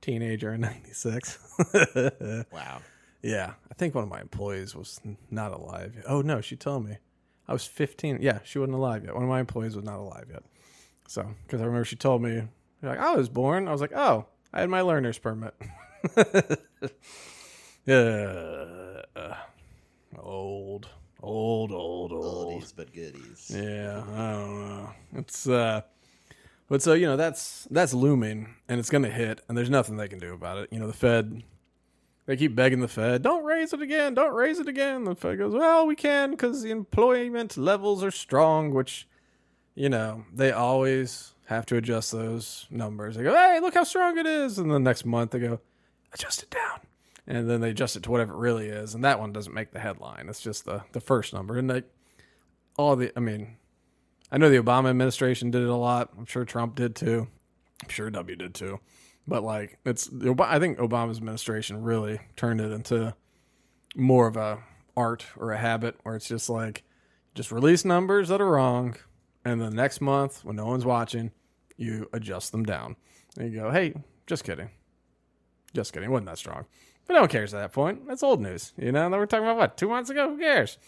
teenager 0.00 0.52
in 0.52 0.60
'96. 0.60 1.38
Wow. 2.52 2.80
Yeah, 3.22 3.52
I 3.70 3.74
think 3.74 3.94
one 3.94 4.02
of 4.02 4.10
my 4.10 4.20
employees 4.20 4.74
was 4.74 5.00
not 5.30 5.52
alive 5.52 5.92
yet. 5.94 6.04
Oh 6.08 6.22
no, 6.22 6.40
she 6.40 6.56
told 6.56 6.84
me 6.84 6.98
I 7.46 7.52
was 7.52 7.64
15. 7.66 8.18
Yeah, 8.20 8.40
she 8.44 8.58
wasn't 8.58 8.76
alive 8.76 9.04
yet. 9.04 9.14
One 9.14 9.22
of 9.22 9.28
my 9.28 9.40
employees 9.40 9.76
was 9.76 9.84
not 9.84 9.98
alive 9.98 10.26
yet. 10.30 10.42
So, 11.06 11.28
because 11.46 11.60
I 11.60 11.64
remember 11.64 11.84
she 11.84 11.96
told 11.96 12.22
me, 12.22 12.42
like, 12.82 12.98
I 12.98 13.14
was 13.14 13.28
born. 13.28 13.68
I 13.68 13.72
was 13.72 13.80
like, 13.80 13.92
oh, 13.94 14.26
I 14.52 14.60
had 14.60 14.70
my 14.70 14.80
learner's 14.80 15.18
permit. 15.18 15.54
yeah, 17.86 19.02
old, 20.18 20.88
old, 21.20 21.72
old, 21.72 22.12
old. 22.12 22.62
Oldies 22.62 22.72
but 22.74 22.92
goodies. 22.92 23.50
Yeah, 23.54 24.02
I 24.12 24.32
don't 24.32 24.68
know. 24.68 24.90
It's 25.14 25.48
uh 25.48 25.82
but 26.68 26.82
so, 26.82 26.94
you 26.94 27.06
know, 27.06 27.16
that's 27.16 27.68
that's 27.70 27.94
looming 27.94 28.54
and 28.68 28.80
it's 28.80 28.90
gonna 28.90 29.10
hit 29.10 29.42
and 29.48 29.56
there's 29.56 29.70
nothing 29.70 29.96
they 29.96 30.08
can 30.08 30.18
do 30.18 30.32
about 30.32 30.58
it. 30.58 30.68
You 30.72 30.78
know, 30.80 30.86
the 30.86 30.92
Fed 30.92 31.42
they 32.26 32.36
keep 32.36 32.54
begging 32.54 32.80
the 32.80 32.88
Fed, 32.88 33.22
don't 33.22 33.44
raise 33.44 33.72
it 33.72 33.82
again, 33.82 34.14
don't 34.14 34.34
raise 34.34 34.58
it 34.58 34.68
again. 34.68 35.04
The 35.04 35.14
Fed 35.14 35.38
goes, 35.38 35.52
Well, 35.52 35.86
we 35.86 35.94
can 35.94 36.30
because 36.32 36.62
the 36.62 36.70
employment 36.70 37.56
levels 37.56 38.02
are 38.02 38.10
strong, 38.10 38.72
which 38.72 39.06
you 39.74 39.88
know, 39.88 40.24
they 40.32 40.52
always 40.52 41.32
have 41.46 41.64
to 41.66 41.76
adjust 41.76 42.12
those 42.12 42.66
numbers. 42.70 43.16
They 43.16 43.22
go, 43.22 43.34
Hey, 43.34 43.60
look 43.60 43.74
how 43.74 43.84
strong 43.84 44.18
it 44.18 44.26
is 44.26 44.58
and 44.58 44.70
the 44.70 44.78
next 44.80 45.04
month 45.04 45.32
they 45.32 45.40
go, 45.40 45.60
Adjust 46.12 46.42
it 46.42 46.50
down. 46.50 46.80
And 47.26 47.48
then 47.48 47.60
they 47.60 47.70
adjust 47.70 47.96
it 47.96 48.02
to 48.04 48.10
whatever 48.10 48.32
it 48.34 48.38
really 48.38 48.68
is, 48.68 48.94
and 48.94 49.04
that 49.04 49.20
one 49.20 49.32
doesn't 49.32 49.54
make 49.54 49.70
the 49.70 49.78
headline. 49.78 50.28
It's 50.28 50.40
just 50.40 50.64
the 50.64 50.82
the 50.92 51.00
first 51.00 51.32
number. 51.32 51.56
And 51.56 51.68
like 51.68 51.88
all 52.76 52.96
the 52.96 53.12
I 53.16 53.20
mean, 53.20 53.56
I 54.30 54.38
know 54.38 54.50
the 54.50 54.62
Obama 54.62 54.90
administration 54.90 55.50
did 55.50 55.62
it 55.62 55.68
a 55.68 55.76
lot. 55.76 56.10
I'm 56.18 56.26
sure 56.26 56.44
Trump 56.44 56.74
did 56.74 56.96
too. 56.96 57.28
I'm 57.82 57.88
sure 57.88 58.10
W 58.10 58.36
did 58.36 58.54
too. 58.54 58.80
But 59.28 59.44
like 59.44 59.78
it's 59.84 60.10
I 60.40 60.58
think 60.58 60.78
Obama's 60.78 61.18
administration 61.18 61.82
really 61.82 62.20
turned 62.34 62.60
it 62.60 62.72
into 62.72 63.14
more 63.94 64.26
of 64.26 64.36
a 64.36 64.58
art 64.96 65.26
or 65.36 65.52
a 65.52 65.58
habit 65.58 65.96
where 66.02 66.16
it's 66.16 66.28
just 66.28 66.50
like 66.50 66.82
just 67.34 67.52
release 67.52 67.84
numbers 67.84 68.28
that 68.28 68.40
are 68.40 68.50
wrong 68.50 68.96
and 69.44 69.60
the 69.60 69.70
next 69.70 70.00
month 70.00 70.44
when 70.44 70.56
no 70.56 70.66
one's 70.66 70.84
watching, 70.84 71.30
you 71.76 72.08
adjust 72.12 72.52
them 72.52 72.64
down. 72.64 72.96
And 73.38 73.52
you 73.52 73.60
go, 73.60 73.70
"Hey, 73.70 73.94
just 74.26 74.44
kidding. 74.44 74.70
Just 75.74 75.92
kidding. 75.92 76.08
It 76.08 76.12
wasn't 76.12 76.26
that 76.26 76.38
strong." 76.38 76.66
But 77.06 77.14
no 77.14 77.20
one 77.20 77.28
cares 77.28 77.52
at 77.54 77.60
that 77.60 77.72
point. 77.72 78.06
That's 78.06 78.22
old 78.22 78.40
news. 78.40 78.72
You 78.76 78.92
know, 78.92 79.06
and 79.06 79.14
we're 79.14 79.26
talking 79.26 79.44
about 79.44 79.56
what, 79.56 79.76
two 79.76 79.88
months 79.88 80.10
ago? 80.10 80.30
Who 80.30 80.38
cares? 80.38 80.78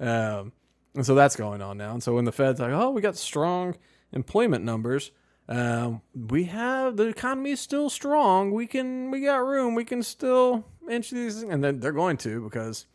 Um, 0.00 0.52
and 0.94 1.06
so 1.06 1.14
that's 1.14 1.36
going 1.36 1.62
on 1.62 1.78
now. 1.78 1.92
And 1.92 2.02
so 2.02 2.14
when 2.14 2.24
the 2.24 2.32
Fed's 2.32 2.60
like, 2.60 2.72
oh, 2.72 2.90
we 2.90 3.00
got 3.00 3.16
strong 3.16 3.76
employment 4.12 4.64
numbers, 4.64 5.12
um, 5.48 6.02
we 6.14 6.44
have 6.44 6.96
the 6.96 7.08
economy 7.08 7.50
is 7.50 7.60
still 7.60 7.90
strong. 7.90 8.52
We 8.52 8.66
can, 8.66 9.10
we 9.10 9.20
got 9.20 9.36
room. 9.36 9.74
We 9.74 9.84
can 9.84 10.02
still 10.02 10.64
inch 10.88 11.10
these, 11.10 11.42
and 11.42 11.62
then 11.62 11.80
they're 11.80 11.92
going 11.92 12.16
to 12.18 12.42
because 12.42 12.86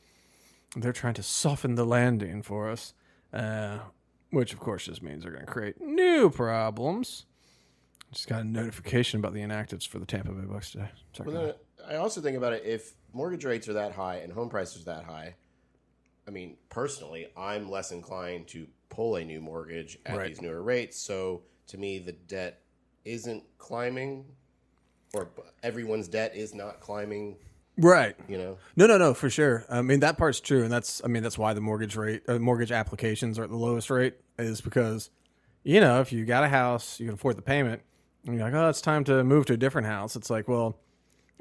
they're 0.75 0.93
trying 0.93 1.13
to 1.15 1.23
soften 1.23 1.75
the 1.75 1.85
landing 1.85 2.41
for 2.41 2.69
us, 2.69 2.93
uh, 3.33 3.79
which 4.31 4.53
of 4.53 4.59
course 4.59 4.85
just 4.85 5.01
means 5.01 5.23
they're 5.23 5.31
going 5.31 5.45
to 5.45 5.51
create 5.51 5.79
new 5.79 6.29
problems. 6.29 7.25
Just 8.17 8.29
got 8.29 8.41
a 8.41 8.43
notification 8.43 9.19
about 9.19 9.35
the 9.35 9.41
inactives 9.41 9.87
for 9.87 9.99
the 9.99 10.05
Tampa 10.07 10.31
Bay 10.31 10.47
Bucks 10.47 10.71
today. 10.71 10.89
Sorry. 11.13 11.31
Well, 11.31 11.45
then, 11.45 11.53
I 11.87 11.97
also 11.97 12.19
think 12.19 12.35
about 12.35 12.51
it 12.51 12.63
if 12.65 12.95
mortgage 13.13 13.45
rates 13.45 13.69
are 13.69 13.73
that 13.73 13.91
high 13.91 14.15
and 14.15 14.33
home 14.33 14.49
prices 14.49 14.85
that 14.85 15.03
high. 15.03 15.35
I 16.27 16.31
mean, 16.31 16.57
personally, 16.69 17.27
I'm 17.37 17.69
less 17.69 17.91
inclined 17.91 18.47
to 18.47 18.65
pull 18.89 19.17
a 19.17 19.23
new 19.23 19.39
mortgage 19.39 19.99
at 20.03 20.17
Right. 20.17 20.29
these 20.29 20.41
newer 20.41 20.63
rates. 20.63 20.97
So 20.99 21.43
to 21.67 21.77
me, 21.77 21.99
the 21.99 22.13
debt 22.13 22.63
isn't 23.05 23.43
climbing, 23.59 24.25
or 25.13 25.29
everyone's 25.61 26.07
debt 26.07 26.35
is 26.35 26.55
not 26.55 26.79
climbing. 26.79 27.37
right. 27.77 28.15
You 28.27 28.39
know, 28.39 28.57
No, 28.75 28.87
no, 28.87 28.97
no, 28.97 29.13
for 29.13 29.29
sure. 29.29 29.63
I 29.69 29.83
mean 29.83 29.99
that 29.99 30.17
part's 30.17 30.39
true, 30.39 30.63
and 30.63 30.71
that's 30.71 31.03
I 31.05 31.07
mean 31.07 31.21
that's 31.21 31.37
why 31.37 31.53
the 31.53 31.61
mortgage 31.61 31.95
rate, 31.95 32.23
uh, 32.27 32.39
mortgage 32.39 32.71
applications 32.71 33.37
are 33.37 33.43
at 33.43 33.51
the 33.51 33.55
lowest 33.57 33.91
rate 33.91 34.15
is 34.39 34.59
because, 34.59 35.11
you 35.61 35.79
know, 35.79 36.01
if 36.01 36.11
you 36.11 36.25
got 36.25 36.43
a 36.43 36.49
house, 36.49 36.99
you 36.99 37.05
can 37.05 37.13
afford 37.13 37.37
the 37.37 37.43
payment, 37.43 37.83
you're 38.35 38.45
like, 38.45 38.53
oh, 38.53 38.69
it's 38.69 38.81
time 38.81 39.03
to 39.05 39.23
move 39.23 39.45
to 39.47 39.53
a 39.53 39.57
different 39.57 39.87
house. 39.87 40.15
It's 40.15 40.29
like, 40.29 40.47
well, 40.47 40.77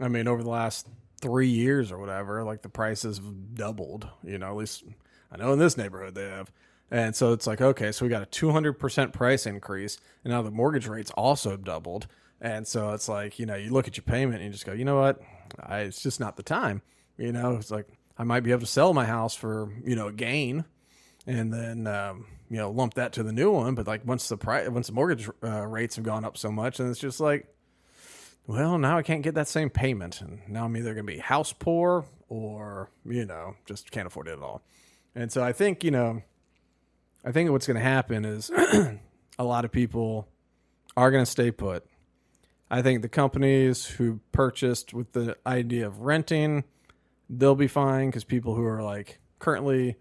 I 0.01 0.09
mean, 0.09 0.29
over 0.29 0.43
the 0.43 0.51
last 0.51 0.87
three 1.21 1.49
years 1.49 1.91
or 1.91 1.99
whatever, 1.99 2.45
like 2.45 2.63
the 2.63 2.69
prices 2.69 3.19
have 3.19 3.55
doubled. 3.55 4.09
You 4.23 4.39
know, 4.39 4.49
at 4.49 4.57
least 4.57 4.85
I 5.33 5.37
know 5.37 5.53
in 5.53 5.59
this 5.59 5.77
neighborhood 5.77 6.15
they 6.15 6.29
have. 6.29 6.51
And 6.91 7.17
so 7.17 7.33
it's 7.33 7.47
like, 7.47 7.61
okay, 7.61 7.91
so 7.91 8.05
we 8.05 8.09
got 8.09 8.23
a 8.23 8.27
200% 8.27 9.13
price 9.13 9.45
increase, 9.47 9.99
and 10.23 10.33
now 10.33 10.43
the 10.43 10.53
mortgage 10.53 10.87
rate's 10.87 11.11
also 11.13 11.57
doubled. 11.57 12.07
And 12.41 12.67
so 12.67 12.93
it's 12.93 13.09
like, 13.09 13.39
you 13.39 13.47
know, 13.47 13.57
you 13.57 13.71
look 13.71 13.89
at 13.89 13.97
your 13.97 14.05
payment 14.05 14.37
and 14.37 14.45
you 14.45 14.51
just 14.51 14.67
go, 14.67 14.73
you 14.73 14.85
know 14.85 15.01
what? 15.01 15.21
I, 15.61 15.81
it's 15.81 16.03
just 16.03 16.21
not 16.21 16.37
the 16.37 16.43
time. 16.43 16.83
You 17.17 17.33
know, 17.33 17.57
it's 17.57 17.71
like 17.71 17.89
I 18.19 18.25
might 18.25 18.41
be 18.41 18.51
able 18.51 18.61
to 18.61 18.67
sell 18.67 18.93
my 18.93 19.07
house 19.07 19.35
for, 19.35 19.73
you 19.85 19.97
know, 19.97 20.09
a 20.09 20.13
gain 20.13 20.65
and 21.27 21.53
then, 21.53 21.87
um, 21.87 22.27
you 22.51 22.57
know, 22.57 22.71
lump 22.71 22.95
that 22.95 23.13
to 23.15 23.23
the 23.23 23.33
new 23.33 23.51
one. 23.51 23.75
But 23.75 23.87
like 23.87 24.07
once 24.07 24.29
the 24.29 24.37
price, 24.37 24.69
once 24.69 24.89
the 24.89 24.93
mortgage 24.93 25.29
uh, 25.43 25.67
rates 25.67 25.97
have 25.97 26.05
gone 26.05 26.25
up 26.25 26.37
so 26.37 26.51
much, 26.51 26.81
and 26.81 26.91
it's 26.91 27.01
just 27.01 27.21
like, 27.21 27.47
well, 28.47 28.79
now 28.79 28.97
I 28.97 29.03
can't 29.03 29.23
get 29.23 29.35
that 29.35 29.49
same 29.49 29.71
payment. 29.71 30.21
And 30.21 30.41
now 30.49 30.65
I'm 30.65 30.77
either 30.77 30.95
going 30.95 31.07
to 31.07 31.13
be 31.13 31.19
house 31.19 31.53
poor 31.53 32.07
or, 32.29 32.91
you 33.05 33.25
know, 33.25 33.57
just 33.67 33.91
can't 33.91 34.07
afford 34.07 34.29
it 34.29 34.33
at 34.33 34.41
all. 34.41 34.63
And 35.15 35.33
so 35.33 35.43
I 35.43 35.53
think, 35.53 35.83
you 35.83 35.91
know, 35.91 36.23
I 37.25 37.33
think 37.33 37.51
what's 37.51 37.67
going 37.67 37.77
to 37.77 37.83
happen 37.83 38.25
is 38.25 38.51
a 39.39 39.45
lot 39.45 39.65
of 39.65 39.73
people 39.73 40.29
are 40.97 41.11
going 41.11 41.25
to 41.25 41.31
stay 41.31 41.51
put. 41.51 41.85
I 42.71 42.83
think 42.83 43.03
the 43.03 43.09
companies 43.09 43.87
who 43.87 44.21
purchased 44.33 44.93
with 44.93 45.13
the 45.13 45.37
idea 45.47 45.87
of 45.87 46.01
renting, 46.01 46.65
they'll 47.31 47.55
be 47.55 47.69
fine 47.69 48.11
because 48.11 48.25
people 48.25 48.55
who 48.55 48.65
are 48.65 48.83
like 48.83 49.19
currently 49.39 49.97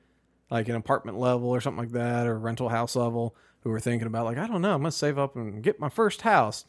like 0.49 0.69
an 0.69 0.75
apartment 0.75 1.17
level 1.17 1.49
or 1.49 1.61
something 1.61 1.83
like 1.83 1.93
that 1.93 2.27
or 2.27 2.37
rental 2.37 2.69
house 2.69 2.95
level 2.95 3.35
who 3.61 3.71
are 3.71 3.79
thinking 3.79 4.07
about 4.07 4.25
like 4.25 4.37
I 4.37 4.47
don't 4.47 4.61
know, 4.61 4.73
I'm 4.73 4.81
gonna 4.81 4.91
save 4.91 5.17
up 5.17 5.35
and 5.35 5.63
get 5.63 5.79
my 5.79 5.89
first 5.89 6.21
house, 6.21 6.65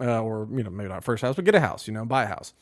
uh, 0.00 0.22
or 0.22 0.48
you 0.50 0.62
know 0.62 0.70
maybe 0.70 0.88
not 0.88 1.04
first 1.04 1.22
house, 1.22 1.36
but 1.36 1.44
get 1.44 1.54
a 1.54 1.60
house, 1.60 1.86
you 1.86 1.92
know, 1.92 2.04
buy 2.04 2.24
a 2.24 2.26
house. 2.26 2.54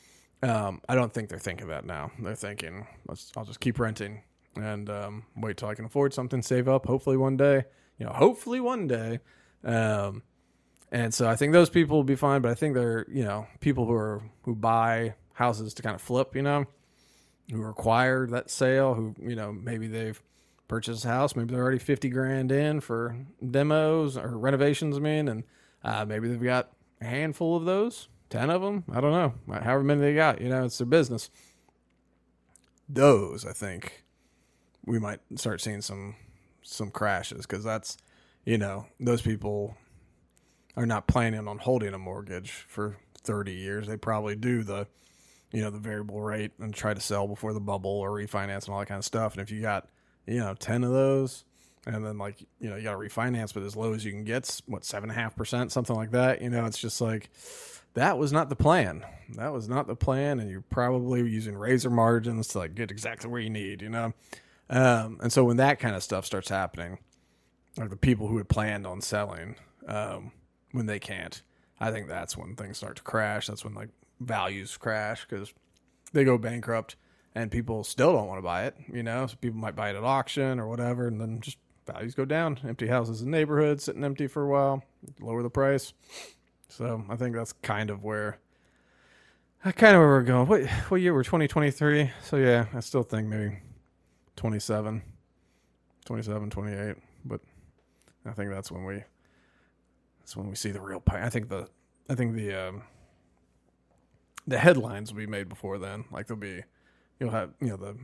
Um, 0.43 0.81
I 0.89 0.95
don't 0.95 1.13
think 1.13 1.29
they're 1.29 1.39
thinking 1.39 1.69
that 1.69 1.85
now. 1.85 2.11
They're 2.21 2.35
thinking, 2.35 2.87
let's 3.07 3.33
I'll 3.37 3.45
just 3.45 3.61
keep 3.61 3.79
renting 3.79 4.23
and 4.57 4.91
um, 4.91 5.25
wait 5.37 5.57
till 5.57 5.69
I 5.69 5.75
can 5.75 5.85
afford 5.85 6.13
something, 6.13 6.43
save 6.43 6.69
up. 6.69 6.87
Hopefully 6.87 7.17
one 7.17 7.37
day, 7.37 7.65
you 7.99 8.07
know, 8.07 8.13
hopefully 8.13 8.61
one 8.61 8.89
day. 8.89 9.21
Um, 9.65 10.23
and 10.91 11.13
so 11.13 11.29
I 11.29 11.37
think 11.37 11.53
those 11.53 11.71
people 11.71 11.97
will 11.97 12.05
be 12.05 12.17
fine. 12.17 12.41
But 12.41 12.51
I 12.51 12.55
think 12.55 12.75
they're 12.75 13.07
you 13.09 13.25
know 13.25 13.47
people 13.61 13.87
who 13.87 13.93
are 13.93 14.23
who 14.43 14.55
buy 14.55 15.15
houses 15.35 15.75
to 15.75 15.83
kind 15.83 15.95
of 15.95 16.03
flip, 16.03 16.35
you 16.35 16.43
know, 16.43 16.67
who 17.51 17.63
require 17.63 18.27
that 18.27 18.51
sale, 18.51 18.95
who 18.95 19.15
you 19.21 19.37
know 19.37 19.53
maybe 19.53 19.87
they've 19.87 20.21
purchased 20.69 21.05
a 21.05 21.09
house, 21.09 21.35
maybe 21.35 21.53
they're 21.53 21.63
already 21.63 21.79
fifty 21.79 22.09
grand 22.09 22.53
in 22.53 22.81
for 22.81 23.17
demos 23.51 24.17
or 24.17 24.37
renovations. 24.37 24.97
I 24.97 25.01
mean, 25.01 25.29
and 25.29 25.45
uh, 25.83 26.05
maybe 26.05 26.29
they've 26.29 26.43
got 26.43 26.71
a 27.01 27.07
handful 27.07 27.57
of 27.57 27.65
those, 27.65 28.09
ten 28.31 28.51
of 28.51 28.63
them. 28.63 28.85
I 28.93 29.01
don't 29.01 29.13
know, 29.13 29.35
however 29.61 29.83
many 29.83 30.01
they 30.01 30.15
got. 30.15 30.41
You 30.41 30.49
know, 30.49 30.65
it's 30.65 30.79
their 30.79 30.87
business. 30.87 31.31
Those, 32.89 33.45
I 33.45 33.53
think, 33.53 34.05
we 34.87 34.99
might 34.99 35.21
start 35.37 35.61
seeing 35.61 35.83
some 35.83 36.17
some 36.63 36.91
crashes 36.91 37.47
because 37.47 37.65
that's 37.65 37.97
you 38.45 38.59
know 38.59 38.87
those 39.01 39.23
people 39.23 39.77
are 40.79 40.87
not 40.87 41.09
planning 41.09 41.49
on 41.49 41.59
holding 41.59 41.93
a 41.93 41.99
mortgage 41.99 42.53
for 42.69 42.97
30 43.25 43.53
years. 43.53 43.89
They 43.89 43.97
probably 43.97 44.37
do 44.37 44.63
the, 44.63 44.87
you 45.53 45.61
know, 45.61 45.71
the 45.71 45.79
variable 45.79 46.21
rate 46.21 46.53
and 46.61 46.73
try 46.73 46.95
to 46.95 47.01
sell 47.01 47.27
before 47.27 47.53
the 47.53 47.61
bubble 47.61 47.91
or 47.91 48.13
refinance 48.13 48.67
and 48.67 48.75
all 48.75 48.79
that 48.79 48.87
kind 48.87 48.99
of 48.99 49.05
stuff. 49.05 49.33
And 49.33 49.43
if 49.43 49.51
you 49.51 49.61
got, 49.61 49.89
you 50.29 50.41
know, 50.41 50.55
10 50.55 50.85
of 50.85 50.93
those, 50.93 51.45
and 51.87 52.05
then 52.05 52.19
like, 52.19 52.41
you 52.61 52.69
know, 52.69 52.77
you 52.77 52.83
got 52.83 52.93
to 52.93 52.99
refinance, 52.99 53.55
but 53.55 53.63
as 53.63 53.75
low 53.75 53.95
as 53.95 54.05
you 54.05 54.13
can 54.13 54.25
get, 54.25 54.61
what, 54.67 54.85
seven 54.85 55.11
and 55.11 55.19
a 55.19 55.23
half 55.23 55.35
percent, 55.35 55.73
something 55.73 55.97
like 55.97 56.11
that. 56.11 56.43
You 56.43 56.51
know, 56.51 56.67
it's 56.67 56.79
just 56.79 57.01
like, 57.01 57.31
that 57.95 58.19
was 58.19 58.33
not 58.33 58.51
the 58.51 58.57
plan. 58.57 59.05
That 59.37 59.53
was 59.53 59.69
not 59.69 59.87
the 59.87 59.97
plan. 59.97 60.39
And 60.39 60.51
you're 60.51 60.61
probably 60.61 61.21
using 61.29 61.57
razor 61.57 61.91
margins 61.91 62.49
to 62.49 62.59
like 62.59 62.75
get 62.75 62.91
exactly 62.91 63.31
where 63.31 63.41
you 63.41 63.51
need, 63.51 63.81
you 63.81 63.89
know? 63.89 64.13
Um, 64.69 65.19
and 65.23 65.33
so 65.33 65.45
when 65.45 65.57
that 65.57 65.79
kind 65.79 65.97
of 65.97 66.03
stuff 66.03 66.27
starts 66.27 66.51
happening, 66.51 66.99
like 67.79 67.91
the 67.91 67.97
people 67.97 68.29
who 68.29 68.37
had 68.37 68.49
planned 68.49 68.87
on 68.87 69.01
selling, 69.01 69.57
um, 69.87 70.33
when 70.73 70.87
they 70.87 70.99
can't, 70.99 71.41
I 71.81 71.91
think 71.91 72.09
that's 72.09 72.37
when 72.37 72.55
things 72.55 72.77
start 72.77 72.97
to 72.97 73.03
crash. 73.03 73.47
That's 73.47 73.65
when 73.65 73.75
like 73.75 73.89
values 74.21 74.77
crash 74.77 75.27
because 75.27 75.55
they 76.13 76.25
go 76.25 76.37
bankrupt 76.37 76.97
and 77.35 77.51
people 77.51 77.85
still 77.85 78.13
don't 78.13 78.27
want 78.27 78.39
to 78.39 78.43
buy 78.43 78.65
it. 78.65 78.77
You 78.93 79.03
know, 79.03 79.27
so 79.27 79.37
people 79.41 79.59
might 79.59 79.77
buy 79.77 79.91
it 79.91 79.97
at 79.97 80.05
auction 80.05 80.59
or 80.59 80.69
whatever, 80.69 81.07
and 81.07 81.21
then 81.21 81.41
just 81.41 81.59
values 81.87 82.15
go 82.15 82.25
down. 82.25 82.59
Empty 82.67 82.87
houses 82.87 83.23
in 83.23 83.31
neighborhoods 83.31 83.85
sitting 83.85 84.05
empty 84.05 84.27
for 84.27 84.45
a 84.45 84.49
while, 84.49 84.83
lower 85.21 85.43
the 85.43 85.51
price. 85.51 85.93
So 86.69 87.05
I 87.09 87.17
think 87.17 87.35
that's 87.35 87.53
kind 87.55 87.91
of 87.91 88.05
where, 88.05 88.39
kind 89.63 89.97
of 89.97 90.01
where 90.01 90.09
we're 90.09 90.23
going. 90.23 90.47
What 90.47 90.67
what 90.89 91.01
year? 91.01 91.15
We're 91.15 91.25
2023. 91.25 92.11
So 92.23 92.37
yeah, 92.37 92.67
I 92.75 92.81
still 92.81 93.03
think 93.03 93.29
maybe 93.29 93.59
27, 94.37 95.03
27, 96.05 96.51
28. 96.51 96.97
But 97.25 97.41
I 98.27 98.33
think 98.33 98.51
that's 98.51 98.71
when 98.71 98.85
we 98.85 99.03
that's 100.21 100.37
when 100.37 100.49
we 100.49 100.55
see 100.55 100.71
the 100.71 100.81
real. 100.81 101.03
I 101.09 101.31
think 101.31 101.49
the 101.49 101.69
I 102.11 102.15
think 102.15 102.35
the 102.35 102.55
um, 102.55 102.83
the 104.47 104.59
headlines 104.59 105.13
will 105.13 105.19
be 105.19 105.27
made 105.27 105.49
before 105.49 105.79
then. 105.79 106.05
Like 106.11 106.27
there'll 106.27 106.41
be 106.41 106.65
you'll 107.21 107.31
have 107.31 107.51
you 107.61 107.69
know 107.69 107.77
the 107.77 107.97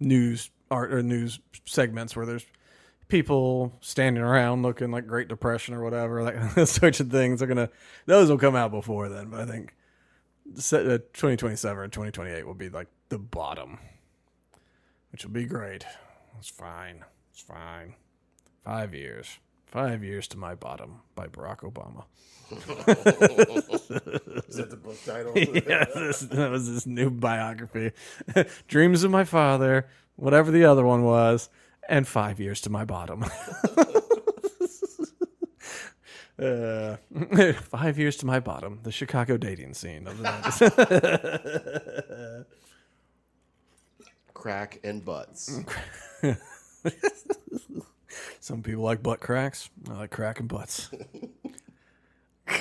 news 0.00 0.50
art 0.70 0.92
or 0.92 1.02
news 1.02 1.40
segments 1.64 2.14
where 2.16 2.26
there's 2.26 2.44
people 3.08 3.72
standing 3.80 4.22
around 4.22 4.62
looking 4.62 4.90
like 4.90 5.06
Great 5.06 5.28
Depression 5.28 5.74
or 5.74 5.82
whatever, 5.82 6.22
like 6.22 6.54
those 6.54 6.70
sorts 6.80 7.00
of 7.00 7.10
things 7.10 7.42
are 7.42 7.46
gonna 7.46 7.70
those 8.06 8.28
will 8.28 8.38
come 8.38 8.56
out 8.56 8.70
before 8.70 9.08
then. 9.08 9.30
But 9.30 9.40
I 9.40 9.46
think 9.46 9.74
uh, 10.72 10.98
2027 11.12 11.78
or 11.78 11.86
2028 11.86 12.46
will 12.46 12.54
be 12.54 12.68
like 12.68 12.88
the 13.08 13.18
bottom, 13.18 13.78
which 15.12 15.24
will 15.24 15.32
be 15.32 15.44
great. 15.44 15.84
It's 16.38 16.48
fine. 16.48 17.04
It's 17.32 17.42
fine. 17.42 17.94
Five 18.64 18.94
years. 18.94 19.38
Five 19.76 20.02
years 20.02 20.26
to 20.28 20.38
my 20.38 20.54
bottom 20.54 21.02
by 21.14 21.26
Barack 21.26 21.58
Obama. 21.58 22.04
Is 24.48 24.56
that 24.56 24.70
the 24.70 24.78
book 24.78 24.96
title? 25.04 25.34
yeah, 25.36 25.84
this, 25.94 26.20
that 26.20 26.50
was 26.50 26.72
this 26.72 26.86
new 26.86 27.10
biography. 27.10 27.92
Dreams 28.68 29.04
of 29.04 29.10
my 29.10 29.24
father, 29.24 29.86
whatever 30.14 30.50
the 30.50 30.64
other 30.64 30.82
one 30.82 31.04
was, 31.04 31.50
and 31.90 32.08
five 32.08 32.40
years 32.40 32.62
to 32.62 32.70
my 32.70 32.86
bottom. 32.86 33.22
uh, 36.38 36.96
five 37.60 37.98
years 37.98 38.16
to 38.16 38.24
my 38.24 38.40
bottom. 38.40 38.80
The 38.82 38.92
Chicago 38.92 39.36
dating 39.36 39.74
scene 39.74 40.06
of 40.06 40.16
the 40.16 40.24
90s. 40.24 42.46
Crack 44.32 44.80
and 44.82 45.04
butts. 45.04 45.60
Some 48.40 48.62
people 48.62 48.82
like 48.82 49.02
butt 49.02 49.20
cracks. 49.20 49.70
I 49.88 49.94
like 49.94 50.10
cracking 50.10 50.46
butts. 50.46 50.90
all 52.48 52.56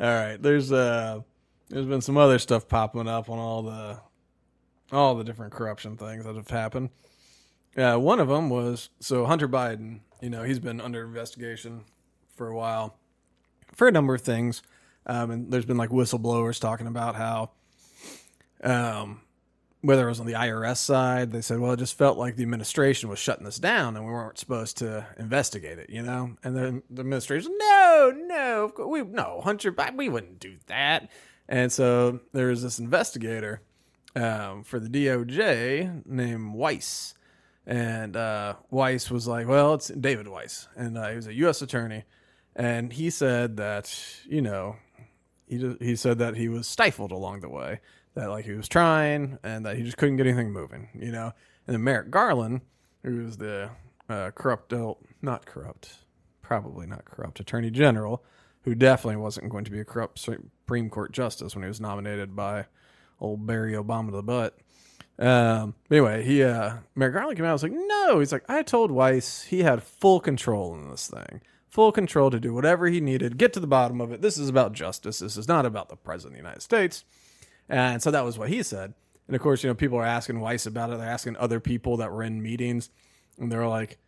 right, 0.00 0.36
there's 0.40 0.72
uh, 0.72 1.20
there's 1.68 1.86
been 1.86 2.00
some 2.00 2.16
other 2.16 2.38
stuff 2.38 2.68
popping 2.68 3.08
up 3.08 3.28
on 3.28 3.38
all 3.38 3.62
the 3.62 4.00
all 4.92 5.14
the 5.14 5.24
different 5.24 5.52
corruption 5.52 5.96
things 5.96 6.24
that 6.24 6.36
have 6.36 6.50
happened. 6.50 6.90
Uh, 7.76 7.96
one 7.96 8.20
of 8.20 8.28
them 8.28 8.48
was 8.48 8.90
so 9.00 9.26
Hunter 9.26 9.48
Biden. 9.48 10.00
You 10.20 10.30
know, 10.30 10.44
he's 10.44 10.58
been 10.58 10.80
under 10.80 11.04
investigation 11.04 11.84
for 12.34 12.48
a 12.48 12.56
while 12.56 12.96
for 13.74 13.88
a 13.88 13.92
number 13.92 14.14
of 14.14 14.22
things, 14.22 14.62
um, 15.06 15.30
and 15.30 15.52
there's 15.52 15.66
been 15.66 15.76
like 15.76 15.90
whistleblowers 15.90 16.60
talking 16.60 16.86
about 16.86 17.16
how, 17.16 17.50
um, 18.62 19.20
whether 19.82 20.06
it 20.06 20.10
was 20.10 20.20
on 20.20 20.26
the 20.26 20.32
IRS 20.32 20.78
side, 20.78 21.30
they 21.30 21.40
said, 21.40 21.60
well, 21.60 21.72
it 21.72 21.78
just 21.78 21.96
felt 21.96 22.18
like 22.18 22.36
the 22.36 22.42
administration 22.42 23.08
was 23.08 23.18
shutting 23.18 23.44
this 23.44 23.58
down 23.58 23.96
and 23.96 24.04
we 24.04 24.12
weren't 24.12 24.38
supposed 24.38 24.78
to 24.78 25.06
investigate 25.18 25.78
it, 25.78 25.90
you 25.90 26.02
know? 26.02 26.36
And 26.42 26.56
then 26.56 26.82
the 26.90 27.00
administration, 27.00 27.54
no, 27.58 28.12
no, 28.16 28.72
we, 28.86 29.02
no, 29.02 29.40
Hunter 29.44 29.74
we 29.94 30.08
wouldn't 30.08 30.40
do 30.40 30.56
that. 30.66 31.10
And 31.48 31.70
so 31.70 32.20
there 32.32 32.48
was 32.48 32.62
this 32.62 32.78
investigator 32.78 33.60
um, 34.16 34.64
for 34.64 34.80
the 34.80 34.88
DOJ 34.88 36.06
named 36.06 36.54
Weiss. 36.54 37.14
And 37.66 38.16
uh, 38.16 38.54
Weiss 38.70 39.10
was 39.10 39.28
like, 39.28 39.46
well, 39.46 39.74
it's 39.74 39.88
David 39.88 40.28
Weiss. 40.28 40.68
And 40.76 40.96
uh, 40.96 41.08
he 41.08 41.16
was 41.16 41.26
a 41.26 41.34
U.S. 41.34 41.62
attorney. 41.62 42.04
And 42.54 42.92
he 42.92 43.10
said 43.10 43.58
that, 43.58 43.94
you 44.26 44.40
know, 44.40 44.76
he, 45.46 45.76
he 45.80 45.94
said 45.94 46.18
that 46.18 46.36
he 46.36 46.48
was 46.48 46.66
stifled 46.66 47.12
along 47.12 47.40
the 47.40 47.48
way 47.48 47.80
that 48.16 48.30
like 48.30 48.46
he 48.46 48.52
was 48.52 48.68
trying 48.68 49.38
and 49.44 49.64
that 49.66 49.76
he 49.76 49.84
just 49.84 49.98
couldn't 49.98 50.16
get 50.16 50.26
anything 50.26 50.50
moving, 50.50 50.88
you 50.98 51.12
know. 51.12 51.32
And 51.66 51.74
then 51.74 51.84
Merrick 51.84 52.10
Garland, 52.10 52.62
who 53.04 53.24
was 53.24 53.36
the 53.36 53.70
uh, 54.08 54.30
corrupt, 54.34 54.72
uh, 54.72 54.94
not 55.22 55.46
corrupt, 55.46 55.98
probably 56.42 56.86
not 56.86 57.04
corrupt 57.04 57.38
attorney 57.38 57.70
general, 57.70 58.24
who 58.62 58.74
definitely 58.74 59.20
wasn't 59.20 59.50
going 59.50 59.64
to 59.64 59.70
be 59.70 59.80
a 59.80 59.84
corrupt 59.84 60.18
Supreme 60.18 60.90
Court 60.90 61.12
justice 61.12 61.54
when 61.54 61.62
he 61.62 61.68
was 61.68 61.80
nominated 61.80 62.34
by 62.34 62.66
old 63.20 63.46
Barry 63.46 63.74
Obama 63.74 64.06
to 64.06 64.16
the 64.16 64.22
butt. 64.22 64.58
Um, 65.18 65.74
anyway, 65.90 66.24
he 66.24 66.42
uh, 66.42 66.76
Merrick 66.94 67.14
Garland 67.14 67.36
came 67.36 67.44
out. 67.44 67.48
and 67.48 67.54
was 67.54 67.62
like, 67.62 67.72
no, 67.72 68.18
he's 68.18 68.32
like, 68.32 68.44
I 68.48 68.62
told 68.62 68.90
Weiss 68.90 69.44
he 69.44 69.62
had 69.62 69.82
full 69.82 70.20
control 70.20 70.74
in 70.74 70.90
this 70.90 71.08
thing, 71.08 71.42
full 71.68 71.92
control 71.92 72.30
to 72.30 72.40
do 72.40 72.54
whatever 72.54 72.86
he 72.86 73.00
needed, 73.00 73.36
get 73.36 73.52
to 73.54 73.60
the 73.60 73.66
bottom 73.66 74.00
of 74.00 74.10
it. 74.10 74.22
This 74.22 74.38
is 74.38 74.48
about 74.48 74.72
justice. 74.72 75.18
This 75.18 75.36
is 75.36 75.48
not 75.48 75.66
about 75.66 75.90
the 75.90 75.96
president 75.96 76.32
of 76.32 76.36
the 76.38 76.48
United 76.48 76.62
States. 76.62 77.04
And 77.68 78.02
so 78.02 78.10
that 78.10 78.24
was 78.24 78.38
what 78.38 78.48
he 78.48 78.62
said. 78.62 78.94
And 79.26 79.34
of 79.34 79.42
course, 79.42 79.62
you 79.62 79.68
know, 79.68 79.74
people 79.74 79.98
are 79.98 80.04
asking 80.04 80.40
Weiss 80.40 80.66
about 80.66 80.90
it. 80.90 80.98
They're 80.98 81.08
asking 81.08 81.36
other 81.36 81.60
people 81.60 81.96
that 81.96 82.12
were 82.12 82.22
in 82.22 82.42
meetings, 82.42 82.90
and 83.38 83.50
they're 83.50 83.66
like, 83.66 83.98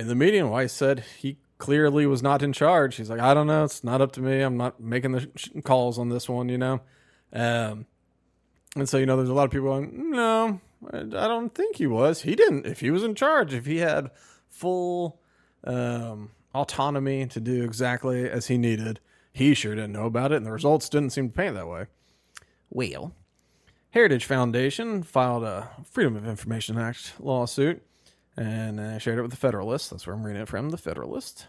in 0.00 0.08
the 0.08 0.14
meeting, 0.14 0.48
Weiss 0.48 0.72
said 0.72 1.04
he 1.18 1.38
clearly 1.58 2.06
was 2.06 2.22
not 2.22 2.42
in 2.42 2.52
charge. 2.52 2.96
He's 2.96 3.10
like, 3.10 3.20
I 3.20 3.34
don't 3.34 3.46
know. 3.46 3.64
It's 3.64 3.84
not 3.84 4.00
up 4.00 4.12
to 4.12 4.20
me. 4.20 4.40
I'm 4.40 4.56
not 4.56 4.80
making 4.80 5.12
the 5.12 5.30
sh- 5.36 5.50
calls 5.62 5.98
on 5.98 6.08
this 6.08 6.28
one, 6.28 6.48
you 6.48 6.58
know? 6.58 6.80
Um, 7.32 7.86
and 8.76 8.88
so, 8.88 8.98
you 8.98 9.06
know, 9.06 9.16
there's 9.16 9.28
a 9.28 9.34
lot 9.34 9.44
of 9.44 9.50
people 9.50 9.68
going, 9.68 10.10
no, 10.10 10.60
I 10.92 10.98
don't 11.02 11.54
think 11.54 11.76
he 11.76 11.86
was. 11.86 12.22
He 12.22 12.34
didn't. 12.34 12.66
If 12.66 12.80
he 12.80 12.90
was 12.90 13.04
in 13.04 13.14
charge, 13.14 13.54
if 13.54 13.66
he 13.66 13.78
had 13.78 14.10
full 14.48 15.20
um, 15.62 16.32
autonomy 16.54 17.26
to 17.26 17.40
do 17.40 17.62
exactly 17.62 18.28
as 18.28 18.48
he 18.48 18.58
needed, 18.58 19.00
he 19.32 19.54
sure 19.54 19.74
didn't 19.74 19.92
know 19.92 20.06
about 20.06 20.32
it. 20.32 20.36
And 20.36 20.46
the 20.46 20.52
results 20.52 20.88
didn't 20.88 21.10
seem 21.10 21.28
to 21.28 21.34
paint 21.34 21.54
that 21.54 21.68
way. 21.68 21.86
Well, 22.74 23.14
Heritage 23.90 24.24
Foundation 24.24 25.04
filed 25.04 25.44
a 25.44 25.70
Freedom 25.90 26.16
of 26.16 26.26
Information 26.26 26.76
Act 26.76 27.14
lawsuit 27.20 27.80
and 28.36 28.80
uh, 28.80 28.98
shared 28.98 29.18
it 29.18 29.22
with 29.22 29.30
the 29.30 29.36
Federalist. 29.36 29.90
That's 29.90 30.06
where 30.06 30.16
I'm 30.16 30.24
reading 30.24 30.42
it 30.42 30.48
from, 30.48 30.70
the 30.70 30.76
Federalist. 30.76 31.46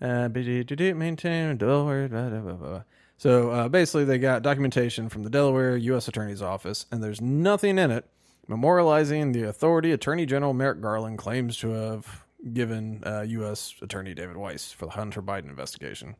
Uh, 0.00 0.28
maintain 0.28 1.56
Delaware. 1.56 2.08
Blah, 2.08 2.28
blah, 2.28 2.52
blah, 2.54 2.82
so 3.16 3.50
uh, 3.50 3.68
basically, 3.68 4.04
they 4.04 4.18
got 4.18 4.42
documentation 4.42 5.08
from 5.08 5.22
the 5.22 5.30
Delaware 5.30 5.76
U.S. 5.76 6.08
Attorney's 6.08 6.42
Office, 6.42 6.86
and 6.90 7.02
there's 7.02 7.20
nothing 7.20 7.78
in 7.78 7.92
it 7.92 8.10
memorializing 8.50 9.32
the 9.32 9.44
authority 9.44 9.92
Attorney 9.92 10.26
General 10.26 10.52
Merrick 10.52 10.80
Garland 10.80 11.18
claims 11.18 11.56
to 11.58 11.70
have 11.70 12.24
given 12.52 13.02
uh, 13.06 13.22
U.S. 13.22 13.74
Attorney 13.80 14.14
David 14.14 14.36
Weiss 14.36 14.72
for 14.72 14.86
the 14.86 14.92
Hunter 14.92 15.22
Biden 15.22 15.48
investigation. 15.48 16.16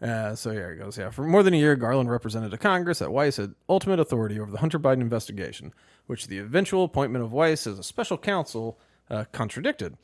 Uh, 0.00 0.34
so 0.34 0.50
here 0.50 0.72
it 0.72 0.78
goes. 0.78 0.98
Yeah, 0.98 1.10
for 1.10 1.22
more 1.22 1.42
than 1.42 1.54
a 1.54 1.58
year, 1.58 1.74
Garland 1.74 2.10
represented 2.10 2.50
to 2.50 2.58
Congress 2.58 2.98
that 2.98 3.12
Weiss 3.12 3.38
had 3.38 3.54
ultimate 3.68 3.98
authority 3.98 4.38
over 4.38 4.50
the 4.50 4.58
Hunter 4.58 4.78
Biden 4.78 5.00
investigation, 5.00 5.72
which 6.06 6.26
the 6.26 6.38
eventual 6.38 6.84
appointment 6.84 7.24
of 7.24 7.32
Weiss 7.32 7.66
as 7.66 7.78
a 7.78 7.82
special 7.82 8.18
counsel 8.18 8.78
uh, 9.10 9.24
contradicted. 9.32 9.96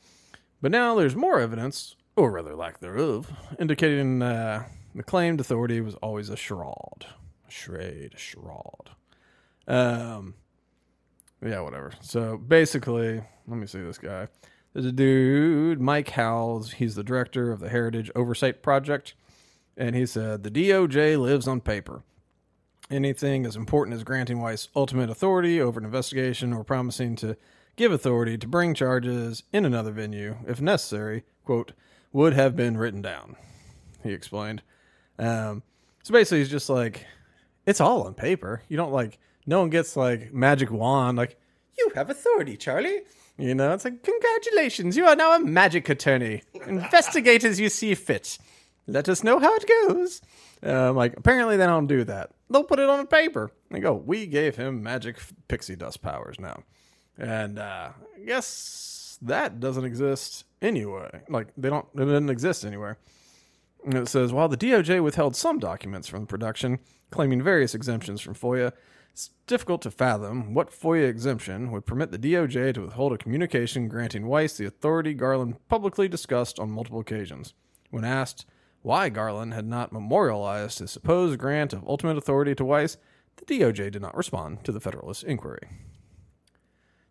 But 0.61 0.71
now 0.71 0.95
there's 0.95 1.15
more 1.15 1.39
evidence, 1.39 1.95
or 2.15 2.31
rather 2.31 2.55
lack 2.55 2.79
thereof, 2.79 3.31
indicating 3.59 4.21
uh, 4.21 4.65
the 4.95 5.03
claimed 5.03 5.39
authority 5.39 5.81
was 5.81 5.95
always 5.95 6.29
a 6.29 6.37
charade, 6.37 7.05
a 7.47 7.51
charade, 7.51 8.13
a 8.15 8.17
charade. 8.17 8.89
Um, 9.67 10.35
yeah, 11.45 11.59
whatever. 11.61 11.91
So 12.01 12.37
basically, 12.37 13.21
let 13.47 13.57
me 13.57 13.67
see 13.67 13.81
this 13.81 13.97
guy. 13.97 14.27
There's 14.73 14.85
a 14.85 14.91
dude, 14.91 15.79
Mike 15.79 16.09
Howells. 16.09 16.73
He's 16.73 16.95
the 16.95 17.03
director 17.03 17.51
of 17.51 17.59
the 17.59 17.69
Heritage 17.69 18.09
Oversight 18.15 18.63
Project. 18.63 19.13
And 19.77 19.95
he 19.95 20.05
said, 20.05 20.43
The 20.43 20.51
DOJ 20.51 21.19
lives 21.19 21.47
on 21.47 21.61
paper. 21.61 22.03
Anything 22.89 23.45
as 23.45 23.55
important 23.55 23.95
as 23.95 24.03
granting 24.03 24.39
Weiss 24.39 24.67
ultimate 24.75 25.09
authority 25.09 25.59
over 25.59 25.79
an 25.79 25.85
investigation 25.85 26.53
or 26.53 26.63
promising 26.63 27.15
to 27.17 27.37
give 27.75 27.91
authority 27.91 28.37
to 28.37 28.47
bring 28.47 28.73
charges 28.73 29.43
in 29.51 29.65
another 29.65 29.91
venue, 29.91 30.37
if 30.47 30.61
necessary, 30.61 31.23
quote, 31.45 31.71
would 32.11 32.33
have 32.33 32.55
been 32.55 32.77
written 32.77 33.01
down. 33.01 33.35
He 34.03 34.11
explained. 34.11 34.61
Um, 35.17 35.63
so 36.03 36.13
basically, 36.13 36.39
he's 36.39 36.49
just 36.49 36.69
like, 36.69 37.05
it's 37.65 37.81
all 37.81 38.03
on 38.03 38.13
paper. 38.13 38.61
You 38.67 38.77
don't 38.77 38.91
like, 38.91 39.17
no 39.45 39.61
one 39.61 39.69
gets 39.69 39.95
like 39.95 40.33
magic 40.33 40.69
wand. 40.69 41.17
Like, 41.17 41.39
you 41.77 41.91
have 41.95 42.09
authority, 42.09 42.57
Charlie. 42.57 43.01
You 43.37 43.55
know, 43.55 43.73
it's 43.73 43.85
like, 43.85 44.03
congratulations, 44.03 44.95
you 44.95 45.07
are 45.07 45.15
now 45.15 45.35
a 45.35 45.39
magic 45.39 45.89
attorney. 45.89 46.43
Investigate 46.67 47.43
as 47.43 47.59
you 47.59 47.69
see 47.69 47.95
fit. 47.95 48.37
Let 48.87 49.07
us 49.07 49.23
know 49.23 49.39
how 49.39 49.55
it 49.55 49.65
goes. 49.87 50.21
Um, 50.61 50.95
like, 50.95 51.15
apparently 51.17 51.57
they 51.57 51.65
don't 51.65 51.87
do 51.87 52.03
that. 52.03 52.31
They'll 52.49 52.63
put 52.63 52.79
it 52.79 52.89
on 52.89 52.99
a 52.99 53.05
paper. 53.05 53.51
They 53.71 53.79
go, 53.79 53.93
we 53.93 54.25
gave 54.25 54.55
him 54.55 54.83
magic 54.83 55.17
pixie 55.47 55.75
dust 55.75 56.01
powers 56.01 56.39
now. 56.39 56.63
And 57.17 57.59
uh, 57.59 57.89
I 58.15 58.25
guess 58.25 59.17
that 59.21 59.59
doesn't 59.59 59.85
exist 59.85 60.45
anyway. 60.61 61.21
Like, 61.29 61.47
they 61.57 61.69
don't, 61.69 61.85
it 61.95 62.05
doesn't 62.05 62.29
exist 62.29 62.65
anywhere. 62.65 62.97
And 63.85 63.95
it 63.95 64.07
says, 64.07 64.31
while 64.31 64.47
the 64.47 64.57
DOJ 64.57 65.03
withheld 65.03 65.35
some 65.35 65.59
documents 65.59 66.07
from 66.07 66.21
the 66.21 66.27
production, 66.27 66.79
claiming 67.11 67.41
various 67.41 67.75
exemptions 67.75 68.21
from 68.21 68.33
FOIA, 68.33 68.71
it's 69.11 69.29
difficult 69.45 69.81
to 69.83 69.91
fathom 69.91 70.53
what 70.53 70.71
FOIA 70.71 71.07
exemption 71.07 71.71
would 71.71 71.85
permit 71.85 72.11
the 72.11 72.17
DOJ 72.17 72.73
to 72.73 72.81
withhold 72.81 73.13
a 73.13 73.17
communication 73.17 73.87
granting 73.87 74.25
Weiss 74.25 74.57
the 74.57 74.65
authority 74.65 75.13
Garland 75.13 75.55
publicly 75.67 76.07
discussed 76.07 76.59
on 76.59 76.71
multiple 76.71 76.99
occasions. 76.99 77.53
When 77.91 78.03
asked 78.03 78.47
why 78.83 79.09
Garland 79.09 79.53
had 79.53 79.65
not 79.65 79.91
memorialized 79.91 80.79
his 80.79 80.91
supposed 80.91 81.39
grant 81.39 81.73
of 81.73 81.87
ultimate 81.87 82.17
authority 82.17 82.53
to 82.55 82.63
Weiss, 82.63 82.97
the 83.37 83.45
DOJ 83.45 83.91
did 83.91 84.01
not 84.01 84.15
respond 84.15 84.63
to 84.63 84.71
the 84.71 84.79
Federalist 84.79 85.23
inquiry. 85.23 85.67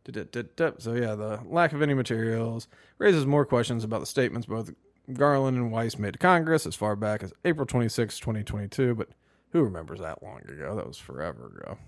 So, 0.07 0.93
yeah, 0.95 1.15
the 1.15 1.41
lack 1.45 1.73
of 1.73 1.83
any 1.83 1.95
materials 1.95 2.69
raises 2.99 3.27
more 3.27 3.47
questions 3.47 3.85
about 3.85 4.01
the 4.01 4.07
statements 4.07 4.47
both 4.47 4.73
Garland 5.13 5.57
and 5.57 5.73
Weiss 5.73 5.99
made 5.99 6.13
to 6.13 6.19
Congress 6.19 6.67
as 6.67 6.77
far 6.77 6.95
back 6.95 7.23
as 7.23 7.33
April 7.45 7.67
26, 7.67 8.19
2022, 8.19 8.95
but 8.95 9.09
who 9.51 9.63
remembers 9.63 10.01
that 10.01 10.23
long 10.23 10.41
ago? 10.41 10.77
That 10.77 10.87
was 10.87 10.99
forever 10.99 11.47
ago. 11.47 11.79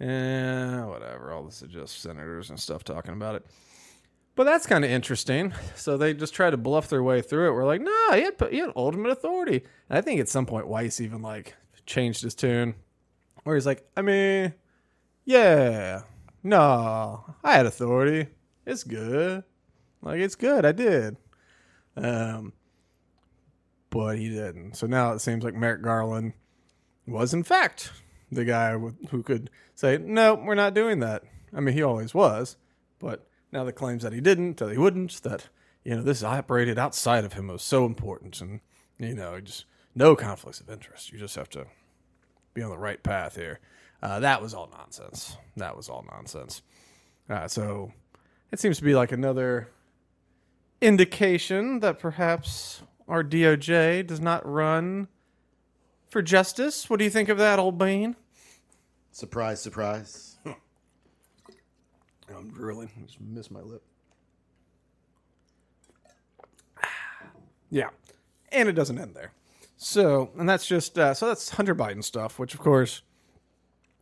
Yeah, 0.00 0.86
whatever. 0.86 1.32
All 1.32 1.44
this 1.44 1.62
is 1.62 1.68
just 1.68 2.00
senators 2.00 2.50
and 2.50 2.58
stuff 2.58 2.84
talking 2.84 3.14
about 3.14 3.36
it. 3.36 3.46
But 4.36 4.44
that's 4.44 4.66
kind 4.66 4.84
of 4.84 4.90
interesting. 4.90 5.52
So 5.76 5.96
they 5.96 6.12
just 6.12 6.34
try 6.34 6.50
to 6.50 6.56
bluff 6.56 6.88
their 6.88 7.02
way 7.02 7.22
through 7.22 7.48
it. 7.48 7.52
We're 7.52 7.64
like, 7.64 7.80
no, 7.80 8.12
he 8.12 8.22
had, 8.22 8.34
he 8.50 8.58
had 8.58 8.72
ultimate 8.74 9.10
authority. 9.10 9.64
And 9.88 9.98
I 9.98 10.00
think 10.00 10.20
at 10.20 10.28
some 10.28 10.44
point 10.44 10.66
Weiss 10.66 11.00
even 11.00 11.22
like 11.22 11.54
changed 11.86 12.22
his 12.22 12.34
tune, 12.34 12.74
where 13.44 13.54
he's 13.54 13.66
like, 13.66 13.88
I 13.96 14.02
mean, 14.02 14.54
yeah, 15.24 16.02
no, 16.42 17.24
I 17.44 17.52
had 17.52 17.66
authority. 17.66 18.28
It's 18.66 18.82
good. 18.82 19.44
Like 20.02 20.18
it's 20.18 20.34
good. 20.34 20.64
I 20.64 20.72
did. 20.72 21.16
Um, 21.96 22.52
but 23.90 24.18
he 24.18 24.30
didn't. 24.30 24.74
So 24.74 24.88
now 24.88 25.12
it 25.12 25.20
seems 25.20 25.44
like 25.44 25.54
Merrick 25.54 25.82
Garland 25.82 26.32
was, 27.06 27.32
in 27.32 27.44
fact, 27.44 27.92
the 28.32 28.44
guy 28.44 28.72
who 28.72 29.22
could 29.22 29.48
say, 29.76 29.98
no, 29.98 30.34
we're 30.34 30.56
not 30.56 30.74
doing 30.74 30.98
that. 31.00 31.22
I 31.54 31.60
mean, 31.60 31.74
he 31.74 31.82
always 31.82 32.12
was, 32.12 32.56
but 32.98 33.28
now 33.54 33.64
the 33.64 33.72
claims 33.72 34.02
that 34.02 34.12
he 34.12 34.20
didn't, 34.20 34.56
that 34.58 34.72
he 34.72 34.76
wouldn't, 34.76 35.22
that, 35.22 35.48
you 35.84 35.94
know, 35.94 36.02
this 36.02 36.24
operated 36.24 36.78
outside 36.78 37.24
of 37.24 37.34
him 37.34 37.46
was 37.46 37.62
so 37.62 37.86
important 37.86 38.40
and, 38.40 38.60
you 38.98 39.14
know, 39.14 39.40
just 39.40 39.64
no 39.94 40.16
conflicts 40.16 40.60
of 40.60 40.68
interest. 40.68 41.12
You 41.12 41.18
just 41.18 41.36
have 41.36 41.48
to 41.50 41.66
be 42.52 42.62
on 42.62 42.70
the 42.70 42.78
right 42.78 43.02
path 43.02 43.36
here. 43.36 43.60
Uh, 44.02 44.20
that 44.20 44.42
was 44.42 44.52
all 44.52 44.68
nonsense. 44.76 45.36
That 45.56 45.76
was 45.76 45.88
all 45.88 46.04
nonsense. 46.10 46.62
Uh, 47.30 47.46
so 47.48 47.92
it 48.50 48.58
seems 48.58 48.76
to 48.78 48.84
be 48.84 48.94
like 48.94 49.12
another 49.12 49.68
indication 50.80 51.78
that 51.80 51.98
perhaps 52.00 52.82
our 53.08 53.22
DOJ 53.22 54.06
does 54.06 54.20
not 54.20 54.46
run 54.46 55.06
for 56.10 56.22
justice. 56.22 56.90
What 56.90 56.98
do 56.98 57.04
you 57.04 57.10
think 57.10 57.28
of 57.28 57.38
that, 57.38 57.58
old 57.58 57.78
bean? 57.78 58.16
Surprise, 59.12 59.62
surprise. 59.62 60.33
I'm 62.36 62.50
drooling. 62.50 62.90
I 62.96 63.06
just 63.06 63.20
missed 63.20 63.50
my 63.50 63.60
lip. 63.60 63.82
Yeah, 67.70 67.88
and 68.52 68.68
it 68.68 68.72
doesn't 68.74 68.98
end 68.98 69.14
there. 69.16 69.32
So, 69.76 70.30
and 70.38 70.48
that's 70.48 70.64
just 70.66 70.96
uh, 70.96 71.12
so 71.12 71.26
that's 71.26 71.50
Hunter 71.50 71.74
Biden 71.74 72.04
stuff, 72.04 72.38
which 72.38 72.54
of 72.54 72.60
course 72.60 73.02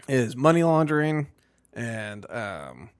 is 0.08 0.36
money 0.36 0.62
laundering 0.62 1.28
and 1.72 2.30
um, 2.30 2.90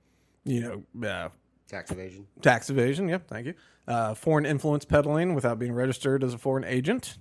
you 0.45 0.83
know 0.93 1.07
uh, 1.07 1.29
Tax 1.67 1.91
evasion. 1.91 2.27
tax 2.41 2.69
evasion. 2.69 3.07
Yep, 3.07 3.27
thank 3.27 3.45
you. 3.45 3.53
Uh, 3.87 4.13
foreign 4.15 4.45
influence 4.45 4.85
peddling 4.85 5.33
without 5.35 5.59
being 5.59 5.73
registered 5.73 6.23
as 6.23 6.33
a 6.33 6.37
foreign 6.37 6.63
agent, 6.63 7.17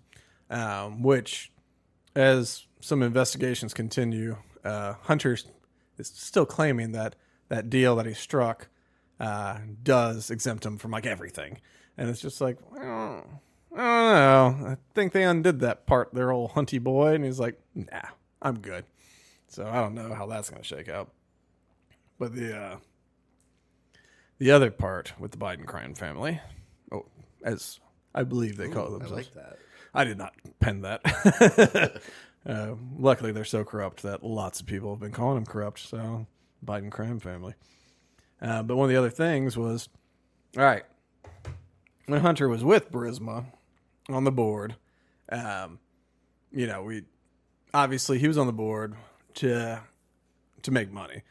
um, 0.48 1.02
which, 1.02 1.52
as 2.14 2.66
some 2.80 3.02
investigations 3.02 3.74
continue, 3.74 4.36
uh, 4.64 4.94
Hunter 5.02 5.32
is 5.34 5.46
still 6.08 6.46
claiming 6.46 6.92
that 6.92 7.16
that 7.52 7.68
deal 7.68 7.96
that 7.96 8.06
he 8.06 8.14
struck 8.14 8.68
uh, 9.20 9.58
does 9.82 10.30
exempt 10.30 10.64
him 10.64 10.78
from 10.78 10.90
like 10.90 11.04
everything, 11.04 11.58
and 11.98 12.08
it's 12.08 12.22
just 12.22 12.40
like 12.40 12.56
I 12.74 12.82
don't, 12.82 13.26
I 13.76 13.76
don't 13.76 14.58
know. 14.62 14.68
I 14.68 14.76
think 14.94 15.12
they 15.12 15.22
undid 15.22 15.60
that 15.60 15.84
part, 15.84 16.14
their 16.14 16.32
old 16.32 16.52
hunty 16.52 16.82
boy, 16.82 17.14
and 17.14 17.26
he's 17.26 17.38
like, 17.38 17.60
nah, 17.74 18.08
I'm 18.40 18.58
good. 18.58 18.86
So 19.48 19.66
I 19.66 19.82
don't 19.82 19.94
know 19.94 20.14
how 20.14 20.26
that's 20.26 20.48
going 20.48 20.62
to 20.62 20.66
shake 20.66 20.88
out. 20.88 21.10
But 22.18 22.34
the 22.34 22.58
uh, 22.58 22.76
the 24.38 24.50
other 24.50 24.70
part 24.70 25.12
with 25.18 25.32
the 25.32 25.36
Biden 25.36 25.66
crime 25.66 25.94
family, 25.94 26.40
oh, 26.90 27.04
as 27.44 27.80
I 28.14 28.22
believe 28.22 28.56
they 28.56 28.68
call 28.68 28.86
them. 28.86 29.02
I 29.02 29.08
themselves. 29.08 29.12
like 29.12 29.34
that. 29.34 29.58
I 29.92 30.04
did 30.04 30.16
not 30.16 30.32
pen 30.58 30.80
that. 30.80 32.00
uh, 32.46 32.76
luckily, 32.96 33.30
they're 33.30 33.44
so 33.44 33.62
corrupt 33.62 34.04
that 34.04 34.24
lots 34.24 34.58
of 34.60 34.66
people 34.66 34.94
have 34.94 35.00
been 35.00 35.12
calling 35.12 35.34
them 35.34 35.44
corrupt. 35.44 35.80
So, 35.80 36.26
Biden 36.64 36.90
crime 36.90 37.20
family. 37.20 37.54
Uh, 38.40 38.62
but 38.62 38.76
one 38.76 38.86
of 38.86 38.90
the 38.90 38.96
other 38.96 39.10
things 39.10 39.56
was, 39.56 39.88
all 40.56 40.64
right, 40.64 40.84
when 42.06 42.20
Hunter 42.20 42.48
was 42.48 42.64
with 42.64 42.90
Burisma 42.90 43.46
on 44.08 44.24
the 44.24 44.32
board, 44.32 44.76
um, 45.30 45.78
you 46.50 46.66
know, 46.66 46.82
we 46.82 47.04
obviously 47.72 48.18
he 48.18 48.28
was 48.28 48.38
on 48.38 48.46
the 48.46 48.52
board 48.52 48.94
to 49.34 49.80
to 50.62 50.70
make 50.70 50.92
money, 50.92 51.22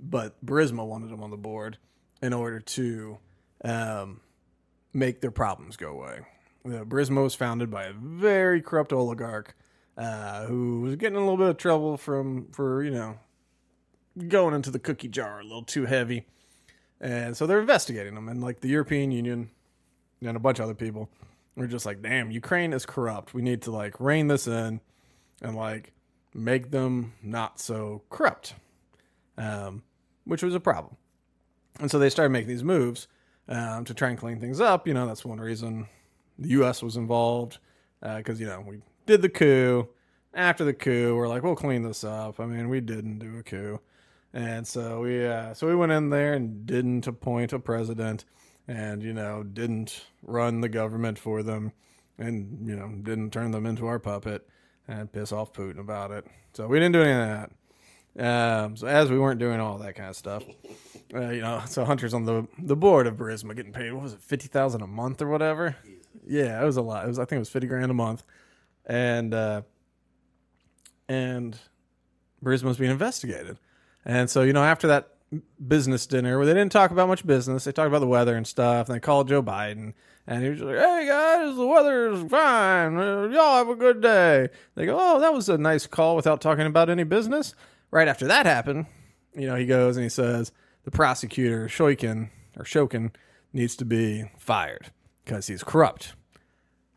but 0.00 0.44
Burisma 0.44 0.86
wanted 0.86 1.10
him 1.10 1.22
on 1.22 1.30
the 1.30 1.36
board 1.36 1.78
in 2.22 2.32
order 2.32 2.60
to 2.60 3.18
um, 3.64 4.20
make 4.92 5.20
their 5.20 5.30
problems 5.30 5.76
go 5.76 5.88
away. 5.90 6.20
The 6.64 6.84
Burisma 6.84 7.22
was 7.22 7.34
founded 7.34 7.70
by 7.70 7.84
a 7.84 7.92
very 7.92 8.62
corrupt 8.62 8.92
oligarch 8.92 9.54
uh, 9.96 10.46
who 10.46 10.80
was 10.80 10.96
getting 10.96 11.16
in 11.16 11.22
a 11.22 11.24
little 11.24 11.36
bit 11.36 11.50
of 11.50 11.56
trouble 11.58 11.96
from 11.96 12.48
for 12.52 12.82
you 12.82 12.90
know 12.90 13.18
going 14.28 14.54
into 14.54 14.70
the 14.70 14.78
cookie 14.78 15.08
jar 15.08 15.40
a 15.40 15.42
little 15.42 15.62
too 15.62 15.86
heavy, 15.86 16.26
and 17.00 17.36
so 17.36 17.46
they're 17.46 17.60
investigating 17.60 18.14
them. 18.14 18.28
And 18.28 18.42
like 18.42 18.60
the 18.60 18.68
European 18.68 19.10
Union 19.10 19.50
and 20.20 20.36
a 20.36 20.40
bunch 20.40 20.58
of 20.58 20.64
other 20.64 20.74
people 20.74 21.08
were 21.56 21.66
just 21.66 21.86
like, 21.86 22.02
"Damn, 22.02 22.30
Ukraine 22.30 22.72
is 22.72 22.86
corrupt. 22.86 23.34
We 23.34 23.42
need 23.42 23.62
to 23.62 23.70
like 23.70 24.00
rein 24.00 24.28
this 24.28 24.46
in 24.46 24.80
and 25.42 25.56
like 25.56 25.92
make 26.32 26.70
them 26.70 27.12
not 27.22 27.60
so 27.60 28.02
corrupt," 28.10 28.54
um, 29.36 29.82
which 30.24 30.42
was 30.42 30.54
a 30.54 30.60
problem. 30.60 30.96
And 31.80 31.90
so 31.90 31.98
they 31.98 32.10
started 32.10 32.30
making 32.30 32.48
these 32.48 32.64
moves 32.64 33.08
um, 33.48 33.84
to 33.84 33.94
try 33.94 34.10
and 34.10 34.18
clean 34.18 34.40
things 34.40 34.60
up. 34.60 34.86
You 34.86 34.94
know, 34.94 35.06
that's 35.06 35.24
one 35.24 35.40
reason 35.40 35.88
the 36.38 36.50
U.S. 36.50 36.82
was 36.82 36.96
involved 36.96 37.58
because 38.00 38.40
you 38.40 38.46
know 38.46 38.60
we 38.60 38.80
did 39.06 39.22
the 39.22 39.28
coup. 39.28 39.88
After 40.32 40.64
the 40.64 40.74
coup, 40.74 41.14
we're 41.14 41.28
like, 41.28 41.44
we'll 41.44 41.54
clean 41.54 41.84
this 41.84 42.02
up. 42.02 42.40
I 42.40 42.46
mean, 42.46 42.68
we 42.68 42.80
didn't 42.80 43.20
do 43.20 43.38
a 43.38 43.42
coup, 43.44 43.78
and 44.34 44.66
so 44.66 45.02
we 45.02 45.24
uh, 45.24 45.54
so 45.54 45.66
we 45.68 45.76
went 45.76 45.92
in 45.92 46.10
there 46.10 46.34
and 46.34 46.66
didn't 46.66 47.06
appoint 47.06 47.52
a 47.52 47.58
president, 47.60 48.24
and 48.66 49.02
you 49.02 49.14
know 49.14 49.44
didn't 49.44 50.04
run 50.22 50.60
the 50.60 50.68
government 50.68 51.18
for 51.18 51.42
them, 51.44 51.72
and 52.18 52.66
you 52.68 52.74
know 52.74 52.88
didn't 52.88 53.32
turn 53.32 53.52
them 53.52 53.64
into 53.64 53.86
our 53.86 54.00
puppet 54.00 54.46
and 54.88 55.12
piss 55.12 55.30
off 55.30 55.52
Putin 55.52 55.78
about 55.78 56.10
it. 56.10 56.26
So 56.52 56.66
we 56.66 56.78
didn't 56.78 56.92
do 56.92 57.02
any 57.02 57.12
of 57.12 57.18
that. 57.18 57.50
Um, 58.16 58.76
so 58.76 58.86
as 58.88 59.10
we 59.10 59.18
weren't 59.18 59.40
doing 59.40 59.60
all 59.60 59.78
that 59.78 59.94
kind 59.94 60.10
of 60.10 60.16
stuff, 60.16 60.44
uh, 61.14 61.30
you 61.30 61.40
know, 61.40 61.62
so 61.66 61.84
Hunter's 61.84 62.12
on 62.12 62.24
the 62.24 62.48
the 62.58 62.76
board 62.76 63.06
of 63.06 63.14
Burisma 63.14 63.54
getting 63.54 63.72
paid. 63.72 63.92
What 63.92 64.02
was 64.02 64.14
it, 64.14 64.20
fifty 64.20 64.48
thousand 64.48 64.82
a 64.82 64.88
month 64.88 65.22
or 65.22 65.28
whatever? 65.28 65.76
Yeah, 66.26 66.60
it 66.60 66.64
was 66.64 66.76
a 66.76 66.82
lot. 66.82 67.04
It 67.04 67.08
was 67.08 67.20
I 67.20 67.24
think 67.24 67.36
it 67.36 67.40
was 67.40 67.50
fifty 67.50 67.68
grand 67.68 67.92
a 67.92 67.94
month, 67.94 68.24
and 68.84 69.32
uh, 69.32 69.62
and 71.08 71.56
Burisma 72.42 72.64
was 72.64 72.78
being 72.78 72.90
investigated. 72.90 73.58
And 74.04 74.28
so 74.28 74.42
you 74.42 74.52
know 74.52 74.64
after 74.64 74.86
that 74.88 75.10
business 75.66 76.06
dinner 76.06 76.36
where 76.36 76.46
they 76.46 76.54
didn't 76.54 76.72
talk 76.72 76.90
about 76.90 77.08
much 77.08 77.26
business, 77.26 77.64
they 77.64 77.72
talked 77.72 77.88
about 77.88 78.00
the 78.00 78.06
weather 78.06 78.36
and 78.36 78.46
stuff. 78.46 78.88
And 78.88 78.96
they 78.96 79.00
called 79.00 79.28
Joe 79.28 79.42
Biden, 79.42 79.94
and 80.26 80.42
he 80.42 80.50
was 80.50 80.60
like, 80.60 80.76
"Hey 80.76 81.06
guys, 81.08 81.56
the 81.56 81.66
weather's 81.66 82.30
fine. 82.30 82.96
Uh, 82.96 83.28
y'all 83.32 83.56
have 83.56 83.68
a 83.68 83.74
good 83.74 84.00
day." 84.00 84.48
They 84.74 84.86
go, 84.86 84.96
"Oh, 85.00 85.20
that 85.20 85.32
was 85.32 85.48
a 85.48 85.58
nice 85.58 85.86
call 85.86 86.16
without 86.16 86.40
talking 86.40 86.66
about 86.66 86.90
any 86.90 87.04
business." 87.04 87.54
Right 87.90 88.08
after 88.08 88.26
that 88.26 88.46
happened, 88.46 88.86
you 89.34 89.46
know, 89.46 89.54
he 89.56 89.66
goes 89.66 89.96
and 89.96 90.02
he 90.04 90.10
says 90.10 90.52
the 90.84 90.90
prosecutor 90.90 91.66
Shoikin 91.66 92.30
or 92.56 92.64
Shokin 92.64 93.10
needs 93.52 93.76
to 93.76 93.84
be 93.84 94.30
fired 94.38 94.90
because 95.24 95.46
he's 95.46 95.62
corrupt. 95.64 96.14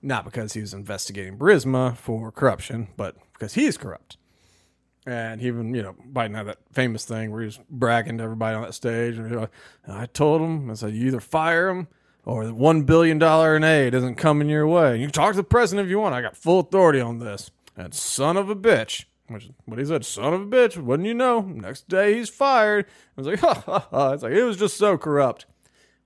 not 0.01 0.26
because 0.26 0.53
he 0.53 0.62
was 0.62 0.74
investigating 0.74 1.38
Burisma 1.38 1.95
for 1.97 2.32
corruption, 2.32 2.88
but 2.97 3.16
because 3.34 3.53
he's 3.55 3.78
corrupt. 3.78 4.18
And 5.08 5.41
even, 5.41 5.74
you 5.74 5.82
know, 5.82 5.95
Biden 6.12 6.36
had 6.36 6.47
that 6.47 6.58
famous 6.74 7.05
thing 7.05 7.32
where 7.32 7.39
he 7.39 7.45
was 7.45 7.62
bragging 7.70 8.18
to 8.18 8.26
everybody 8.26 8.58
on 8.58 8.64
that 8.64 8.74
stage. 8.74 9.18
And 9.18 9.47
I 9.88 10.05
told 10.08 10.41
him, 10.41 10.70
I 10.70 10.74
said, 10.74 10.93
you 10.93 11.08
either 11.08 11.22
fire 11.22 11.70
him 11.70 11.88
or 12.26 12.45
the 12.45 12.53
$1 12.53 12.86
billion 12.86 13.24
in 13.24 13.64
aid 13.64 13.93
isn't 13.93 14.16
coming 14.16 14.49
your 14.49 14.68
way. 14.68 14.97
You 14.97 15.05
can 15.05 15.14
talk 15.14 15.32
to 15.32 15.38
the 15.38 15.45
president 15.45 15.86
if 15.86 15.89
you 15.89 15.97
want. 15.97 16.14
I 16.14 16.22
got 16.22 16.36
full 16.36 16.60
authority 16.60 16.99
on 16.99 17.20
this. 17.20 17.51
And 17.78 17.93
son 17.93 18.36
of 18.36 18.49
a 18.49 18.55
bitch, 18.55 19.05
which 19.30 19.45
is 19.45 19.51
what 19.64 19.80
he 19.80 19.86
said, 19.86 20.03
son 20.03 20.34
of 20.34 20.41
a 20.41 20.45
bitch, 20.45 20.76
wouldn't 20.76 21.08
you 21.08 21.14
know? 21.14 21.39
Next 21.39 21.88
day 21.88 22.16
he's 22.16 22.28
fired. 22.28 22.86
I 23.18 23.22
was 23.22 23.28
like, 23.28 23.39
ha 23.39 23.53
ha 23.66 23.88
ha. 23.89 24.12
It's 24.12 24.24
like, 24.24 24.34
it 24.34 24.43
was 24.43 24.58
just 24.58 24.76
so 24.76 24.97
corrupt. 24.97 25.45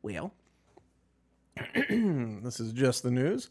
Well, 0.04 0.32
this 1.74 2.60
is 2.60 2.72
just 2.72 3.02
the 3.02 3.10
news. 3.10 3.50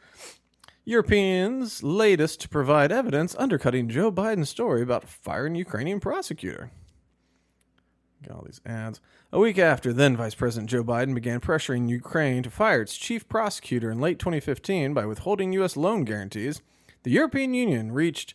Europeans' 0.85 1.83
latest 1.83 2.41
to 2.41 2.49
provide 2.49 2.91
evidence 2.91 3.37
undercutting 3.39 3.89
Joe 3.89 4.11
Biden's 4.11 4.49
story 4.49 4.83
about 4.83 5.09
firing 5.09 5.55
Ukrainian 5.55 6.01
prosecutor. 6.01 6.71
Got 8.27 8.37
all 8.37 8.45
these 8.45 8.61
ads. 8.67 9.01
A 9.33 9.39
week 9.39 9.59
after 9.59 9.93
then 9.93 10.17
Vice 10.17 10.35
President 10.35 10.71
Joe 10.71 10.85
Biden 10.85 11.15
began 11.15 11.41
pressuring 11.41 11.89
Ukraine 11.89 12.43
to 12.43 12.51
fire 12.51 12.83
its 12.83 12.97
chief 12.97 13.29
prosecutor 13.29 13.91
in 13.91 13.99
late 13.99 14.19
2015 14.19 14.93
by 14.95 15.07
withholding 15.07 15.53
U.S. 15.55 15.77
loan 15.77 16.05
guarantees, 16.05 16.61
the 17.03 17.11
European 17.11 17.55
Union 17.55 17.93
reached 17.93 18.35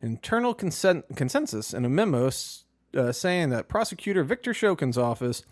internal 0.00 0.54
consensus 0.54 1.74
in 1.74 1.84
a 1.84 1.88
memo 1.88 2.30
uh, 2.94 3.12
saying 3.12 3.50
that 3.50 3.68
prosecutor 3.68 4.22
Viktor 4.22 4.52
Shokin's 4.52 4.98
office 4.98 5.44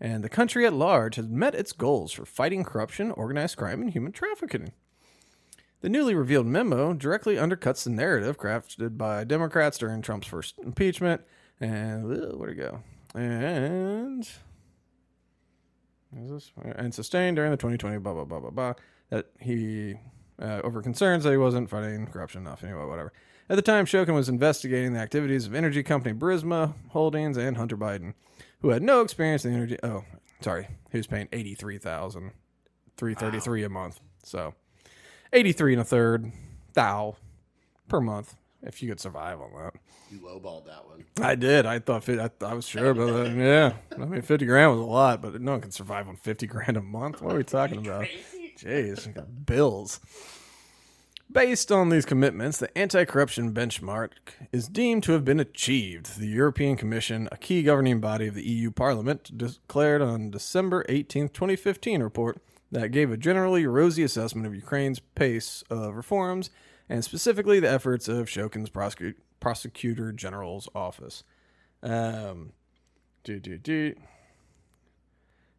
and 0.00 0.24
the 0.24 0.28
country 0.28 0.66
at 0.66 0.72
large 0.72 1.16
has 1.16 1.28
met 1.28 1.54
its 1.54 1.72
goals 1.72 2.12
for 2.12 2.24
fighting 2.24 2.64
corruption, 2.64 3.10
organized 3.10 3.56
crime, 3.56 3.82
and 3.82 3.90
human 3.90 4.12
trafficking. 4.12 4.72
The 5.80 5.88
newly 5.88 6.14
revealed 6.14 6.46
memo 6.46 6.92
directly 6.92 7.36
undercuts 7.36 7.84
the 7.84 7.90
narrative 7.90 8.36
crafted 8.36 8.98
by 8.98 9.24
Democrats 9.24 9.78
during 9.78 10.02
Trump's 10.02 10.26
first 10.26 10.58
impeachment. 10.58 11.22
And 11.58 12.04
where'd 12.38 12.58
it 12.58 12.62
go? 12.62 12.80
And 13.14 14.28
is 16.16 16.30
this 16.30 16.52
and 16.76 16.92
sustained 16.92 17.36
during 17.36 17.50
the 17.50 17.56
2020 17.56 17.98
blah 17.98 18.12
blah 18.12 18.24
blah 18.24 18.40
blah 18.40 18.50
blah 18.50 18.74
that 19.10 19.26
he 19.40 19.94
uh, 20.40 20.60
over 20.64 20.82
concerns 20.82 21.24
that 21.24 21.30
he 21.30 21.36
wasn't 21.36 21.68
fighting 21.68 22.06
corruption 22.06 22.42
enough. 22.42 22.64
Anyway, 22.64 22.84
whatever. 22.84 23.12
At 23.48 23.56
the 23.56 23.62
time, 23.62 23.84
Shokin 23.84 24.14
was 24.14 24.28
investigating 24.28 24.92
the 24.92 25.00
activities 25.00 25.46
of 25.46 25.54
energy 25.54 25.82
company 25.82 26.14
Burisma 26.14 26.74
Holdings 26.90 27.36
and 27.36 27.56
Hunter 27.56 27.76
Biden, 27.76 28.14
who 28.60 28.70
had 28.70 28.82
no 28.82 29.00
experience 29.00 29.44
in 29.44 29.52
energy. 29.52 29.76
Oh, 29.82 30.04
sorry, 30.40 30.68
he 30.90 30.98
was 30.98 31.06
paying 31.06 31.28
eighty 31.32 31.54
three 31.54 31.78
thousand 31.78 32.32
three 32.96 33.14
thirty 33.14 33.40
three 33.40 33.64
a 33.64 33.68
month. 33.68 34.00
So 34.22 34.54
83 35.32 35.74
and 35.74 35.82
a 35.82 35.84
third 35.84 36.32
thou 36.74 37.16
per 37.88 38.00
month 38.00 38.36
if 38.62 38.82
you 38.82 38.88
could 38.88 39.00
survive 39.00 39.40
on 39.40 39.50
that. 39.54 39.74
You 40.10 40.18
lowballed 40.18 40.66
that 40.66 40.86
one. 40.86 41.04
I 41.22 41.34
did. 41.34 41.66
I 41.66 41.78
thought 41.78 42.08
I, 42.08 42.30
I 42.44 42.54
was 42.54 42.66
sure 42.66 42.90
about 42.90 43.12
that. 43.12 43.36
Yeah. 43.36 43.74
I 43.96 44.06
mean, 44.06 44.22
50 44.22 44.44
grand 44.44 44.72
was 44.72 44.80
a 44.80 44.84
lot, 44.84 45.22
but 45.22 45.40
no 45.40 45.52
one 45.52 45.60
can 45.60 45.70
survive 45.70 46.08
on 46.08 46.16
50 46.16 46.46
grand 46.46 46.76
a 46.76 46.82
month. 46.82 47.22
What 47.22 47.34
are 47.34 47.38
we 47.38 47.44
talking 47.44 47.86
about? 47.86 48.06
Jeez, 48.58 49.12
got 49.14 49.46
bills. 49.46 50.00
Based 51.32 51.70
on 51.70 51.90
these 51.90 52.04
commitments, 52.04 52.58
the 52.58 52.76
anti 52.76 53.04
corruption 53.04 53.54
benchmark 53.54 54.10
is 54.50 54.66
deemed 54.66 55.04
to 55.04 55.12
have 55.12 55.24
been 55.24 55.38
achieved. 55.38 56.18
The 56.18 56.26
European 56.26 56.76
Commission, 56.76 57.28
a 57.30 57.36
key 57.36 57.62
governing 57.62 58.00
body 58.00 58.26
of 58.26 58.34
the 58.34 58.42
EU 58.42 58.72
Parliament, 58.72 59.38
declared 59.38 60.02
on 60.02 60.32
December 60.32 60.84
18, 60.88 61.28
2015 61.28 62.02
report 62.02 62.42
that 62.72 62.92
gave 62.92 63.10
a 63.10 63.16
generally 63.16 63.66
rosy 63.66 64.02
assessment 64.02 64.46
of 64.46 64.54
Ukraine's 64.54 65.00
pace 65.00 65.64
of 65.70 65.94
reforms 65.94 66.50
and 66.88 67.04
specifically 67.04 67.60
the 67.60 67.70
efforts 67.70 68.08
of 68.08 68.28
Shokin's 68.28 68.70
prosecu- 68.70 69.14
prosecutor 69.40 70.12
general's 70.12 70.68
office. 70.74 71.24
Um, 71.82 72.52
do, 73.24 73.38
do, 73.40 73.58
do. 73.58 73.94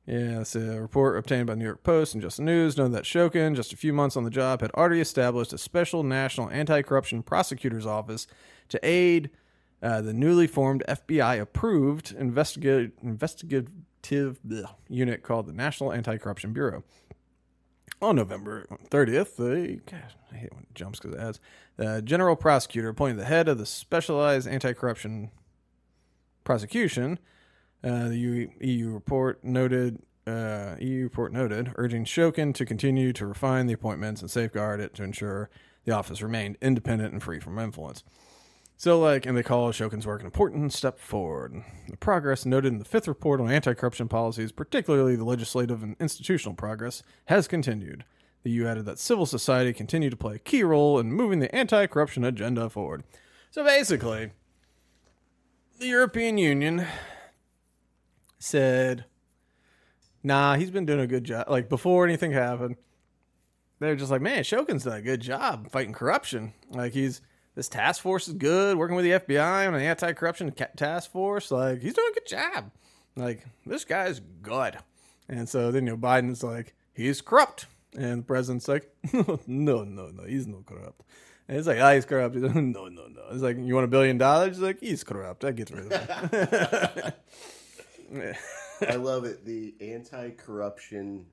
Yeah, 0.05 0.41
it's 0.41 0.55
a 0.55 0.81
report 0.81 1.17
obtained 1.17 1.47
by 1.47 1.55
New 1.55 1.63
York 1.63 1.83
Post 1.83 2.13
and 2.13 2.21
Just 2.21 2.39
News 2.39 2.75
noted 2.75 2.93
that 2.93 3.03
Shokin, 3.03 3.55
just 3.55 3.71
a 3.71 3.77
few 3.77 3.93
months 3.93 4.17
on 4.17 4.23
the 4.23 4.29
job, 4.29 4.61
had 4.61 4.71
already 4.71 4.99
established 4.99 5.53
a 5.53 5.57
special 5.57 6.03
national 6.03 6.49
anti 6.49 6.81
corruption 6.81 7.21
prosecutor's 7.21 7.85
office 7.85 8.25
to 8.69 8.79
aid 8.83 9.29
uh, 9.81 10.01
the 10.01 10.13
newly 10.13 10.47
formed 10.47 10.83
FBI 10.87 11.39
approved 11.39 12.13
investigative, 12.17 12.91
investigative 13.01 13.69
unit 14.89 15.23
called 15.23 15.47
the 15.47 15.53
National 15.53 15.91
Anti 15.91 16.17
Corruption 16.17 16.53
Bureau. 16.53 16.83
On 18.01 18.15
November 18.15 18.65
30th, 18.89 19.35
the 19.35 19.79
gosh, 19.85 20.15
I 20.31 20.35
hate 20.35 20.53
when 20.53 20.63
it 20.63 20.73
jumps 20.73 20.99
because 20.99 21.15
it 21.15 21.21
adds. 21.21 21.39
The 21.77 22.01
general 22.01 22.35
prosecutor 22.35 22.89
appointed 22.89 23.19
the 23.19 23.25
head 23.25 23.47
of 23.47 23.59
the 23.59 23.65
specialized 23.65 24.47
anti 24.47 24.73
corruption 24.73 25.29
prosecution. 26.43 27.19
Uh, 27.83 28.09
the 28.09 28.17
EU, 28.17 28.49
EU 28.59 28.89
report 28.91 29.43
noted. 29.43 30.01
Uh, 30.25 30.75
EU 30.79 31.03
report 31.03 31.33
noted, 31.33 31.73
urging 31.75 32.05
Shokin 32.05 32.53
to 32.53 32.63
continue 32.63 33.11
to 33.11 33.25
refine 33.25 33.65
the 33.65 33.73
appointments 33.73 34.21
and 34.21 34.29
safeguard 34.29 34.79
it 34.79 34.93
to 34.93 35.03
ensure 35.03 35.49
the 35.83 35.91
office 35.91 36.21
remained 36.21 36.57
independent 36.61 37.11
and 37.11 37.23
free 37.23 37.39
from 37.39 37.57
influence. 37.57 38.03
So, 38.81 38.99
like, 38.99 39.27
and 39.27 39.37
they 39.37 39.43
call 39.43 39.71
Shokin's 39.71 40.07
work 40.07 40.21
an 40.21 40.25
important 40.25 40.73
step 40.73 40.97
forward. 40.97 41.63
The 41.87 41.97
progress 41.97 42.47
noted 42.47 42.73
in 42.73 42.79
the 42.79 42.83
fifth 42.83 43.07
report 43.07 43.39
on 43.39 43.47
anti 43.47 43.75
corruption 43.75 44.07
policies, 44.07 44.51
particularly 44.51 45.15
the 45.15 45.23
legislative 45.23 45.83
and 45.83 45.95
institutional 45.99 46.55
progress, 46.55 47.03
has 47.25 47.47
continued. 47.47 48.05
The 48.41 48.49
EU 48.49 48.65
added 48.65 48.85
that 48.85 48.97
civil 48.97 49.27
society 49.27 49.71
continued 49.71 50.09
to 50.09 50.17
play 50.17 50.37
a 50.37 50.39
key 50.39 50.63
role 50.63 50.97
in 50.97 51.13
moving 51.13 51.37
the 51.37 51.53
anti 51.53 51.85
corruption 51.85 52.23
agenda 52.23 52.71
forward. 52.71 53.03
So 53.51 53.63
basically, 53.63 54.31
the 55.77 55.85
European 55.85 56.39
Union 56.39 56.87
said, 58.39 59.05
nah, 60.23 60.55
he's 60.55 60.71
been 60.71 60.87
doing 60.87 61.01
a 61.01 61.05
good 61.05 61.25
job. 61.25 61.47
Like, 61.47 61.69
before 61.69 62.03
anything 62.03 62.31
happened, 62.31 62.77
they're 63.77 63.95
just 63.95 64.09
like, 64.09 64.21
man, 64.21 64.43
Shokin's 64.43 64.85
done 64.85 64.97
a 64.97 65.03
good 65.03 65.21
job 65.21 65.69
fighting 65.69 65.93
corruption. 65.93 66.53
Like, 66.71 66.93
he's 66.93 67.21
this 67.55 67.67
task 67.67 68.01
force 68.01 68.27
is 68.27 68.33
good, 68.33 68.77
working 68.77 68.95
with 68.95 69.05
the 69.05 69.11
FBI 69.11 69.67
on 69.67 69.75
an 69.75 69.81
anti-corruption 69.81 70.53
task 70.75 71.11
force. 71.11 71.51
Like 71.51 71.81
he's 71.81 71.93
doing 71.93 72.11
a 72.11 72.13
good 72.13 72.27
job. 72.27 72.71
Like 73.15 73.45
this 73.65 73.83
guy's 73.83 74.19
good. 74.41 74.77
And 75.27 75.47
so 75.47 75.71
then 75.71 75.85
you 75.85 75.91
know 75.91 75.97
Biden's 75.97 76.43
like 76.43 76.73
he's 76.93 77.21
corrupt, 77.21 77.67
and 77.97 78.19
the 78.19 78.25
president's 78.25 78.67
like 78.67 78.89
no 79.47 79.83
no 79.83 80.07
no 80.07 80.23
he's 80.25 80.47
not 80.47 80.65
corrupt. 80.65 81.03
And 81.47 81.57
it's 81.57 81.67
like 81.67 81.79
ah 81.79 81.89
oh, 81.89 81.95
he's 81.95 82.05
corrupt. 82.05 82.35
He's 82.35 82.43
like, 82.45 82.55
no 82.55 82.87
no 82.87 83.07
no. 83.07 83.21
It's 83.31 83.41
like 83.41 83.57
you 83.57 83.75
want 83.75 83.85
a 83.85 83.89
billion 83.89 84.17
dollars? 84.17 84.55
He's 84.55 84.59
like 84.59 84.79
he's 84.79 85.03
corrupt. 85.03 85.41
That 85.41 85.55
gets 85.55 85.71
rid 85.71 85.91
of 85.91 87.13
him. 88.13 88.33
I 88.89 88.95
love 88.95 89.25
it. 89.25 89.45
The 89.45 89.75
anti-corruption. 89.79 91.25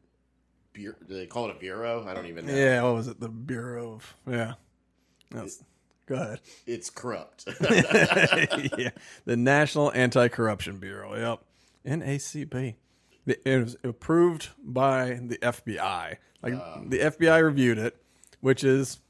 Bureau, 0.75 0.97
do 1.09 1.15
they 1.15 1.27
call 1.27 1.49
it 1.49 1.57
a 1.57 1.59
bureau? 1.59 2.07
I 2.07 2.15
don't 2.15 2.27
even 2.27 2.47
know. 2.47 2.55
Yeah, 2.55 2.83
what 2.83 2.95
was 2.95 3.09
it? 3.09 3.19
The 3.19 3.29
Bureau 3.29 3.95
of 3.95 4.15
yeah. 4.29 4.55
That's, 5.31 5.65
Go 6.09 6.15
ahead. 6.15 6.41
It's 6.67 6.89
corrupt. 6.89 7.45
yeah. 7.61 8.91
The 9.27 9.37
National 9.37 9.93
Anti 9.93 10.29
Corruption 10.29 10.79
Bureau. 10.79 11.15
Yep. 11.15 12.01
NACB. 12.01 12.75
It 13.27 13.63
was 13.63 13.77
approved 13.85 14.49
by 14.65 15.21
the 15.23 15.37
FBI. 15.39 16.17
Like 16.43 16.55
uh, 16.55 16.79
the 16.87 16.99
FBI 16.99 17.43
reviewed 17.43 17.77
it, 17.77 18.01
which 18.41 18.65
is, 18.65 19.01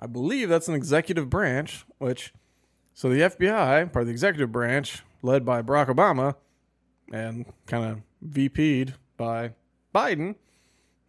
I 0.00 0.06
believe 0.06 0.48
that's 0.48 0.68
an 0.68 0.74
executive 0.74 1.28
branch. 1.28 1.84
Which, 1.98 2.32
so 2.94 3.10
the 3.10 3.20
FBI, 3.20 3.92
part 3.92 4.02
of 4.02 4.06
the 4.06 4.12
executive 4.12 4.50
branch, 4.50 5.02
led 5.20 5.44
by 5.44 5.60
Barack 5.60 5.88
Obama, 5.88 6.36
and 7.12 7.44
kind 7.66 7.84
of 7.84 8.32
VP'd 8.32 8.94
by 9.18 9.52
Biden, 9.94 10.36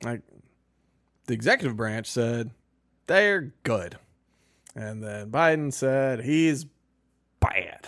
like 0.03 0.23
the 1.27 1.33
executive 1.33 1.77
branch 1.77 2.07
said 2.07 2.51
they're 3.05 3.53
good. 3.63 3.97
And 4.77 5.01
then 5.01 5.31
Biden 5.31 5.73
said 5.73 6.21
he's 6.23 6.67
bad. 7.39 7.87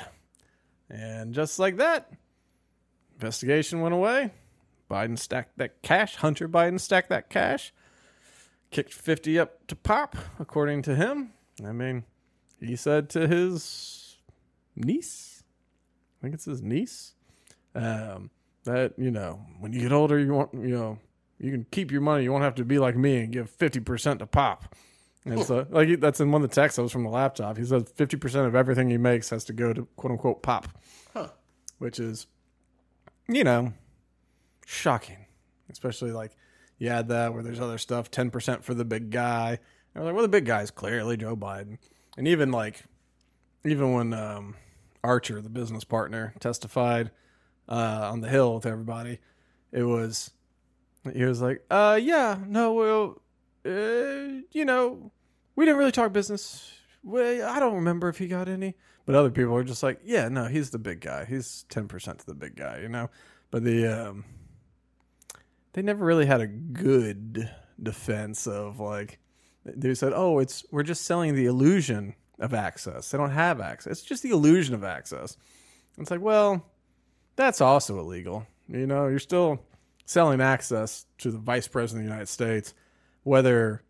And 0.89 1.35
just 1.35 1.59
like 1.59 1.77
that, 1.77 2.11
investigation 3.13 3.81
went 3.81 3.93
away. 3.93 4.31
Biden 4.89 5.19
stacked 5.19 5.59
that 5.59 5.83
cash. 5.83 6.15
Hunter 6.15 6.49
Biden 6.49 6.79
stacked 6.79 7.09
that 7.09 7.29
cash. 7.29 7.71
Kicked 8.71 8.91
50 8.91 9.37
up 9.37 9.67
to 9.67 9.75
pop, 9.75 10.15
according 10.39 10.81
to 10.81 10.95
him. 10.95 11.33
I 11.63 11.73
mean, 11.73 12.05
he 12.59 12.75
said 12.75 13.07
to 13.11 13.27
his 13.27 14.17
niece, 14.75 15.43
I 16.17 16.23
think 16.23 16.33
it's 16.33 16.45
his 16.45 16.63
niece, 16.63 17.13
um, 17.75 18.31
that, 18.63 18.93
you 18.97 19.11
know, 19.11 19.41
when 19.59 19.73
you 19.73 19.81
get 19.81 19.91
older, 19.91 20.17
you 20.17 20.33
want, 20.33 20.55
you 20.55 20.75
know, 20.75 20.97
you 21.37 21.51
can 21.51 21.67
keep 21.69 21.91
your 21.91 22.01
money. 22.01 22.23
You 22.23 22.31
won't 22.31 22.43
have 22.43 22.55
to 22.55 22.65
be 22.65 22.79
like 22.79 22.97
me 22.97 23.17
and 23.17 23.31
give 23.31 23.55
50% 23.55 24.17
to 24.19 24.25
pop. 24.25 24.75
And 25.31 25.43
so, 25.45 25.67
like, 25.69 25.99
that's 25.99 26.19
in 26.19 26.31
one 26.31 26.43
of 26.43 26.49
the 26.49 26.55
texts 26.55 26.77
that 26.77 26.83
was 26.83 26.91
from 26.91 27.03
the 27.03 27.09
laptop. 27.09 27.57
He 27.57 27.65
says 27.65 27.83
50% 27.83 28.47
of 28.47 28.55
everything 28.55 28.89
he 28.89 28.97
makes 28.97 29.29
has 29.29 29.43
to 29.45 29.53
go 29.53 29.73
to 29.73 29.87
quote 29.95 30.11
unquote 30.11 30.41
pop, 30.41 30.67
huh. 31.13 31.29
which 31.77 31.99
is, 31.99 32.27
you 33.27 33.43
know, 33.43 33.73
shocking. 34.65 35.25
Especially 35.69 36.11
like 36.11 36.31
you 36.79 36.89
had 36.89 37.09
that 37.09 37.33
where 37.33 37.43
there's 37.43 37.59
other 37.59 37.77
stuff, 37.77 38.09
ten 38.09 38.31
percent 38.31 38.63
for 38.63 38.73
the 38.73 38.85
big 38.85 39.11
guy. 39.11 39.59
And 39.93 40.03
we're 40.03 40.09
like, 40.09 40.15
well, 40.15 40.23
the 40.23 40.29
big 40.29 40.45
guy's 40.45 40.71
clearly 40.71 41.15
Joe 41.15 41.35
Biden, 41.35 41.77
and 42.17 42.27
even 42.27 42.51
like, 42.51 42.83
even 43.63 43.93
when 43.93 44.13
um, 44.13 44.55
Archer, 45.03 45.41
the 45.41 45.49
business 45.49 45.83
partner, 45.83 46.33
testified 46.39 47.11
uh, 47.67 48.09
on 48.11 48.21
the 48.21 48.29
Hill 48.29 48.55
with 48.55 48.65
everybody, 48.65 49.19
it 49.71 49.83
was 49.83 50.31
he 51.13 51.23
was 51.23 51.41
like, 51.41 51.63
uh, 51.69 51.99
yeah, 52.01 52.39
no, 52.47 52.73
well, 52.73 53.21
uh, 53.65 54.41
you 54.51 54.65
know, 54.65 55.11
we 55.59 55.65
didn't 55.65 55.77
really 55.77 55.91
talk 55.91 56.13
business. 56.13 56.71
Well, 57.03 57.45
I 57.49 57.59
don't 57.59 57.75
remember 57.75 58.07
if 58.07 58.17
he 58.17 58.29
got 58.29 58.47
any, 58.47 58.75
but 59.05 59.13
other 59.13 59.29
people 59.29 59.53
are 59.57 59.63
just 59.65 59.83
like, 59.83 59.99
yeah, 60.05 60.29
no, 60.29 60.45
he's 60.45 60.69
the 60.69 60.79
big 60.79 61.01
guy. 61.01 61.25
He's 61.25 61.65
ten 61.67 61.89
percent 61.89 62.19
to 62.19 62.25
the 62.25 62.33
big 62.33 62.55
guy, 62.55 62.79
you 62.79 62.87
know. 62.87 63.09
But 63.51 63.65
the 63.65 63.87
um, 63.87 64.23
they 65.73 65.81
never 65.81 66.05
really 66.05 66.25
had 66.25 66.39
a 66.39 66.47
good 66.47 67.51
defense 67.83 68.47
of 68.47 68.79
like 68.79 69.19
they 69.65 69.93
said, 69.95 70.13
oh, 70.15 70.39
it's 70.39 70.63
we're 70.71 70.83
just 70.83 71.03
selling 71.03 71.35
the 71.35 71.47
illusion 71.47 72.15
of 72.39 72.53
access. 72.53 73.11
They 73.11 73.17
don't 73.17 73.31
have 73.31 73.59
access. 73.59 73.99
It's 73.99 74.01
just 74.01 74.23
the 74.23 74.29
illusion 74.29 74.75
of 74.75 74.85
access. 74.85 75.35
It's 75.97 76.09
like, 76.09 76.21
well, 76.21 76.65
that's 77.35 77.59
also 77.59 77.99
illegal. 77.99 78.47
You 78.69 78.87
know, 78.87 79.07
you're 79.07 79.19
still 79.19 79.59
selling 80.05 80.39
access 80.39 81.05
to 81.17 81.31
the 81.31 81.37
vice 81.37 81.67
president 81.67 82.05
of 82.05 82.07
the 82.07 82.13
United 82.13 82.29
States, 82.29 82.73
whether 83.23 83.83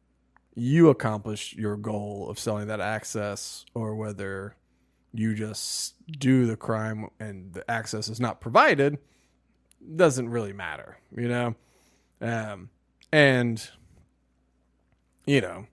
you 0.59 0.89
accomplish 0.89 1.53
your 1.53 1.77
goal 1.77 2.27
of 2.29 2.39
selling 2.39 2.67
that 2.67 2.81
access 2.81 3.65
or 3.73 3.95
whether 3.95 4.55
you 5.13 5.33
just 5.33 5.95
do 6.19 6.45
the 6.45 6.57
crime 6.57 7.09
and 7.19 7.53
the 7.53 7.69
access 7.69 8.09
is 8.09 8.19
not 8.19 8.41
provided 8.41 8.97
doesn't 9.95 10.29
really 10.29 10.53
matter, 10.53 10.97
you 11.15 11.27
know? 11.27 11.55
Um, 12.21 12.69
and, 13.11 13.69
you 15.25 15.41
know, 15.41 15.67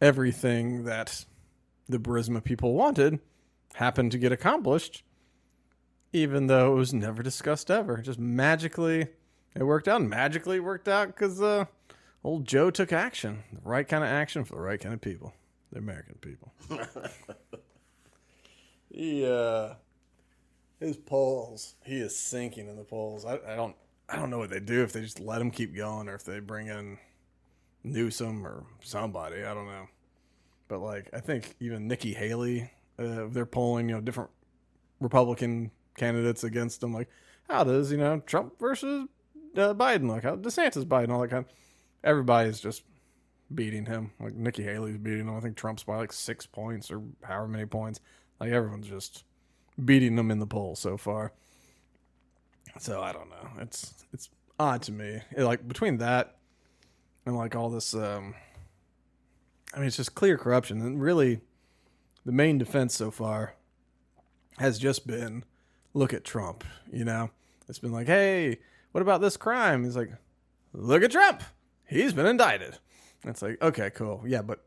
everything 0.00 0.84
that 0.84 1.24
the 1.88 1.98
Burisma 1.98 2.42
people 2.42 2.74
wanted 2.74 3.20
happened 3.74 4.12
to 4.12 4.18
get 4.18 4.32
accomplished, 4.32 5.04
even 6.12 6.48
though 6.48 6.72
it 6.72 6.76
was 6.76 6.92
never 6.92 7.22
discussed 7.22 7.70
ever. 7.70 7.98
Just 7.98 8.18
magically, 8.18 9.06
it 9.54 9.62
worked 9.62 9.88
out. 9.88 10.02
Magically 10.02 10.60
worked 10.60 10.88
out 10.88 11.08
because 11.08 11.40
uh, 11.40 11.66
old 12.24 12.46
Joe 12.46 12.70
took 12.70 12.92
action, 12.92 13.44
the 13.52 13.60
right 13.62 13.86
kind 13.86 14.04
of 14.04 14.10
action 14.10 14.44
for 14.44 14.56
the 14.56 14.60
right 14.62 14.80
kind 14.80 14.94
of 14.94 15.00
people, 15.00 15.34
the 15.72 15.78
American 15.78 16.16
people. 16.20 16.52
he, 18.90 19.26
uh, 19.26 19.74
his 20.78 20.96
polls, 20.96 21.74
he 21.84 21.98
is 21.98 22.16
sinking 22.16 22.68
in 22.68 22.76
the 22.76 22.84
polls. 22.84 23.24
I, 23.24 23.38
I 23.46 23.56
don't, 23.56 23.76
I 24.08 24.16
don't 24.16 24.30
know 24.30 24.38
what 24.38 24.50
they 24.50 24.60
do 24.60 24.82
if 24.82 24.92
they 24.92 25.02
just 25.02 25.20
let 25.20 25.40
him 25.40 25.50
keep 25.50 25.74
going 25.74 26.08
or 26.08 26.14
if 26.14 26.24
they 26.24 26.40
bring 26.40 26.66
in 26.66 26.98
Newsom 27.84 28.46
or 28.46 28.64
somebody. 28.82 29.44
I 29.44 29.54
don't 29.54 29.66
know. 29.66 29.86
But 30.68 30.80
like, 30.80 31.10
I 31.12 31.20
think 31.20 31.54
even 31.60 31.88
Nikki 31.88 32.14
Haley, 32.14 32.70
uh, 32.98 33.26
they're 33.30 33.46
polling, 33.46 33.88
you 33.88 33.94
know, 33.94 34.00
different 34.00 34.30
Republican 35.00 35.70
candidates 35.96 36.44
against 36.44 36.82
him. 36.82 36.94
Like, 36.94 37.08
how 37.48 37.64
does 37.64 37.90
you 37.90 37.98
know 37.98 38.20
Trump 38.20 38.58
versus 38.60 39.08
uh, 39.56 39.74
Biden 39.74 40.08
look? 40.08 40.22
How 40.22 40.36
DeSantis 40.36 40.84
Biden 40.84 41.10
all 41.10 41.20
that 41.20 41.30
kind. 41.30 41.44
Of, 41.44 41.52
everybody's 42.02 42.60
just 42.60 42.82
beating 43.54 43.86
him. 43.86 44.12
Like 44.20 44.34
Nikki 44.34 44.62
Haley's 44.62 44.98
beating 44.98 45.26
him. 45.28 45.36
I 45.36 45.40
think 45.40 45.56
Trump's 45.56 45.82
by 45.82 45.96
like 45.96 46.12
six 46.12 46.46
points 46.46 46.90
or 46.90 47.02
however 47.22 47.48
many 47.48 47.66
points. 47.66 48.00
Like 48.38 48.50
everyone's 48.50 48.88
just 48.88 49.24
beating 49.84 50.16
them 50.16 50.30
in 50.30 50.38
the 50.38 50.46
poll 50.46 50.76
so 50.76 50.96
far. 50.96 51.32
So 52.78 53.02
I 53.02 53.12
don't 53.12 53.28
know. 53.30 53.48
It's 53.60 53.94
it's 54.12 54.30
odd 54.58 54.82
to 54.82 54.92
me. 54.92 55.20
It, 55.36 55.44
like 55.44 55.66
between 55.66 55.98
that 55.98 56.36
and 57.26 57.36
like 57.36 57.56
all 57.56 57.70
this 57.70 57.94
um 57.94 58.34
I 59.74 59.78
mean 59.78 59.86
it's 59.86 59.96
just 59.96 60.14
clear 60.14 60.36
corruption 60.36 60.80
and 60.80 61.00
really 61.00 61.40
the 62.24 62.32
main 62.32 62.58
defense 62.58 62.94
so 62.94 63.10
far 63.10 63.54
has 64.58 64.78
just 64.78 65.06
been 65.06 65.44
look 65.94 66.12
at 66.12 66.24
Trump, 66.24 66.64
you 66.92 67.04
know. 67.04 67.30
It's 67.68 67.78
been 67.78 67.92
like, 67.92 68.08
"Hey, 68.08 68.58
what 68.92 69.00
about 69.00 69.20
this 69.20 69.36
crime?" 69.36 69.84
He's 69.84 69.96
like, 69.96 70.10
"Look 70.72 71.02
at 71.02 71.12
Trump. 71.12 71.42
He's 71.90 72.12
been 72.12 72.26
indicted." 72.26 72.78
It's 73.24 73.42
like, 73.42 73.60
"Okay, 73.60 73.90
cool. 73.90 74.22
Yeah, 74.26 74.42
but 74.42 74.64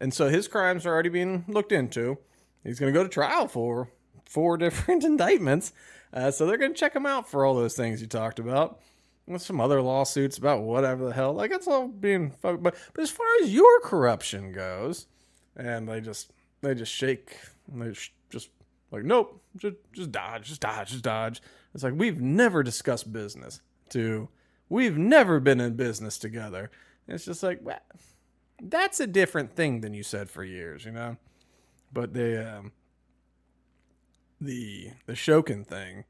and 0.00 0.14
so 0.14 0.28
his 0.28 0.48
crimes 0.48 0.86
are 0.86 0.92
already 0.92 1.08
being 1.08 1.44
looked 1.48 1.72
into. 1.72 2.18
He's 2.64 2.78
going 2.78 2.92
to 2.92 2.98
go 2.98 3.02
to 3.02 3.08
trial 3.08 3.48
for 3.48 3.90
four 4.24 4.56
different 4.58 5.04
indictments. 5.04 5.72
Uh, 6.12 6.30
so 6.30 6.46
they're 6.46 6.56
going 6.56 6.72
to 6.72 6.78
check 6.78 6.94
him 6.94 7.06
out 7.06 7.28
for 7.28 7.44
all 7.44 7.54
those 7.54 7.74
things 7.74 8.00
you 8.00 8.06
talked 8.06 8.38
about. 8.38 8.80
With 9.26 9.42
some 9.42 9.60
other 9.60 9.82
lawsuits 9.82 10.38
about 10.38 10.62
whatever 10.62 11.04
the 11.04 11.12
hell. 11.12 11.32
Like, 11.32 11.50
it's 11.50 11.66
all 11.66 11.88
being. 11.88 12.30
fucked. 12.30 12.62
But, 12.62 12.76
but 12.94 13.02
as 13.02 13.10
far 13.10 13.26
as 13.42 13.52
your 13.52 13.80
corruption 13.80 14.52
goes, 14.52 15.06
and 15.56 15.88
they 15.88 16.00
just 16.00 16.32
they 16.62 16.74
just 16.74 16.92
shake. 16.92 17.36
They 17.68 17.90
just 18.30 18.50
like, 18.90 19.04
nope, 19.04 19.42
just, 19.56 19.76
just 19.92 20.12
dodge, 20.12 20.48
just 20.48 20.60
dodge, 20.60 20.90
just 20.90 21.04
dodge. 21.04 21.42
It's 21.74 21.82
like, 21.82 21.94
we've 21.96 22.20
never 22.20 22.62
discussed 22.62 23.12
business 23.12 23.60
to, 23.90 24.28
we've 24.68 24.98
never 24.98 25.40
been 25.40 25.60
in 25.60 25.74
business 25.74 26.18
together. 26.18 26.70
And 27.06 27.14
it's 27.14 27.24
just 27.24 27.42
like, 27.42 27.60
well, 27.62 27.80
that's 28.60 29.00
a 29.00 29.06
different 29.06 29.54
thing 29.54 29.80
than 29.80 29.94
you 29.94 30.02
said 30.02 30.30
for 30.30 30.44
years, 30.44 30.84
you 30.84 30.92
know? 30.92 31.16
But 31.92 32.14
they, 32.14 32.36
um, 32.38 32.72
the, 34.40 34.90
the 35.06 35.12
Shokin 35.12 35.66
thing, 35.66 36.04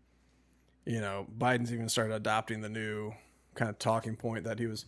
you 0.85 1.01
know, 1.01 1.27
Biden's 1.37 1.73
even 1.73 1.89
started 1.89 2.15
adopting 2.15 2.61
the 2.61 2.69
new 2.69 3.13
kind 3.55 3.69
of 3.69 3.79
talking 3.79 4.17
point 4.17 4.45
that 4.45 4.59
he 4.59 4.67
was, 4.67 4.87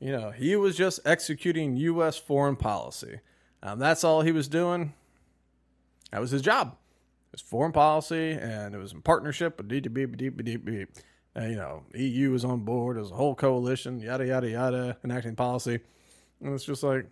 you 0.00 0.12
know, 0.12 0.30
he 0.30 0.56
was 0.56 0.76
just 0.76 1.00
executing 1.04 1.76
U.S. 1.76 2.16
foreign 2.16 2.56
policy. 2.56 3.20
Um, 3.62 3.78
that's 3.78 4.04
all 4.04 4.22
he 4.22 4.32
was 4.32 4.48
doing. 4.48 4.94
That 6.12 6.20
was 6.20 6.30
his 6.30 6.42
job. 6.42 6.76
It 7.32 7.32
was 7.32 7.40
foreign 7.40 7.72
policy, 7.72 8.32
and 8.32 8.74
it 8.74 8.78
was 8.78 8.92
in 8.92 9.02
partnership 9.02 9.58
with 9.58 9.68
DDB, 9.68 10.86
uh, 11.36 11.44
you 11.44 11.56
know, 11.56 11.82
EU 11.94 12.34
is 12.34 12.44
on 12.44 12.60
board 12.60 12.98
as 12.98 13.10
a 13.10 13.14
whole 13.14 13.34
coalition, 13.34 14.00
yada 14.00 14.26
yada 14.26 14.48
yada, 14.48 14.96
enacting 15.04 15.36
policy, 15.36 15.80
and 16.40 16.54
it's 16.54 16.64
just 16.64 16.82
like, 16.82 17.06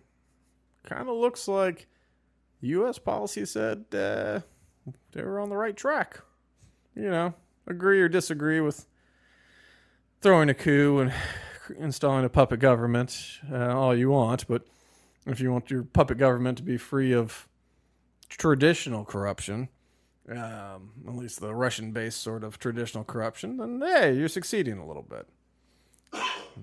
kind 0.83 1.07
of 1.07 1.15
looks 1.15 1.47
like 1.47 1.87
U.S. 2.61 2.97
policy 2.97 3.45
said 3.45 3.85
uh, 3.93 4.39
they 5.11 5.21
were 5.21 5.39
on 5.39 5.49
the 5.49 5.57
right 5.57 5.75
track. 5.75 6.21
You 6.95 7.09
know, 7.09 7.33
agree 7.67 8.01
or 8.01 8.07
disagree 8.07 8.61
with 8.61 8.85
throwing 10.21 10.49
a 10.49 10.53
coup 10.53 10.99
and 10.99 11.13
installing 11.77 12.25
a 12.25 12.29
puppet 12.29 12.59
government 12.59 13.39
uh, 13.51 13.75
all 13.75 13.95
you 13.95 14.09
want, 14.09 14.47
but 14.47 14.65
if 15.27 15.39
you 15.39 15.51
want 15.51 15.69
your 15.69 15.83
puppet 15.83 16.17
government 16.17 16.57
to 16.57 16.63
be 16.63 16.77
free 16.77 17.11
of 17.11 17.47
traditional 18.29 19.05
corruption, 19.05 19.69
um, 20.31 20.91
at 21.07 21.15
least 21.15 21.39
the 21.39 21.53
Russian 21.53 21.91
based 21.91 22.21
sort 22.21 22.43
of 22.43 22.57
traditional 22.59 23.03
corruption, 23.03 23.57
then 23.57 23.81
hey, 23.81 24.13
you're 24.15 24.27
succeeding 24.27 24.77
a 24.77 24.85
little 24.85 25.03
bit. 25.03 25.27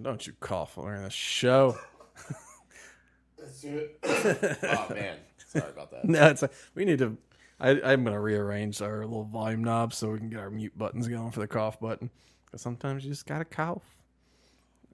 Don't 0.00 0.26
you 0.26 0.32
cough 0.40 0.74
during 0.74 1.02
the 1.02 1.10
show. 1.10 1.76
oh 3.64 4.86
man, 4.90 5.18
sorry 5.46 5.70
about 5.70 5.90
that. 5.90 6.04
no, 6.04 6.28
it's 6.28 6.44
we 6.74 6.84
need 6.84 6.98
to. 6.98 7.16
I, 7.60 7.70
I'm 7.70 8.02
going 8.02 8.14
to 8.14 8.20
rearrange 8.20 8.82
our 8.82 9.00
little 9.04 9.24
volume 9.24 9.62
knobs 9.62 9.96
so 9.96 10.10
we 10.10 10.18
can 10.18 10.30
get 10.30 10.40
our 10.40 10.50
mute 10.50 10.76
buttons 10.76 11.06
going 11.06 11.30
for 11.30 11.38
the 11.38 11.46
cough 11.46 11.78
button. 11.78 12.10
Because 12.44 12.60
sometimes 12.60 13.04
you 13.04 13.10
just 13.10 13.26
got 13.26 13.38
to 13.38 13.44
cough. 13.44 13.84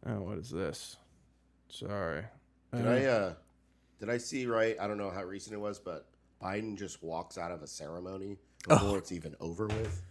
Oh, 0.06 0.20
what 0.20 0.36
is 0.36 0.50
this? 0.50 0.96
Sorry. 1.70 2.24
Did 2.74 2.86
I 2.86 3.04
uh 3.04 3.34
did 3.98 4.10
I 4.10 4.18
see 4.18 4.46
right? 4.46 4.76
I 4.78 4.86
don't 4.86 4.98
know 4.98 5.10
how 5.10 5.24
recent 5.24 5.54
it 5.54 5.58
was, 5.58 5.78
but 5.78 6.06
Biden 6.42 6.76
just 6.76 7.02
walks 7.02 7.38
out 7.38 7.50
of 7.50 7.62
a 7.62 7.66
ceremony 7.66 8.36
before 8.68 8.98
it's 8.98 9.12
even 9.12 9.34
over 9.40 9.66
with. 9.66 10.02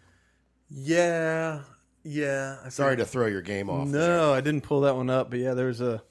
Yeah, 0.69 1.61
yeah. 2.03 2.57
I 2.65 2.69
Sorry 2.69 2.97
to 2.97 3.05
throw 3.05 3.27
your 3.27 3.41
game 3.41 3.69
off. 3.69 3.89
there. 3.89 4.17
No, 4.17 4.33
I 4.33 4.41
didn't 4.41 4.61
pull 4.61 4.81
that 4.81 4.95
one 4.95 5.09
up, 5.09 5.29
but 5.29 5.39
yeah, 5.39 5.53
there 5.53 5.67
was 5.67 5.81
a 5.81 6.01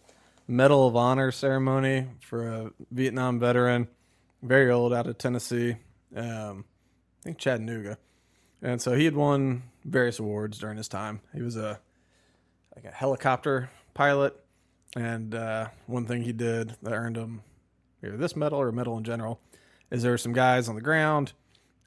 Medal 0.48 0.86
of 0.86 0.96
Honor 0.96 1.32
ceremony 1.32 2.06
for 2.20 2.48
a 2.48 2.70
Vietnam 2.90 3.38
veteran, 3.40 3.88
very 4.42 4.70
old, 4.70 4.94
out 4.94 5.06
of 5.06 5.18
Tennessee. 5.18 5.76
Um, 6.14 6.64
I 7.20 7.22
think 7.24 7.38
Chattanooga, 7.38 7.98
and 8.62 8.80
so 8.80 8.94
he 8.94 9.04
had 9.04 9.16
won 9.16 9.64
various 9.84 10.18
awards 10.18 10.58
during 10.58 10.76
his 10.76 10.88
time. 10.88 11.20
He 11.34 11.42
was 11.42 11.56
a 11.56 11.80
like 12.74 12.84
a 12.84 12.90
helicopter 12.94 13.70
pilot, 13.92 14.36
and 14.94 15.34
uh, 15.34 15.68
one 15.86 16.06
thing 16.06 16.22
he 16.22 16.32
did 16.32 16.76
that 16.82 16.92
earned 16.92 17.16
him 17.16 17.42
either 18.04 18.16
this 18.16 18.36
medal 18.36 18.60
or 18.60 18.68
a 18.68 18.72
medal 18.72 18.96
in 18.96 19.04
general 19.04 19.40
is 19.90 20.02
there 20.02 20.12
were 20.12 20.18
some 20.18 20.32
guys 20.32 20.68
on 20.68 20.74
the 20.74 20.80
ground 20.80 21.32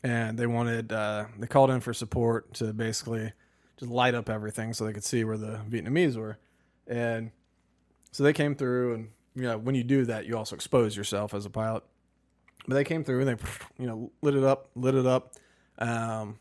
and 0.04 0.38
they 0.38 0.48
wanted 0.48 0.92
uh, 0.92 1.26
they 1.38 1.48
called 1.48 1.70
in 1.70 1.82
for 1.82 1.94
support 1.94 2.54
to 2.56 2.74
basically 2.74 3.34
just 3.78 3.92
light 3.92 4.16
up 4.16 4.30
everything 4.30 4.74
so 4.74 4.86
they 4.86 4.94
could 4.94 5.04
see 5.04 5.24
where 5.24 5.38
the 5.38 5.60
Vietnamese 5.70 6.16
were, 6.16 6.38
and 6.88 7.32
so 8.12 8.24
they 8.24 8.34
came 8.34 8.56
through 8.56 8.94
and 8.96 9.10
you 9.36 9.44
know 9.44 9.58
when 9.58 9.76
you 9.76 9.84
do 9.84 10.06
that 10.06 10.26
you 10.26 10.38
also 10.38 10.56
expose 10.56 10.96
yourself 10.96 11.34
as 11.34 11.46
a 11.46 11.50
pilot. 11.50 11.84
But 12.68 12.76
they 12.76 12.84
came 12.84 13.04
through 13.04 13.22
and 13.22 13.38
they 13.38 13.44
you 13.78 13.88
know 13.88 14.12
lit 14.22 14.36
it 14.36 14.44
up, 14.44 14.70
lit 14.76 14.96
it 14.96 15.06
up. 15.06 15.36
Um, 15.78 16.40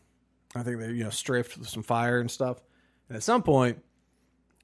I 0.54 0.62
think 0.62 0.80
they 0.80 0.88
you 0.88 1.04
know 1.04 1.11
strafed 1.11 1.59
with 1.59 1.68
some 1.68 1.82
fire 1.82 2.20
and 2.20 2.30
stuff. 2.30 2.59
And 3.09 3.16
at 3.16 3.22
some 3.22 3.42
point, 3.42 3.82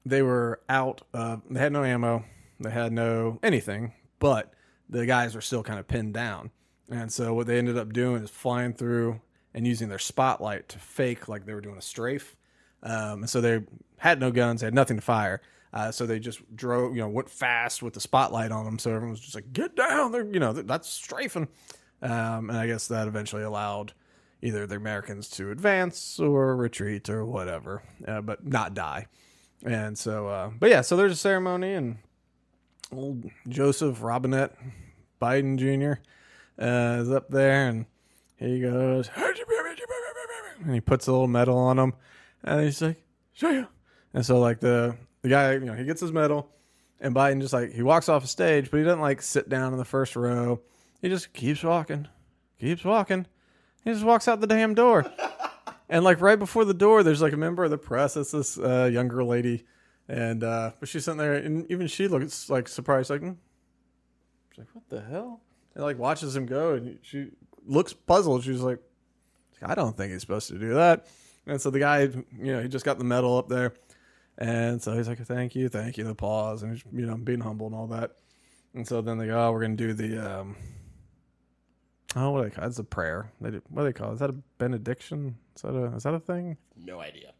they 0.05 0.21
were 0.21 0.61
out. 0.69 1.01
Uh, 1.13 1.37
they 1.49 1.59
had 1.59 1.71
no 1.71 1.83
ammo. 1.83 2.23
They 2.59 2.69
had 2.69 2.91
no 2.91 3.39
anything. 3.43 3.93
But 4.19 4.53
the 4.89 5.05
guys 5.05 5.35
were 5.35 5.41
still 5.41 5.63
kind 5.63 5.79
of 5.79 5.87
pinned 5.87 6.13
down. 6.13 6.51
And 6.89 7.11
so 7.11 7.33
what 7.33 7.47
they 7.47 7.57
ended 7.57 7.77
up 7.77 7.93
doing 7.93 8.23
is 8.23 8.29
flying 8.29 8.73
through 8.73 9.21
and 9.53 9.65
using 9.65 9.89
their 9.89 9.99
spotlight 9.99 10.69
to 10.69 10.79
fake 10.79 11.27
like 11.27 11.45
they 11.45 11.53
were 11.53 11.61
doing 11.61 11.77
a 11.77 11.81
strafe. 11.81 12.35
Um, 12.83 13.21
and 13.21 13.29
so 13.29 13.41
they 13.41 13.61
had 13.97 14.19
no 14.19 14.31
guns, 14.31 14.61
they 14.61 14.67
had 14.67 14.73
nothing 14.73 14.97
to 14.97 15.01
fire. 15.01 15.41
Uh, 15.73 15.91
so 15.91 16.05
they 16.05 16.19
just 16.19 16.39
drove, 16.55 16.95
you 16.95 17.01
know, 17.01 17.09
went 17.09 17.29
fast 17.29 17.83
with 17.83 17.93
the 17.93 17.99
spotlight 17.99 18.51
on 18.51 18.63
them. 18.63 18.79
So 18.79 18.91
everyone 18.91 19.11
was 19.11 19.19
just 19.19 19.35
like, 19.35 19.51
"Get 19.51 19.75
down!" 19.75 20.13
They're, 20.13 20.25
you 20.25 20.39
know, 20.39 20.53
that's 20.53 20.89
strafing. 20.89 21.49
Um, 22.01 22.49
and 22.49 22.57
I 22.57 22.67
guess 22.67 22.87
that 22.87 23.09
eventually 23.09 23.43
allowed 23.43 23.93
either 24.41 24.67
the 24.67 24.75
Americans 24.75 25.29
to 25.31 25.51
advance 25.51 26.19
or 26.19 26.55
retreat 26.55 27.09
or 27.09 27.25
whatever, 27.25 27.83
uh, 28.07 28.21
but 28.21 28.45
not 28.45 28.73
die. 28.73 29.07
And 29.65 29.97
so, 29.97 30.27
uh, 30.27 30.51
but 30.57 30.69
yeah, 30.69 30.81
so 30.81 30.95
there's 30.95 31.11
a 31.11 31.17
ceremony, 31.17 31.73
and 31.73 31.97
old 32.91 33.29
Joseph 33.49 34.01
Robinette 34.01 34.55
Biden 35.21 35.57
Jr. 35.57 36.01
Uh, 36.59 36.99
is 37.01 37.11
up 37.11 37.29
there, 37.29 37.67
and 37.67 37.85
he 38.37 38.61
goes, 38.61 39.09
and 40.63 40.73
he 40.73 40.81
puts 40.81 41.07
a 41.07 41.11
little 41.11 41.27
medal 41.27 41.57
on 41.57 41.77
him, 41.77 41.93
and 42.43 42.63
he's 42.63 42.81
like, 42.81 43.03
"Show 43.33 43.49
you." 43.49 43.67
And 44.13 44.25
so, 44.25 44.39
like 44.39 44.59
the 44.59 44.95
the 45.21 45.29
guy, 45.29 45.53
you 45.53 45.59
know, 45.61 45.73
he 45.73 45.83
gets 45.83 46.01
his 46.01 46.11
medal, 46.11 46.49
and 47.01 47.13
Biden 47.13 47.41
just 47.41 47.53
like 47.53 47.73
he 47.73 47.83
walks 47.83 48.07
off 48.07 48.21
the 48.21 48.27
stage, 48.27 48.71
but 48.71 48.77
he 48.77 48.83
doesn't 48.83 49.01
like 49.01 49.21
sit 49.21 49.49
down 49.49 49.73
in 49.73 49.79
the 49.79 49.85
first 49.85 50.15
row. 50.15 50.61
He 51.01 51.09
just 51.09 51.33
keeps 51.33 51.63
walking, 51.63 52.07
keeps 52.59 52.83
walking. 52.83 53.25
He 53.83 53.91
just 53.91 54.05
walks 54.05 54.27
out 54.27 54.41
the 54.41 54.47
damn 54.47 54.73
door. 54.73 55.05
And 55.87 56.03
like 56.03 56.21
right 56.21 56.39
before 56.39 56.65
the 56.65 56.73
door, 56.73 57.03
there's 57.03 57.21
like 57.21 57.33
a 57.33 57.37
member 57.37 57.63
of 57.63 57.71
the 57.71 57.77
press. 57.77 58.17
It's 58.17 58.31
this 58.31 58.57
uh, 58.57 58.89
younger 58.91 59.23
lady, 59.23 59.65
and 60.07 60.43
uh, 60.43 60.71
but 60.79 60.89
she's 60.89 61.05
sitting 61.05 61.19
there, 61.19 61.35
and 61.35 61.69
even 61.71 61.87
she 61.87 62.07
looks 62.07 62.49
like 62.49 62.67
surprised, 62.67 63.09
like, 63.09 63.21
hmm. 63.21 63.33
she's 64.49 64.59
like, 64.59 64.67
"What 64.73 64.89
the 64.89 65.01
hell?" 65.01 65.41
And 65.75 65.83
like 65.83 65.99
watches 65.99 66.35
him 66.35 66.45
go, 66.45 66.73
and 66.73 66.99
she 67.01 67.27
looks 67.65 67.93
puzzled. 67.93 68.43
She's 68.43 68.61
like, 68.61 68.79
"I 69.61 69.75
don't 69.75 69.95
think 69.95 70.11
he's 70.11 70.21
supposed 70.21 70.47
to 70.49 70.57
do 70.57 70.73
that." 70.75 71.07
And 71.45 71.61
so 71.61 71.69
the 71.69 71.79
guy, 71.79 72.01
you 72.01 72.23
know, 72.53 72.61
he 72.61 72.67
just 72.67 72.85
got 72.85 72.97
the 72.97 73.03
medal 73.03 73.37
up 73.37 73.49
there, 73.49 73.73
and 74.37 74.81
so 74.81 74.93
he's 74.95 75.07
like, 75.07 75.19
"Thank 75.19 75.55
you, 75.55 75.69
thank 75.69 75.97
you." 75.97 76.03
The 76.05 76.15
pause, 76.15 76.63
and 76.63 76.71
he's, 76.73 76.83
you 76.93 77.05
know, 77.05 77.17
being 77.17 77.41
humble 77.41 77.67
and 77.67 77.75
all 77.75 77.87
that. 77.87 78.15
And 78.73 78.87
so 78.87 79.01
then 79.01 79.17
they 79.17 79.27
go, 79.27 79.47
"Oh, 79.47 79.51
we're 79.51 79.61
gonna 79.61 79.75
do 79.75 79.93
the." 79.93 80.39
um 80.39 80.55
Oh, 82.17 82.31
what 82.31 82.43
do 82.43 82.49
they 82.49 82.55
call? 82.55 82.65
It's 82.65 82.79
a 82.79 82.83
prayer. 82.83 83.29
They 83.41 83.51
do, 83.51 83.61
what 83.69 83.81
do 83.81 83.87
they 83.89 83.93
call? 83.93 84.11
It? 84.11 84.13
Is 84.13 84.19
that 84.19 84.29
a 84.29 84.35
benediction? 84.57 85.35
Is 85.55 85.63
that 85.63 85.75
a 85.75 85.95
is 85.95 86.03
that 86.03 86.13
a 86.13 86.19
thing? 86.19 86.57
No 86.77 87.01
idea. 87.01 87.33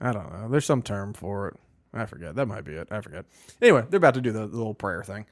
I 0.00 0.12
don't 0.12 0.30
know. 0.32 0.48
There's 0.50 0.66
some 0.66 0.82
term 0.82 1.14
for 1.14 1.48
it. 1.48 1.56
I 1.94 2.04
forget. 2.04 2.34
That 2.34 2.46
might 2.46 2.64
be 2.64 2.74
it. 2.74 2.88
I 2.90 3.00
forget. 3.00 3.24
Anyway, 3.62 3.84
they're 3.88 3.96
about 3.96 4.14
to 4.14 4.20
do 4.20 4.30
the, 4.30 4.40
the 4.46 4.56
little 4.56 4.74
prayer 4.74 5.02
thing, 5.02 5.24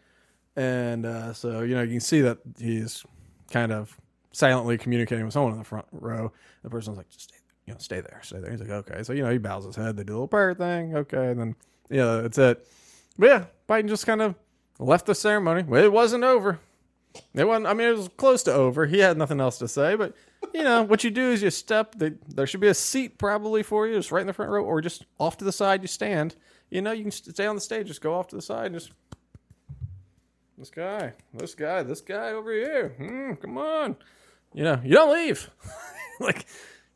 and 0.56 1.06
uh, 1.06 1.32
so 1.32 1.60
you 1.62 1.74
know 1.74 1.82
you 1.82 1.90
can 1.92 2.00
see 2.00 2.20
that 2.22 2.38
he's 2.58 3.04
kind 3.50 3.72
of 3.72 3.96
silently 4.32 4.76
communicating 4.78 5.24
with 5.24 5.32
someone 5.32 5.52
in 5.52 5.58
the 5.58 5.64
front 5.64 5.86
row. 5.92 6.32
The 6.62 6.70
person's 6.70 6.96
like, 6.96 7.08
"Just 7.08 7.24
stay, 7.24 7.36
you 7.66 7.74
know, 7.74 7.78
stay 7.78 8.00
there, 8.00 8.20
stay 8.22 8.40
there." 8.40 8.50
He's 8.50 8.60
like, 8.60 8.70
"Okay." 8.70 9.02
So 9.02 9.12
you 9.12 9.22
know 9.22 9.30
he 9.30 9.38
bows 9.38 9.64
his 9.64 9.76
head. 9.76 9.96
They 9.96 10.04
do 10.04 10.12
a 10.12 10.14
little 10.14 10.28
prayer 10.28 10.54
thing. 10.54 10.96
Okay, 10.96 11.30
and 11.30 11.40
then 11.40 11.56
yeah, 11.90 12.20
that's 12.22 12.38
it. 12.38 12.66
But 13.18 13.26
yeah, 13.26 13.44
Biden 13.68 13.88
just 13.88 14.06
kind 14.06 14.22
of 14.22 14.34
left 14.78 15.06
the 15.06 15.14
ceremony. 15.14 15.62
Well, 15.62 15.82
it 15.84 15.92
wasn't 15.92 16.24
over. 16.24 16.58
It 17.34 17.46
wasn't. 17.46 17.66
I 17.66 17.74
mean, 17.74 17.88
it 17.88 17.96
was 17.96 18.08
close 18.16 18.42
to 18.44 18.52
over. 18.52 18.86
He 18.86 18.98
had 18.98 19.16
nothing 19.16 19.40
else 19.40 19.58
to 19.58 19.68
say, 19.68 19.94
but 19.96 20.14
you 20.52 20.62
know 20.62 20.82
what 20.82 21.04
you 21.04 21.10
do 21.10 21.30
is 21.30 21.42
you 21.42 21.50
step. 21.50 21.94
They, 21.94 22.12
there 22.28 22.46
should 22.46 22.60
be 22.60 22.68
a 22.68 22.74
seat 22.74 23.18
probably 23.18 23.62
for 23.62 23.86
you, 23.86 23.94
just 23.94 24.12
right 24.12 24.20
in 24.20 24.26
the 24.26 24.32
front 24.32 24.50
row, 24.50 24.64
or 24.64 24.80
just 24.80 25.06
off 25.18 25.36
to 25.38 25.44
the 25.44 25.52
side. 25.52 25.82
You 25.82 25.88
stand. 25.88 26.36
You 26.70 26.82
know, 26.82 26.92
you 26.92 27.02
can 27.02 27.12
stay 27.12 27.46
on 27.46 27.54
the 27.54 27.60
stage. 27.60 27.86
Just 27.86 28.00
go 28.00 28.14
off 28.14 28.28
to 28.28 28.36
the 28.36 28.42
side 28.42 28.66
and 28.66 28.74
just 28.74 28.92
this 30.58 30.70
guy, 30.70 31.12
this 31.34 31.54
guy, 31.54 31.82
this 31.82 32.00
guy 32.00 32.30
over 32.30 32.52
here. 32.52 32.94
Hmm, 32.96 33.34
come 33.34 33.58
on. 33.58 33.96
You 34.54 34.64
know, 34.64 34.80
you 34.82 34.94
don't 34.94 35.12
leave. 35.12 35.50
like 36.20 36.46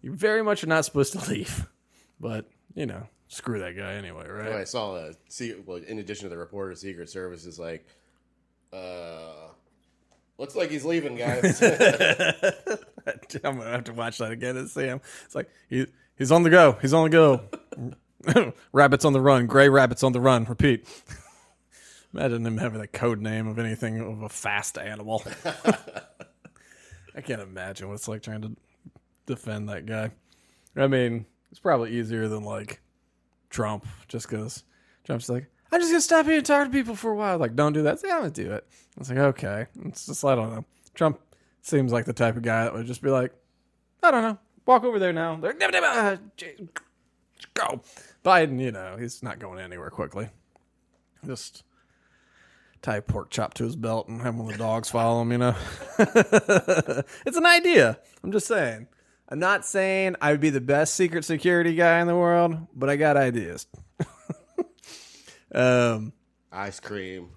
you 0.01 0.15
very 0.15 0.43
much 0.43 0.65
are 0.65 0.69
not 0.69 0.85
supposed 0.85 1.13
to 1.13 1.19
leave, 1.31 1.67
but 2.19 2.47
you 2.75 2.87
know, 2.87 3.07
screw 3.29 3.59
that 3.61 3.77
guy 3.77 3.95
anyway, 3.95 4.29
right? 4.29 4.53
Oh, 4.53 4.59
I 4.59 4.65
saw 4.65 4.97
a 4.97 5.13
see. 5.29 5.55
Well, 5.67 5.79
in 5.87 5.99
addition 5.99 6.25
to 6.25 6.31
the 6.31 6.39
reporter, 6.39 6.75
Secret 6.75 7.11
Service 7.11 7.45
is 7.45 7.59
like, 7.59 7.87
uh, 8.73 9.49
looks 10.39 10.57
like 10.57 10.71
he's 10.71 10.85
leaving, 10.85 11.17
guys. 11.17 11.61
I'm 13.45 13.59
gonna 13.59 13.71
have 13.71 13.85
to 13.85 13.93
watch 13.93 14.19
that 14.19 14.33
again 14.33 14.57
and 14.57 14.71
see 14.71 14.85
him. 14.85 15.01
It's 15.25 15.35
like 15.35 15.51
he 15.69 15.87
he's 16.17 16.33
on 16.33 16.45
the 16.45 16.51
go. 16.51 16.79
He's 16.81 16.95
on 16.95 17.11
the 17.11 17.11
go. 17.11 18.53
rabbits 18.73 19.05
on 19.05 19.13
the 19.13 19.21
run. 19.21 19.47
Gray 19.47 19.69
rabbits 19.69 20.03
on 20.03 20.13
the 20.13 20.21
run. 20.21 20.45
Repeat. 20.45 20.87
Imagine 22.13 22.45
him 22.45 22.59
having 22.59 22.81
the 22.81 22.89
code 22.89 23.21
name 23.21 23.47
of 23.47 23.59
anything 23.59 24.01
of 24.01 24.23
a 24.23 24.29
fast 24.29 24.79
animal. 24.79 25.23
I 27.15 27.21
can't 27.21 27.43
imagine 27.43 27.89
what 27.89 27.95
it's 27.95 28.09
like 28.09 28.23
trying 28.23 28.43
to 28.43 28.57
defend 29.27 29.69
that 29.69 29.87
guy. 29.87 30.11
I 30.77 30.87
mean, 30.87 31.27
it's 31.51 31.61
probably 31.61 31.93
easier 31.99 32.29
than 32.29 32.45
like 32.45 32.81
Trump, 33.49 33.87
just 34.09 34.29
because 34.29 34.65
Trump's 35.05 35.29
like, 35.29 35.47
I'm 35.73 35.81
just 35.81 35.93
gonna 35.93 36.01
stop 36.01 36.27
being 36.27 36.43
tired 36.43 36.69
of 36.69 36.73
people 36.73 36.97
for 36.97 37.13
a 37.13 37.17
while. 37.17 37.39
Like, 37.39 37.55
don't 37.55 37.73
do 37.73 37.83
that. 37.83 38.01
Say, 38.01 38.11
I'm 38.11 38.21
gonna 38.21 38.31
do 38.31 38.53
it. 38.53 38.67
It's 38.99 39.09
like, 39.09 39.19
okay. 39.19 39.67
It's 39.87 40.07
just 40.07 40.25
I 40.25 40.35
don't 40.35 40.53
know. 40.53 40.65
Trump 40.95 41.21
seems 41.63 41.93
like 41.93 42.07
the 42.07 42.13
type 42.13 42.37
of 42.37 42.43
guy 42.43 42.65
that 42.65 42.73
would 42.73 42.87
just 42.87 43.03
be 43.03 43.11
like, 43.11 43.33
I 44.03 44.11
don't 44.11 44.23
know, 44.23 44.39
walk 44.67 44.85
over 44.85 44.99
there 44.99 45.13
now. 45.13 45.37
They're 45.37 45.55
like, 45.59 45.75
"Uh, 45.75 46.17
j- 46.37 46.57
go. 47.55 47.81
Biden, 48.25 48.61
you 48.61 48.73
know, 48.73 48.97
he's 48.99 49.23
not 49.23 49.39
going 49.39 49.59
anywhere 49.59 49.91
quickly. 49.91 50.29
Just 51.25 51.65
tie 52.83 52.97
a 52.97 53.03
pork 53.03 53.31
chop 53.31 53.55
to 53.55 53.65
his 53.65 53.77
belt 53.77 54.09
and 54.09 54.23
have 54.23 54.35
one 54.37 54.47
of 54.47 54.53
the 54.53 54.59
dogs 54.59 54.91
follow 54.91 55.23
him. 55.23 55.33
You 55.33 55.39
know, 55.39 55.55
it's 55.99 57.37
an 57.37 57.47
idea. 57.47 57.99
I'm 58.23 58.33
just 58.33 58.47
saying. 58.47 58.89
I'm 59.29 59.39
not 59.39 59.65
saying 59.65 60.17
I 60.21 60.33
would 60.33 60.41
be 60.41 60.51
the 60.51 60.61
best 60.61 60.95
secret 60.95 61.25
security 61.25 61.75
guy 61.75 62.01
in 62.01 62.09
the 62.09 62.17
world, 62.17 62.57
but 62.75 62.91
I 62.91 62.97
got 62.97 63.17
ideas. 63.17 63.67
um. 65.55 66.13
Ice 66.53 66.81
cream. 66.81 67.31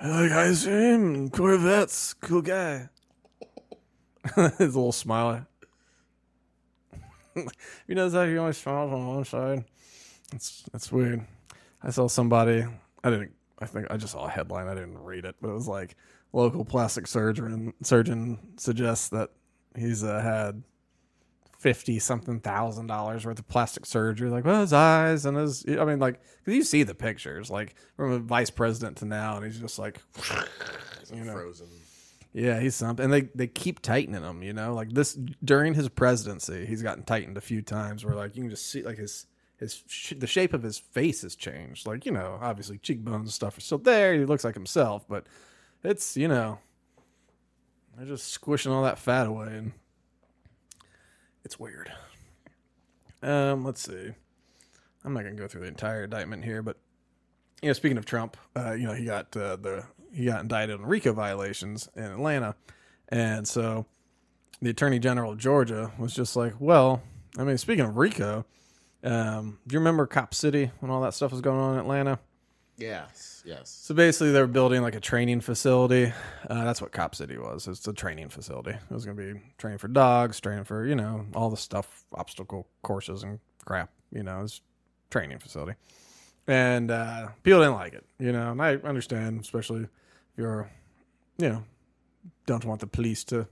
I 0.00 0.08
like 0.08 0.32
ice 0.32 0.64
cream, 0.64 1.28
Corvettes, 1.28 2.14
cool 2.14 2.40
guy. 2.40 2.88
His 4.34 4.74
little 4.74 4.90
smile. 4.92 5.46
you 7.36 7.94
notice 7.94 8.14
how 8.14 8.24
he 8.24 8.38
always 8.38 8.56
smiles 8.56 8.92
on 8.92 9.06
one 9.06 9.24
side? 9.24 9.64
That's 10.30 10.64
that's 10.72 10.90
weird. 10.90 11.26
I 11.82 11.90
saw 11.90 12.08
somebody. 12.08 12.64
I 13.02 13.10
didn't. 13.10 13.32
I 13.58 13.66
think 13.66 13.86
I 13.90 13.96
just 13.96 14.12
saw 14.12 14.26
a 14.26 14.30
headline. 14.30 14.68
I 14.68 14.74
didn't 14.74 14.98
read 14.98 15.24
it, 15.24 15.36
but 15.40 15.48
it 15.48 15.54
was 15.54 15.68
like 15.68 15.96
local 16.32 16.64
plastic 16.64 17.06
surgeon 17.06 17.72
surgeon 17.82 18.38
suggests 18.56 19.08
that 19.10 19.30
he's 19.76 20.02
uh, 20.02 20.20
had 20.20 20.62
fifty 21.58 21.98
something 21.98 22.40
thousand 22.40 22.88
dollars 22.88 23.24
worth 23.24 23.38
of 23.38 23.48
plastic 23.48 23.86
surgery. 23.86 24.28
Like, 24.28 24.44
well, 24.44 24.60
his 24.60 24.72
eyes 24.72 25.24
and 25.24 25.36
his. 25.36 25.64
I 25.66 25.84
mean, 25.84 25.98
like, 25.98 26.20
because 26.44 26.54
you 26.54 26.62
see 26.62 26.82
the 26.82 26.94
pictures, 26.94 27.50
like 27.50 27.74
from 27.96 28.12
a 28.12 28.18
vice 28.18 28.50
president 28.50 28.98
to 28.98 29.04
now, 29.04 29.36
and 29.36 29.46
he's 29.46 29.58
just 29.60 29.78
like, 29.78 29.98
you 31.12 31.24
know, 31.24 31.32
Frozen. 31.32 31.68
yeah, 32.32 32.60
he's 32.60 32.74
something. 32.74 33.04
And 33.04 33.12
they 33.12 33.22
they 33.34 33.46
keep 33.46 33.80
tightening 33.80 34.22
him. 34.22 34.42
You 34.42 34.52
know, 34.52 34.74
like 34.74 34.92
this 34.92 35.14
during 35.44 35.74
his 35.74 35.88
presidency, 35.88 36.66
he's 36.66 36.82
gotten 36.82 37.04
tightened 37.04 37.36
a 37.38 37.40
few 37.40 37.62
times. 37.62 38.04
Where 38.04 38.14
like 38.14 38.36
you 38.36 38.42
can 38.42 38.50
just 38.50 38.70
see 38.70 38.82
like 38.82 38.98
his 38.98 39.26
his 39.64 39.82
sh- 39.88 40.14
the 40.16 40.26
shape 40.26 40.52
of 40.52 40.62
his 40.62 40.78
face 40.78 41.22
has 41.22 41.34
changed. 41.34 41.86
Like 41.86 42.06
you 42.06 42.12
know, 42.12 42.38
obviously 42.40 42.78
cheekbones 42.78 43.22
and 43.24 43.32
stuff 43.32 43.58
are 43.58 43.62
still 43.62 43.78
there. 43.78 44.14
He 44.14 44.24
looks 44.24 44.44
like 44.44 44.54
himself, 44.54 45.04
but 45.08 45.26
it's 45.82 46.16
you 46.16 46.28
know, 46.28 46.58
they're 47.96 48.06
just 48.06 48.28
squishing 48.28 48.72
all 48.72 48.84
that 48.84 48.98
fat 48.98 49.26
away, 49.26 49.48
and 49.48 49.72
it's 51.44 51.58
weird. 51.58 51.92
Um, 53.22 53.64
let's 53.64 53.80
see. 53.80 54.10
I'm 55.04 55.14
not 55.14 55.24
gonna 55.24 55.34
go 55.34 55.48
through 55.48 55.62
the 55.62 55.68
entire 55.68 56.04
indictment 56.04 56.44
here, 56.44 56.62
but 56.62 56.76
you 57.62 57.68
know, 57.68 57.72
speaking 57.72 57.98
of 57.98 58.04
Trump, 58.04 58.36
uh, 58.56 58.72
you 58.72 58.86
know, 58.86 58.92
he 58.94 59.04
got 59.04 59.36
uh, 59.36 59.56
the 59.56 59.84
he 60.12 60.26
got 60.26 60.42
indicted 60.42 60.78
on 60.78 60.86
RICO 60.86 61.12
violations 61.12 61.88
in 61.96 62.04
Atlanta, 62.04 62.54
and 63.08 63.48
so 63.48 63.86
the 64.62 64.70
Attorney 64.70 64.98
General 64.98 65.32
of 65.32 65.38
Georgia 65.38 65.92
was 65.98 66.14
just 66.14 66.36
like, 66.36 66.54
well, 66.58 67.02
I 67.36 67.44
mean, 67.44 67.58
speaking 67.58 67.84
of 67.84 67.96
RICO, 67.96 68.46
um, 69.04 69.58
do 69.66 69.74
you 69.74 69.78
remember 69.78 70.06
Cop 70.06 70.34
City 70.34 70.70
when 70.80 70.90
all 70.90 71.02
that 71.02 71.14
stuff 71.14 71.30
was 71.30 71.40
going 71.40 71.58
on 71.58 71.74
in 71.74 71.80
Atlanta? 71.80 72.18
Yes. 72.76 73.42
Yes. 73.46 73.70
So 73.82 73.94
basically, 73.94 74.32
they 74.32 74.40
were 74.40 74.46
building 74.46 74.82
like 74.82 74.94
a 74.94 75.00
training 75.00 75.40
facility. 75.42 76.12
Uh, 76.48 76.64
that's 76.64 76.80
what 76.80 76.92
Cop 76.92 77.14
City 77.14 77.38
was. 77.38 77.68
It's 77.68 77.86
a 77.86 77.92
training 77.92 78.30
facility. 78.30 78.70
It 78.70 78.90
was 78.90 79.04
going 79.04 79.16
to 79.16 79.34
be 79.34 79.40
training 79.58 79.78
for 79.78 79.88
dogs, 79.88 80.40
training 80.40 80.64
for 80.64 80.84
you 80.84 80.96
know 80.96 81.26
all 81.34 81.50
the 81.50 81.56
stuff, 81.56 82.04
obstacle 82.14 82.66
courses 82.82 83.22
and 83.22 83.38
crap. 83.64 83.90
You 84.10 84.22
know, 84.22 84.42
it's 84.42 84.60
training 85.10 85.38
facility. 85.38 85.74
And 86.46 86.90
uh, 86.90 87.28
people 87.42 87.60
didn't 87.60 87.74
like 87.74 87.94
it. 87.94 88.04
You 88.18 88.32
know, 88.32 88.52
and 88.52 88.60
I 88.60 88.76
understand, 88.76 89.40
especially 89.40 89.82
if 89.82 89.88
you're, 90.36 90.68
you 91.38 91.48
know, 91.48 91.64
don't 92.46 92.64
want 92.64 92.80
the 92.80 92.86
police 92.86 93.22
to 93.24 93.46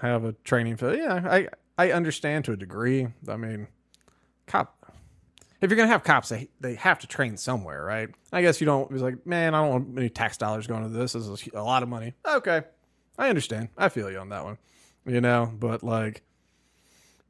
have 0.00 0.24
a 0.24 0.32
training 0.44 0.76
facility. 0.76 1.02
Yeah, 1.02 1.22
I 1.24 1.48
I 1.76 1.90
understand 1.90 2.44
to 2.44 2.52
a 2.52 2.56
degree. 2.56 3.08
I 3.28 3.36
mean, 3.36 3.66
cop. 4.46 4.92
if 5.60 5.70
you're 5.70 5.76
gonna 5.76 5.88
have 5.88 6.04
cops, 6.04 6.28
they 6.28 6.48
they 6.60 6.74
have 6.74 6.98
to 7.00 7.06
train 7.06 7.36
somewhere, 7.36 7.84
right? 7.84 8.08
I 8.32 8.42
guess 8.42 8.60
you 8.60 8.66
don't. 8.66 8.90
It's 8.92 9.02
like, 9.02 9.26
man, 9.26 9.54
I 9.54 9.62
don't 9.62 9.70
want 9.70 9.98
any 9.98 10.08
tax 10.08 10.36
dollars 10.36 10.66
going 10.66 10.82
to 10.82 10.88
this. 10.88 11.12
This 11.12 11.26
is 11.26 11.48
a 11.54 11.62
lot 11.62 11.82
of 11.82 11.88
money. 11.88 12.14
Okay, 12.26 12.62
I 13.18 13.28
understand. 13.28 13.68
I 13.76 13.88
feel 13.88 14.10
you 14.10 14.18
on 14.18 14.28
that 14.30 14.44
one. 14.44 14.58
You 15.06 15.20
know, 15.20 15.52
but 15.58 15.82
like 15.82 16.22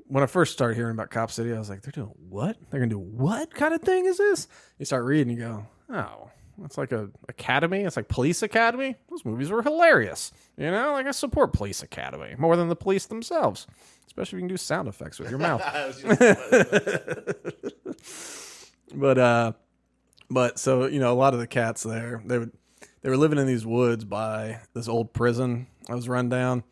when 0.06 0.22
I 0.22 0.26
first 0.26 0.52
started 0.52 0.76
hearing 0.76 0.92
about 0.92 1.10
Cop 1.10 1.30
City, 1.30 1.52
I 1.52 1.58
was 1.58 1.70
like, 1.70 1.82
they're 1.82 1.92
doing 1.92 2.14
what? 2.28 2.56
They're 2.70 2.80
gonna 2.80 2.90
do 2.90 2.98
what 2.98 3.54
kind 3.54 3.74
of 3.74 3.80
thing 3.80 4.06
is 4.06 4.18
this? 4.18 4.48
You 4.78 4.84
start 4.84 5.04
reading, 5.04 5.36
you 5.36 5.40
go, 5.40 5.66
oh, 5.90 6.30
it's 6.64 6.76
like 6.78 6.92
a 6.92 7.10
academy. 7.28 7.80
It's 7.80 7.96
like 7.96 8.08
police 8.08 8.42
academy. 8.42 8.96
Those 9.10 9.24
movies 9.24 9.50
were 9.50 9.62
hilarious. 9.62 10.30
You 10.56 10.70
know, 10.70 10.92
like 10.92 11.06
I 11.06 11.10
support 11.12 11.52
police 11.52 11.82
academy 11.82 12.34
more 12.38 12.56
than 12.56 12.68
the 12.68 12.76
police 12.76 13.06
themselves, 13.06 13.66
especially 14.06 14.36
if 14.38 14.42
you 14.42 14.48
can 14.48 14.48
do 14.48 14.56
sound 14.56 14.88
effects 14.88 15.18
with 15.18 15.30
your 15.30 15.38
mouth. 15.38 15.62
I 15.64 15.86
was 15.86 16.00
just- 16.00 16.20
but 18.94 19.18
uh 19.18 19.52
but 20.30 20.58
so 20.58 20.86
you 20.86 21.00
know 21.00 21.12
a 21.12 21.14
lot 21.16 21.34
of 21.34 21.40
the 21.40 21.46
cats 21.46 21.82
there 21.82 22.22
they 22.24 22.38
would 22.38 22.52
they 23.02 23.10
were 23.10 23.16
living 23.16 23.38
in 23.38 23.46
these 23.46 23.66
woods 23.66 24.04
by 24.04 24.60
this 24.72 24.88
old 24.88 25.12
prison 25.12 25.66
that 25.88 25.94
was 25.96 26.08
run 26.08 26.28
down 26.28 26.62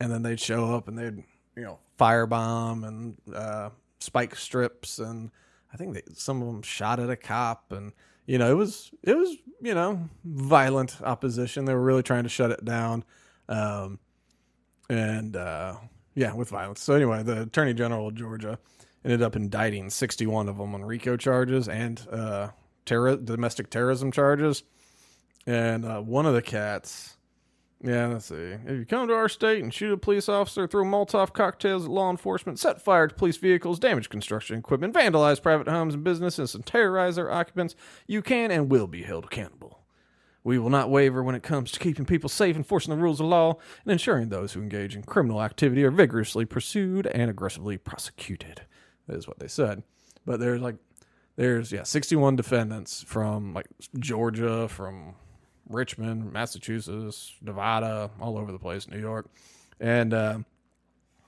and 0.00 0.12
then 0.12 0.22
they'd 0.22 0.40
show 0.40 0.74
up 0.74 0.88
and 0.88 0.98
they'd 0.98 1.16
you 1.56 1.62
know 1.62 1.78
firebomb 1.98 2.86
and 2.86 3.16
uh 3.34 3.70
spike 3.98 4.34
strips 4.36 4.98
and 4.98 5.30
i 5.72 5.76
think 5.76 5.94
they, 5.94 6.02
some 6.14 6.40
of 6.42 6.46
them 6.48 6.62
shot 6.62 7.00
at 7.00 7.10
a 7.10 7.16
cop 7.16 7.72
and 7.72 7.92
you 8.30 8.38
know 8.38 8.50
it 8.50 8.54
was 8.54 8.90
it 9.02 9.16
was 9.16 9.36
you 9.60 9.74
know 9.74 10.08
violent 10.24 10.96
opposition 11.02 11.64
they 11.64 11.74
were 11.74 11.82
really 11.82 12.02
trying 12.02 12.22
to 12.22 12.28
shut 12.28 12.50
it 12.50 12.64
down 12.64 13.04
um 13.48 13.98
and 14.88 15.36
uh 15.36 15.74
yeah 16.14 16.32
with 16.32 16.48
violence 16.48 16.80
so 16.80 16.94
anyway 16.94 17.22
the 17.22 17.42
attorney 17.42 17.74
general 17.74 18.08
of 18.08 18.14
georgia 18.14 18.58
ended 19.04 19.22
up 19.22 19.36
indicting 19.36 19.90
61 19.90 20.48
of 20.48 20.58
them 20.58 20.74
on 20.74 20.84
RICO 20.84 21.16
charges 21.16 21.68
and 21.68 22.06
uh, 22.10 22.48
terror, 22.84 23.16
domestic 23.16 23.70
terrorism 23.70 24.12
charges. 24.12 24.62
And 25.46 25.84
uh, 25.84 26.00
one 26.00 26.26
of 26.26 26.34
the 26.34 26.42
cats, 26.42 27.16
yeah, 27.82 28.06
let's 28.08 28.26
see. 28.26 28.34
If 28.34 28.70
you 28.78 28.84
come 28.84 29.08
to 29.08 29.14
our 29.14 29.28
state 29.28 29.62
and 29.62 29.72
shoot 29.72 29.92
a 29.92 29.96
police 29.96 30.28
officer, 30.28 30.66
throw 30.66 30.84
Molotov 30.84 31.32
cocktails 31.32 31.84
at 31.84 31.90
law 31.90 32.10
enforcement, 32.10 32.58
set 32.58 32.82
fire 32.82 33.08
to 33.08 33.14
police 33.14 33.38
vehicles, 33.38 33.78
damage 33.78 34.10
construction 34.10 34.58
equipment, 34.58 34.94
vandalize 34.94 35.42
private 35.42 35.68
homes 35.68 35.94
and 35.94 36.04
businesses, 36.04 36.54
and 36.54 36.66
terrorize 36.66 37.16
their 37.16 37.30
occupants, 37.30 37.74
you 38.06 38.20
can 38.20 38.50
and 38.50 38.70
will 38.70 38.86
be 38.86 39.02
held 39.02 39.24
accountable. 39.24 39.80
We 40.44 40.58
will 40.58 40.70
not 40.70 40.90
waver 40.90 41.22
when 41.22 41.34
it 41.34 41.42
comes 41.42 41.70
to 41.72 41.80
keeping 41.80 42.04
people 42.04 42.28
safe, 42.28 42.56
enforcing 42.56 42.94
the 42.94 43.02
rules 43.02 43.20
of 43.20 43.26
law, 43.26 43.56
and 43.84 43.92
ensuring 43.92 44.28
those 44.28 44.52
who 44.52 44.62
engage 44.62 44.94
in 44.94 45.02
criminal 45.02 45.42
activity 45.42 45.84
are 45.84 45.90
vigorously 45.90 46.44
pursued 46.44 47.06
and 47.06 47.30
aggressively 47.30 47.78
prosecuted. 47.78 48.62
That 49.06 49.16
is 49.16 49.28
what 49.28 49.38
they 49.38 49.48
said. 49.48 49.82
But 50.24 50.40
there's 50.40 50.60
like, 50.60 50.76
there's 51.36 51.72
yeah, 51.72 51.82
61 51.82 52.36
defendants 52.36 53.02
from 53.02 53.54
like 53.54 53.66
Georgia, 53.98 54.68
from 54.68 55.14
Richmond, 55.70 56.32
Massachusetts, 56.32 57.34
Nevada, 57.40 58.10
all 58.20 58.36
over 58.36 58.52
the 58.52 58.58
place, 58.58 58.88
New 58.88 58.98
York, 58.98 59.26
and 59.78 60.12
uh, 60.12 60.38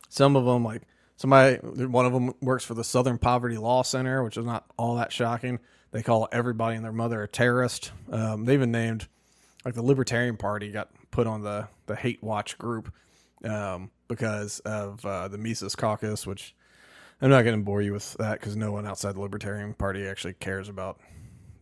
some 0.08 0.36
of 0.36 0.44
them 0.44 0.64
like 0.64 0.82
somebody, 1.16 1.56
one 1.56 2.06
of 2.06 2.12
them 2.12 2.34
works 2.40 2.64
for 2.64 2.74
the 2.74 2.84
Southern 2.84 3.18
Poverty 3.18 3.56
Law 3.56 3.82
Center, 3.82 4.22
which 4.22 4.36
is 4.36 4.44
not 4.44 4.64
all 4.76 4.96
that 4.96 5.12
shocking. 5.12 5.58
They 5.92 6.02
call 6.02 6.28
everybody 6.32 6.76
and 6.76 6.84
their 6.84 6.92
mother 6.92 7.22
a 7.22 7.28
terrorist. 7.28 7.92
Um, 8.10 8.44
they 8.44 8.54
even 8.54 8.72
named 8.72 9.08
like 9.64 9.74
the 9.74 9.82
Libertarian 9.82 10.36
Party 10.36 10.70
got 10.70 10.90
put 11.10 11.26
on 11.26 11.42
the 11.42 11.68
the 11.86 11.96
hate 11.96 12.22
watch 12.22 12.58
group 12.58 12.92
um, 13.44 13.90
because 14.08 14.60
of 14.60 15.04
uh, 15.04 15.28
the 15.28 15.38
Mises 15.38 15.76
Caucus, 15.76 16.26
which 16.26 16.54
I'm 17.20 17.30
not 17.30 17.42
going 17.42 17.56
to 17.56 17.64
bore 17.64 17.82
you 17.82 17.92
with 17.92 18.14
that 18.14 18.40
because 18.40 18.56
no 18.56 18.72
one 18.72 18.86
outside 18.86 19.14
the 19.14 19.20
Libertarian 19.20 19.74
Party 19.74 20.06
actually 20.06 20.34
cares 20.34 20.68
about 20.68 21.00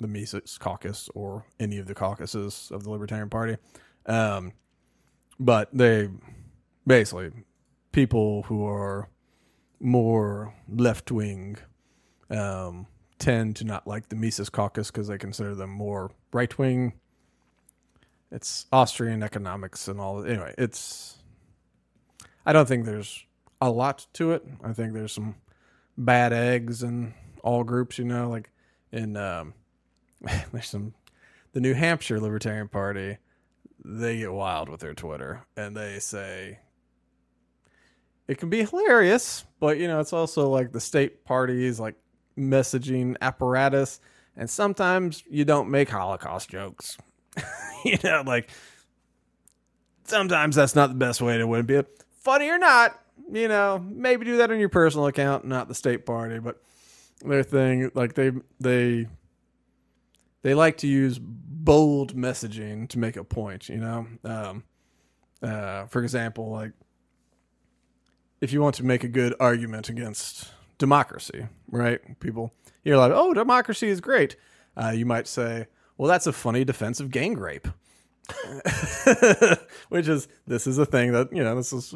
the 0.00 0.08
Mises 0.08 0.58
Caucus 0.58 1.08
or 1.14 1.44
any 1.58 1.78
of 1.78 1.86
the 1.86 1.94
caucuses 1.94 2.70
of 2.72 2.84
the 2.84 2.90
Libertarian 2.90 3.30
Party. 3.30 3.56
Um, 4.06 4.52
but 5.38 5.68
they 5.72 6.08
basically 6.86 7.30
people 7.92 8.42
who 8.44 8.66
are 8.66 9.08
more 9.80 10.54
left 10.68 11.10
wing 11.10 11.56
um, 12.30 12.86
tend 13.18 13.56
to 13.56 13.64
not 13.64 13.86
like 13.86 14.08
the 14.08 14.16
Mises 14.16 14.50
Caucus 14.50 14.90
because 14.90 15.08
they 15.08 15.18
consider 15.18 15.54
them 15.54 15.70
more 15.70 16.10
right 16.32 16.56
wing. 16.58 16.92
It's 18.30 18.66
Austrian 18.72 19.22
economics 19.22 19.88
and 19.88 20.00
all. 20.00 20.24
Anyway, 20.24 20.54
it's. 20.56 21.16
I 22.46 22.52
don't 22.52 22.66
think 22.66 22.84
there's 22.84 23.24
a 23.60 23.70
lot 23.70 24.06
to 24.14 24.32
it. 24.32 24.44
I 24.62 24.72
think 24.72 24.92
there's 24.92 25.12
some 25.12 25.34
bad 25.98 26.32
eggs 26.32 26.82
in 26.82 27.14
all 27.42 27.64
groups. 27.64 27.98
You 27.98 28.04
know, 28.04 28.30
like 28.30 28.50
in 28.92 29.16
um, 29.16 29.54
there's 30.52 30.68
some 30.68 30.94
the 31.52 31.60
New 31.60 31.74
Hampshire 31.74 32.20
Libertarian 32.20 32.68
Party. 32.68 33.18
They 33.84 34.18
get 34.18 34.32
wild 34.32 34.68
with 34.68 34.80
their 34.80 34.94
Twitter 34.94 35.46
and 35.56 35.76
they 35.76 35.98
say 35.98 36.58
it 38.30 38.38
can 38.38 38.48
be 38.48 38.64
hilarious, 38.64 39.44
but 39.58 39.78
you 39.78 39.88
know, 39.88 39.98
it's 39.98 40.12
also 40.12 40.48
like 40.48 40.70
the 40.70 40.80
state 40.80 41.24
parties 41.24 41.80
like 41.80 41.96
messaging 42.38 43.16
apparatus, 43.20 44.00
and 44.36 44.48
sometimes 44.48 45.24
you 45.28 45.44
don't 45.44 45.68
make 45.68 45.88
Holocaust 45.88 46.48
jokes. 46.48 46.96
you 47.84 47.98
know, 48.04 48.22
like 48.24 48.50
sometimes 50.04 50.54
that's 50.54 50.76
not 50.76 50.90
the 50.90 50.94
best 50.94 51.20
way 51.20 51.38
to 51.38 51.46
win. 51.46 51.66
Be 51.66 51.82
funny 52.20 52.48
or 52.48 52.58
not, 52.58 53.00
you 53.32 53.48
know, 53.48 53.84
maybe 53.84 54.24
do 54.24 54.36
that 54.36 54.52
on 54.52 54.60
your 54.60 54.68
personal 54.68 55.08
account, 55.08 55.44
not 55.44 55.66
the 55.66 55.74
state 55.74 56.06
party. 56.06 56.38
But 56.38 56.62
their 57.24 57.42
thing, 57.42 57.90
like 57.94 58.14
they 58.14 58.30
they 58.60 59.08
they 60.42 60.54
like 60.54 60.78
to 60.78 60.86
use 60.86 61.18
bold 61.20 62.16
messaging 62.16 62.88
to 62.88 62.98
make 62.98 63.16
a 63.16 63.24
point. 63.24 63.68
You 63.68 63.78
know, 63.78 64.06
um, 64.24 64.64
uh, 65.42 65.86
for 65.86 66.02
example, 66.02 66.50
like 66.50 66.72
if 68.40 68.52
you 68.52 68.60
want 68.60 68.74
to 68.76 68.84
make 68.84 69.04
a 69.04 69.08
good 69.08 69.34
argument 69.38 69.88
against 69.88 70.50
democracy, 70.78 71.46
right? 71.70 72.18
People, 72.20 72.52
you're 72.84 72.96
like, 72.96 73.12
oh, 73.14 73.34
democracy 73.34 73.88
is 73.88 74.00
great. 74.00 74.36
Uh, 74.76 74.90
you 74.90 75.04
might 75.04 75.26
say, 75.26 75.66
well, 75.98 76.08
that's 76.08 76.26
a 76.26 76.32
funny 76.32 76.64
defense 76.64 77.00
of 77.00 77.10
gang 77.10 77.36
rape, 77.36 77.68
which 79.90 80.08
is 80.08 80.28
this 80.46 80.66
is 80.66 80.78
a 80.78 80.86
thing 80.86 81.12
that 81.12 81.28
you 81.32 81.44
know 81.44 81.54
this 81.54 81.72
is 81.72 81.94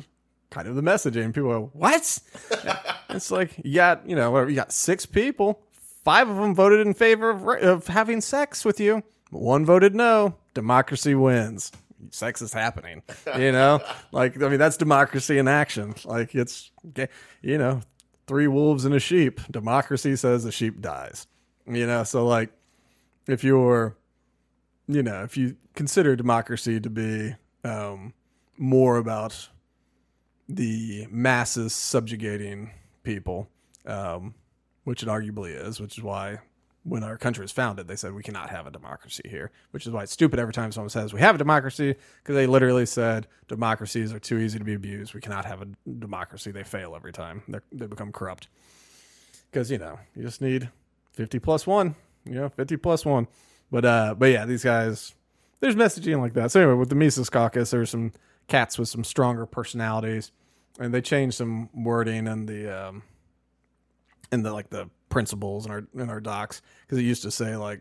kind 0.50 0.68
of 0.68 0.74
the 0.74 0.82
messaging. 0.82 1.34
People 1.34 1.50
go, 1.50 1.70
what? 1.72 2.18
it's 3.08 3.30
like 3.30 3.56
you 3.64 3.76
got 3.76 4.06
you 4.06 4.14
know 4.14 4.30
whatever 4.30 4.50
you 4.50 4.56
got 4.56 4.72
six 4.72 5.06
people, 5.06 5.62
five 6.04 6.28
of 6.28 6.36
them 6.36 6.54
voted 6.54 6.86
in 6.86 6.94
favor 6.94 7.30
of, 7.30 7.48
of 7.48 7.86
having 7.88 8.20
sex 8.20 8.64
with 8.64 8.78
you, 8.78 9.02
one 9.30 9.64
voted 9.64 9.94
no. 9.94 10.36
Democracy 10.52 11.14
wins. 11.14 11.72
Sex 12.10 12.42
is 12.42 12.52
happening. 12.52 13.02
You 13.36 13.50
know, 13.50 13.80
like 14.12 14.40
I 14.40 14.48
mean 14.48 14.58
that's 14.58 14.76
democracy 14.76 15.38
in 15.38 15.48
action. 15.48 15.94
Like 16.04 16.34
it's 16.34 16.70
you 17.42 17.58
know 17.58 17.80
three 18.26 18.46
wolves 18.46 18.84
and 18.84 18.94
a 18.94 19.00
sheep. 19.00 19.40
Democracy 19.50 20.14
says 20.16 20.44
the 20.44 20.52
sheep 20.52 20.80
dies. 20.80 21.26
You 21.66 21.86
know, 21.86 22.04
so 22.04 22.26
like 22.26 22.50
if 23.26 23.42
you're, 23.42 23.96
you 24.86 25.02
know, 25.02 25.22
if 25.22 25.36
you 25.36 25.56
consider 25.74 26.14
democracy 26.14 26.78
to 26.78 26.90
be 26.90 27.34
um, 27.64 28.12
more 28.58 28.98
about 28.98 29.48
the 30.48 31.06
masses 31.10 31.72
subjugating 31.72 32.70
people, 33.02 33.48
um, 33.86 34.34
which 34.84 35.02
it 35.02 35.08
arguably 35.08 35.54
is, 35.54 35.80
which 35.80 35.98
is 35.98 36.04
why 36.04 36.38
when 36.84 37.02
our 37.02 37.16
country 37.16 37.42
was 37.42 37.50
founded, 37.50 37.88
they 37.88 37.96
said 37.96 38.12
we 38.12 38.22
cannot 38.22 38.50
have 38.50 38.66
a 38.66 38.70
democracy 38.70 39.22
here, 39.28 39.50
which 39.70 39.86
is 39.86 39.92
why 39.92 40.02
it's 40.02 40.12
stupid 40.12 40.38
every 40.38 40.52
time 40.52 40.70
someone 40.70 40.90
says 40.90 41.12
we 41.14 41.20
have 41.20 41.34
a 41.34 41.38
democracy 41.38 41.94
because 42.22 42.34
they 42.34 42.46
literally 42.46 42.84
said 42.86 43.26
democracies 43.48 44.12
are 44.12 44.18
too 44.18 44.38
easy 44.38 44.58
to 44.58 44.64
be 44.64 44.74
abused. 44.74 45.14
We 45.14 45.20
cannot 45.22 45.46
have 45.46 45.62
a 45.62 45.66
democracy. 45.90 46.50
They 46.50 46.62
fail 46.62 46.94
every 46.94 47.12
time. 47.12 47.42
They're, 47.48 47.62
they 47.72 47.86
become 47.86 48.12
corrupt 48.12 48.48
because 49.50 49.70
you 49.70 49.78
know 49.78 49.98
you 50.14 50.22
just 50.22 50.42
need 50.42 50.68
fifty 51.12 51.38
plus 51.38 51.66
one. 51.66 51.94
You 52.24 52.34
know, 52.34 52.48
fifty 52.50 52.76
plus 52.76 53.04
one. 53.04 53.28
But 53.70 53.84
uh, 53.86 54.14
but 54.18 54.26
yeah, 54.26 54.44
these 54.44 54.62
guys, 54.62 55.14
there's 55.60 55.74
messaging 55.74 56.20
like 56.20 56.34
that. 56.34 56.50
So 56.50 56.60
anyway, 56.60 56.78
with 56.78 56.90
the 56.90 56.94
Mises 56.94 57.30
Caucus, 57.30 57.70
there's 57.70 57.90
some 57.90 58.12
cats 58.46 58.78
with 58.78 58.88
some 58.88 59.04
stronger 59.04 59.46
personalities, 59.46 60.32
and 60.78 60.92
they 60.92 61.00
changed 61.00 61.36
some 61.36 61.70
wording 61.72 62.26
in 62.26 62.44
the 62.44 62.88
um, 62.88 63.02
in 64.34 64.42
the 64.42 64.52
like 64.52 64.68
the 64.68 64.90
principles 65.08 65.64
in 65.64 65.70
our 65.70 65.84
in 65.94 66.10
our 66.10 66.20
docs 66.20 66.60
because 66.82 66.98
it 66.98 67.02
used 67.02 67.22
to 67.22 67.30
say 67.30 67.56
like 67.56 67.80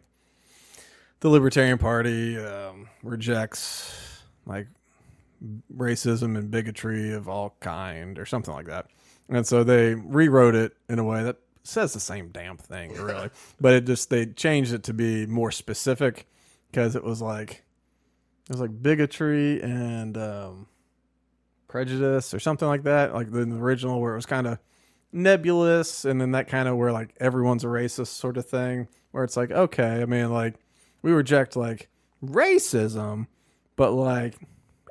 the 1.19 1.29
Libertarian 1.29 1.77
Party 1.77 2.37
um, 2.37 2.87
rejects 3.01 4.21
like 4.45 4.67
racism 5.75 6.37
and 6.37 6.51
bigotry 6.51 7.13
of 7.13 7.27
all 7.27 7.55
kind 7.59 8.17
or 8.19 8.25
something 8.25 8.53
like 8.53 8.67
that, 8.67 8.87
and 9.27 9.45
so 9.45 9.63
they 9.63 9.95
rewrote 9.95 10.55
it 10.55 10.77
in 10.87 10.99
a 10.99 11.03
way 11.03 11.23
that 11.23 11.37
says 11.63 11.93
the 11.93 11.99
same 11.99 12.29
damn 12.29 12.57
thing 12.57 12.93
really, 13.01 13.29
but 13.59 13.73
it 13.73 13.85
just 13.85 14.09
they 14.09 14.25
changed 14.25 14.73
it 14.73 14.83
to 14.83 14.93
be 14.93 15.25
more 15.25 15.51
specific 15.51 16.27
because 16.71 16.95
it 16.95 17.03
was 17.03 17.21
like 17.21 17.63
it 18.45 18.49
was 18.49 18.61
like 18.61 18.81
bigotry 18.81 19.61
and 19.61 20.17
um, 20.17 20.67
prejudice 21.67 22.33
or 22.33 22.39
something 22.39 22.67
like 22.67 22.83
that, 22.83 23.13
like 23.13 23.31
the 23.31 23.41
original 23.41 23.99
where 23.99 24.13
it 24.13 24.17
was 24.17 24.27
kind 24.27 24.45
of 24.45 24.59
nebulous, 25.13 26.05
and 26.05 26.19
then 26.19 26.31
that 26.31 26.47
kind 26.47 26.67
of 26.67 26.77
where 26.77 26.91
like 26.91 27.15
everyone's 27.19 27.63
a 27.63 27.67
racist 27.67 28.07
sort 28.07 28.37
of 28.37 28.45
thing, 28.45 28.87
where 29.11 29.23
it's 29.23 29.37
like, 29.37 29.51
okay, 29.51 30.01
I 30.01 30.05
mean, 30.05 30.31
like 30.31 30.55
we 31.01 31.11
reject 31.11 31.55
like 31.55 31.89
racism, 32.23 33.27
but 33.75 33.91
like 33.91 34.35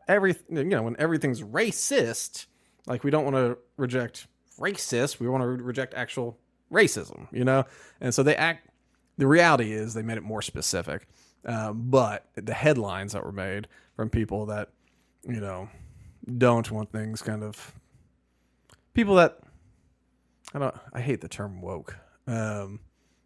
every 0.09 0.37
you 0.49 0.65
know 0.65 0.83
when 0.83 0.97
everything's 0.99 1.43
racist, 1.43 2.47
like 2.87 3.05
we 3.05 3.11
don't 3.11 3.25
want 3.25 3.37
to 3.37 3.59
reject 3.77 4.27
racist, 4.59 5.21
we 5.21 5.29
want 5.29 5.43
to 5.43 5.49
reject 5.49 5.95
actual 5.95 6.39
racism, 6.73 7.27
you 7.33 7.45
know, 7.45 7.65
and 8.01 8.15
so 8.15 8.23
they 8.23 8.37
act. 8.37 8.69
The 9.19 9.27
reality 9.27 9.73
is 9.73 9.93
they 9.93 10.03
made 10.03 10.17
it 10.17 10.23
more 10.23 10.41
specific, 10.41 11.07
um, 11.45 11.91
but 11.91 12.27
the 12.35 12.55
headlines 12.55 13.13
that 13.13 13.25
were 13.25 13.33
made 13.33 13.69
from 13.95 14.09
people 14.09 14.47
that 14.47 14.71
you 15.25 15.41
know 15.41 15.69
don't 16.39 16.71
want 16.71 16.91
things 16.93 17.21
kind 17.21 17.43
of 17.43 17.75
people 18.95 19.17
that 19.17 19.41
I 20.55 20.59
don't 20.59 20.75
I 20.93 21.01
hate 21.01 21.21
the 21.21 21.29
term 21.29 21.61
woke. 21.61 21.97
Um 22.27 22.81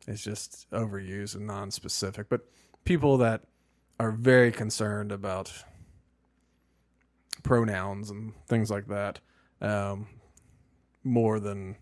it's 0.07 0.23
just 0.23 0.71
overused 0.71 1.35
and 1.35 1.47
non-specific, 1.47 2.29
but 2.29 2.43
people 2.85 3.19
that 3.19 3.43
are 3.99 4.13
very 4.13 4.53
concerned 4.53 5.11
about 5.11 5.53
pronouns 7.43 8.11
and 8.11 8.33
things 8.49 8.71
like 8.71 8.87
that 8.89 9.21
um 9.61 10.07
more 11.05 11.41
than 11.41 11.77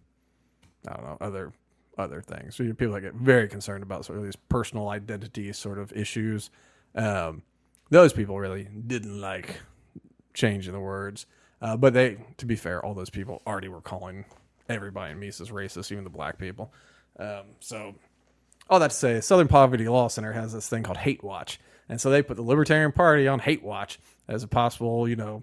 I 0.88 0.94
don't 0.94 1.04
know 1.04 1.18
other 1.20 1.52
other 1.96 2.20
things. 2.20 2.56
So 2.56 2.64
people 2.72 2.94
that 2.94 3.02
get 3.02 3.14
very 3.14 3.48
concerned 3.48 3.82
about 3.82 4.04
sort 4.04 4.18
of 4.18 4.24
these 4.24 4.36
personal 4.36 4.88
identity 4.88 5.52
sort 5.52 5.78
of 5.78 5.92
issues. 5.92 6.50
Um 6.94 7.42
those 7.90 8.12
people 8.12 8.38
really 8.40 8.64
didn't 8.86 9.20
like 9.20 9.60
changing 10.32 10.72
the 10.72 10.80
words. 10.80 11.26
Uh, 11.62 11.76
but 11.76 11.94
they, 11.94 12.18
to 12.36 12.44
be 12.44 12.56
fair, 12.56 12.84
all 12.84 12.92
those 12.94 13.10
people 13.10 13.40
already 13.46 13.68
were 13.68 13.80
calling 13.80 14.24
everybody 14.68 15.12
in 15.12 15.20
Mises 15.20 15.50
racist, 15.50 15.92
even 15.92 16.04
the 16.04 16.10
black 16.10 16.38
people. 16.38 16.72
Um, 17.18 17.44
so, 17.60 17.94
all 18.68 18.80
that 18.80 18.90
to 18.90 18.96
say, 18.96 19.20
Southern 19.20 19.48
Poverty 19.48 19.88
Law 19.88 20.08
Center 20.08 20.32
has 20.32 20.52
this 20.52 20.68
thing 20.68 20.82
called 20.82 20.98
Hate 20.98 21.22
Watch, 21.22 21.60
and 21.88 22.00
so 22.00 22.10
they 22.10 22.22
put 22.22 22.36
the 22.36 22.42
Libertarian 22.42 22.92
Party 22.92 23.28
on 23.28 23.38
Hate 23.38 23.62
Watch 23.62 23.98
as 24.28 24.42
a 24.42 24.48
possible, 24.48 25.08
you 25.08 25.16
know, 25.16 25.42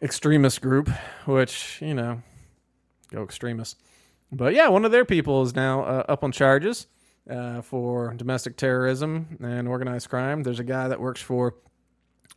extremist 0.00 0.60
group. 0.62 0.88
Which 1.26 1.78
you 1.80 1.94
know, 1.94 2.22
go 3.10 3.22
extremists. 3.22 3.76
But 4.32 4.54
yeah, 4.54 4.68
one 4.68 4.84
of 4.84 4.92
their 4.92 5.04
people 5.04 5.42
is 5.42 5.54
now 5.54 5.84
uh, 5.84 6.04
up 6.08 6.24
on 6.24 6.32
charges 6.32 6.86
uh, 7.30 7.62
for 7.62 8.12
domestic 8.14 8.56
terrorism 8.56 9.38
and 9.42 9.68
organized 9.68 10.08
crime. 10.08 10.42
There's 10.42 10.60
a 10.60 10.64
guy 10.64 10.88
that 10.88 11.00
works 11.00 11.20
for 11.20 11.54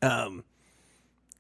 um, 0.01 0.43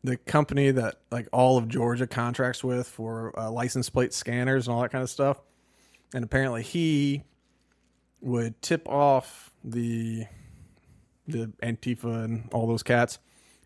the 0.03 0.17
company 0.17 0.71
that 0.71 0.99
like 1.11 1.27
all 1.31 1.57
of 1.57 1.67
Georgia 1.67 2.07
contracts 2.07 2.63
with 2.63 2.87
for 2.87 3.37
uh, 3.37 3.49
license 3.51 3.89
plate 3.89 4.13
scanners 4.13 4.67
and 4.67 4.75
all 4.75 4.81
that 4.81 4.91
kind 4.91 5.03
of 5.03 5.09
stuff. 5.09 5.41
And 6.13 6.23
apparently 6.23 6.63
he 6.63 7.23
would 8.21 8.61
tip 8.61 8.87
off 8.87 9.51
the 9.63 10.25
the 11.27 11.51
Antifa 11.61 12.23
and 12.23 12.49
all 12.53 12.67
those 12.67 12.83
cats 12.83 13.19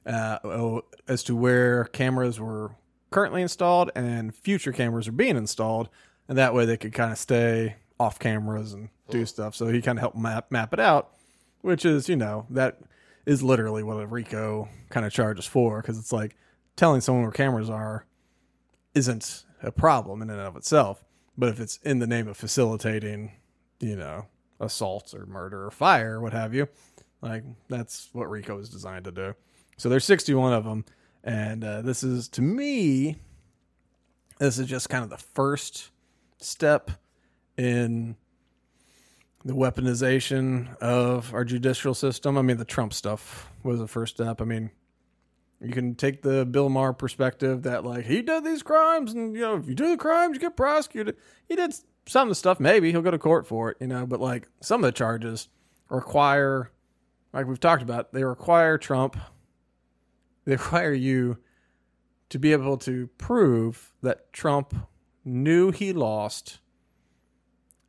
uh, 0.05 0.79
as 1.07 1.23
to 1.23 1.35
where 1.35 1.85
cameras 1.85 2.39
were 2.39 2.71
currently 3.11 3.41
installed 3.41 3.91
and 3.95 4.33
future 4.33 4.71
cameras 4.71 5.07
are 5.07 5.11
being 5.11 5.37
installed, 5.37 5.89
and 6.27 6.37
that 6.37 6.53
way 6.53 6.65
they 6.65 6.77
could 6.77 6.93
kind 6.93 7.11
of 7.11 7.17
stay 7.17 7.75
off 7.99 8.17
cameras 8.17 8.73
and 8.73 8.89
do 9.09 9.25
stuff. 9.25 9.53
So 9.53 9.67
he 9.67 9.81
kind 9.81 9.99
of 9.99 10.01
helped 10.01 10.17
map 10.17 10.51
map 10.51 10.73
it 10.73 10.79
out, 10.79 11.11
which 11.61 11.85
is 11.85 12.09
you 12.09 12.15
know 12.15 12.47
that 12.49 12.79
is 13.25 13.43
literally 13.43 13.83
what 13.83 14.01
a 14.01 14.07
RICO 14.07 14.69
kind 14.89 15.05
of 15.05 15.13
charge 15.13 15.39
is 15.39 15.45
for 15.45 15.81
because 15.81 15.97
it's 15.97 16.11
like 16.11 16.35
telling 16.75 17.01
someone 17.01 17.23
where 17.23 17.31
cameras 17.31 17.69
are 17.69 18.05
isn't 18.93 19.45
a 19.63 19.71
problem 19.71 20.21
in 20.21 20.29
and 20.29 20.39
of 20.39 20.55
itself. 20.55 21.03
But 21.37 21.49
if 21.49 21.59
it's 21.59 21.77
in 21.83 21.99
the 21.99 22.07
name 22.07 22.27
of 22.27 22.37
facilitating, 22.37 23.33
you 23.79 23.95
know, 23.95 24.27
assaults 24.59 25.13
or 25.13 25.25
murder 25.25 25.65
or 25.65 25.71
fire 25.71 26.17
or 26.17 26.21
what 26.21 26.33
have 26.33 26.53
you, 26.53 26.67
like 27.21 27.43
that's 27.69 28.09
what 28.13 28.29
RICO 28.29 28.59
is 28.59 28.69
designed 28.69 29.05
to 29.05 29.11
do. 29.11 29.33
So 29.77 29.89
there's 29.89 30.05
61 30.05 30.53
of 30.53 30.63
them. 30.63 30.85
And 31.23 31.63
uh, 31.63 31.81
this 31.81 32.03
is, 32.03 32.27
to 32.29 32.41
me, 32.41 33.17
this 34.39 34.57
is 34.57 34.67
just 34.67 34.89
kind 34.89 35.03
of 35.03 35.09
the 35.09 35.17
first 35.17 35.91
step 36.39 36.91
in 37.57 38.15
the 39.43 39.53
weaponization 39.53 40.75
of 40.77 41.33
our 41.33 41.43
judicial 41.43 41.93
system. 41.93 42.37
I 42.37 42.41
mean, 42.41 42.57
the 42.57 42.65
Trump 42.65 42.93
stuff 42.93 43.51
was 43.63 43.79
the 43.79 43.87
first 43.87 44.15
step. 44.15 44.41
I 44.41 44.45
mean, 44.45 44.71
you 45.59 45.71
can 45.71 45.95
take 45.95 46.21
the 46.21 46.45
Bill 46.45 46.69
Maher 46.69 46.93
perspective 46.93 47.63
that 47.63 47.85
like 47.85 48.05
he 48.05 48.21
did 48.21 48.43
these 48.43 48.63
crimes, 48.63 49.13
and 49.13 49.35
you 49.35 49.41
know, 49.41 49.57
if 49.57 49.67
you 49.67 49.75
do 49.75 49.89
the 49.89 49.97
crimes, 49.97 50.35
you 50.35 50.39
get 50.39 50.57
prosecuted. 50.57 51.17
He 51.47 51.55
did 51.55 51.73
some 52.07 52.27
of 52.27 52.29
the 52.29 52.35
stuff. 52.35 52.59
Maybe 52.59 52.91
he'll 52.91 53.01
go 53.01 53.11
to 53.11 53.19
court 53.19 53.47
for 53.47 53.69
it, 53.69 53.77
you 53.79 53.87
know. 53.87 54.05
But 54.05 54.19
like 54.19 54.47
some 54.61 54.83
of 54.83 54.87
the 54.87 54.91
charges 54.91 55.49
require, 55.89 56.71
like 57.33 57.45
we've 57.45 57.59
talked 57.59 57.83
about, 57.83 58.11
they 58.13 58.23
require 58.23 58.77
Trump. 58.77 59.17
They 60.45 60.53
require 60.53 60.93
you 60.93 61.37
to 62.29 62.39
be 62.39 62.53
able 62.53 62.77
to 62.77 63.07
prove 63.17 63.91
that 64.01 64.33
Trump 64.33 64.73
knew 65.23 65.69
he 65.69 65.93
lost 65.93 66.59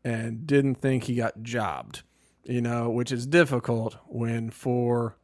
and 0.04 0.46
didn't 0.46 0.76
think 0.76 1.04
he 1.04 1.14
got 1.14 1.42
jobbed, 1.42 2.02
you 2.44 2.60
know, 2.60 2.90
which 2.90 3.12
is 3.12 3.26
difficult 3.26 3.96
when 4.06 4.50
for 4.50 5.16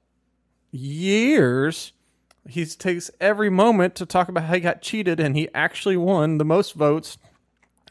years 0.70 1.92
he 2.48 2.64
takes 2.64 3.10
every 3.20 3.50
moment 3.50 3.94
to 3.96 4.06
talk 4.06 4.28
about 4.28 4.44
how 4.44 4.54
he 4.54 4.60
got 4.60 4.82
cheated 4.82 5.20
and 5.20 5.36
he 5.36 5.48
actually 5.54 5.96
won 5.96 6.38
the 6.38 6.44
most 6.44 6.74
votes. 6.74 7.18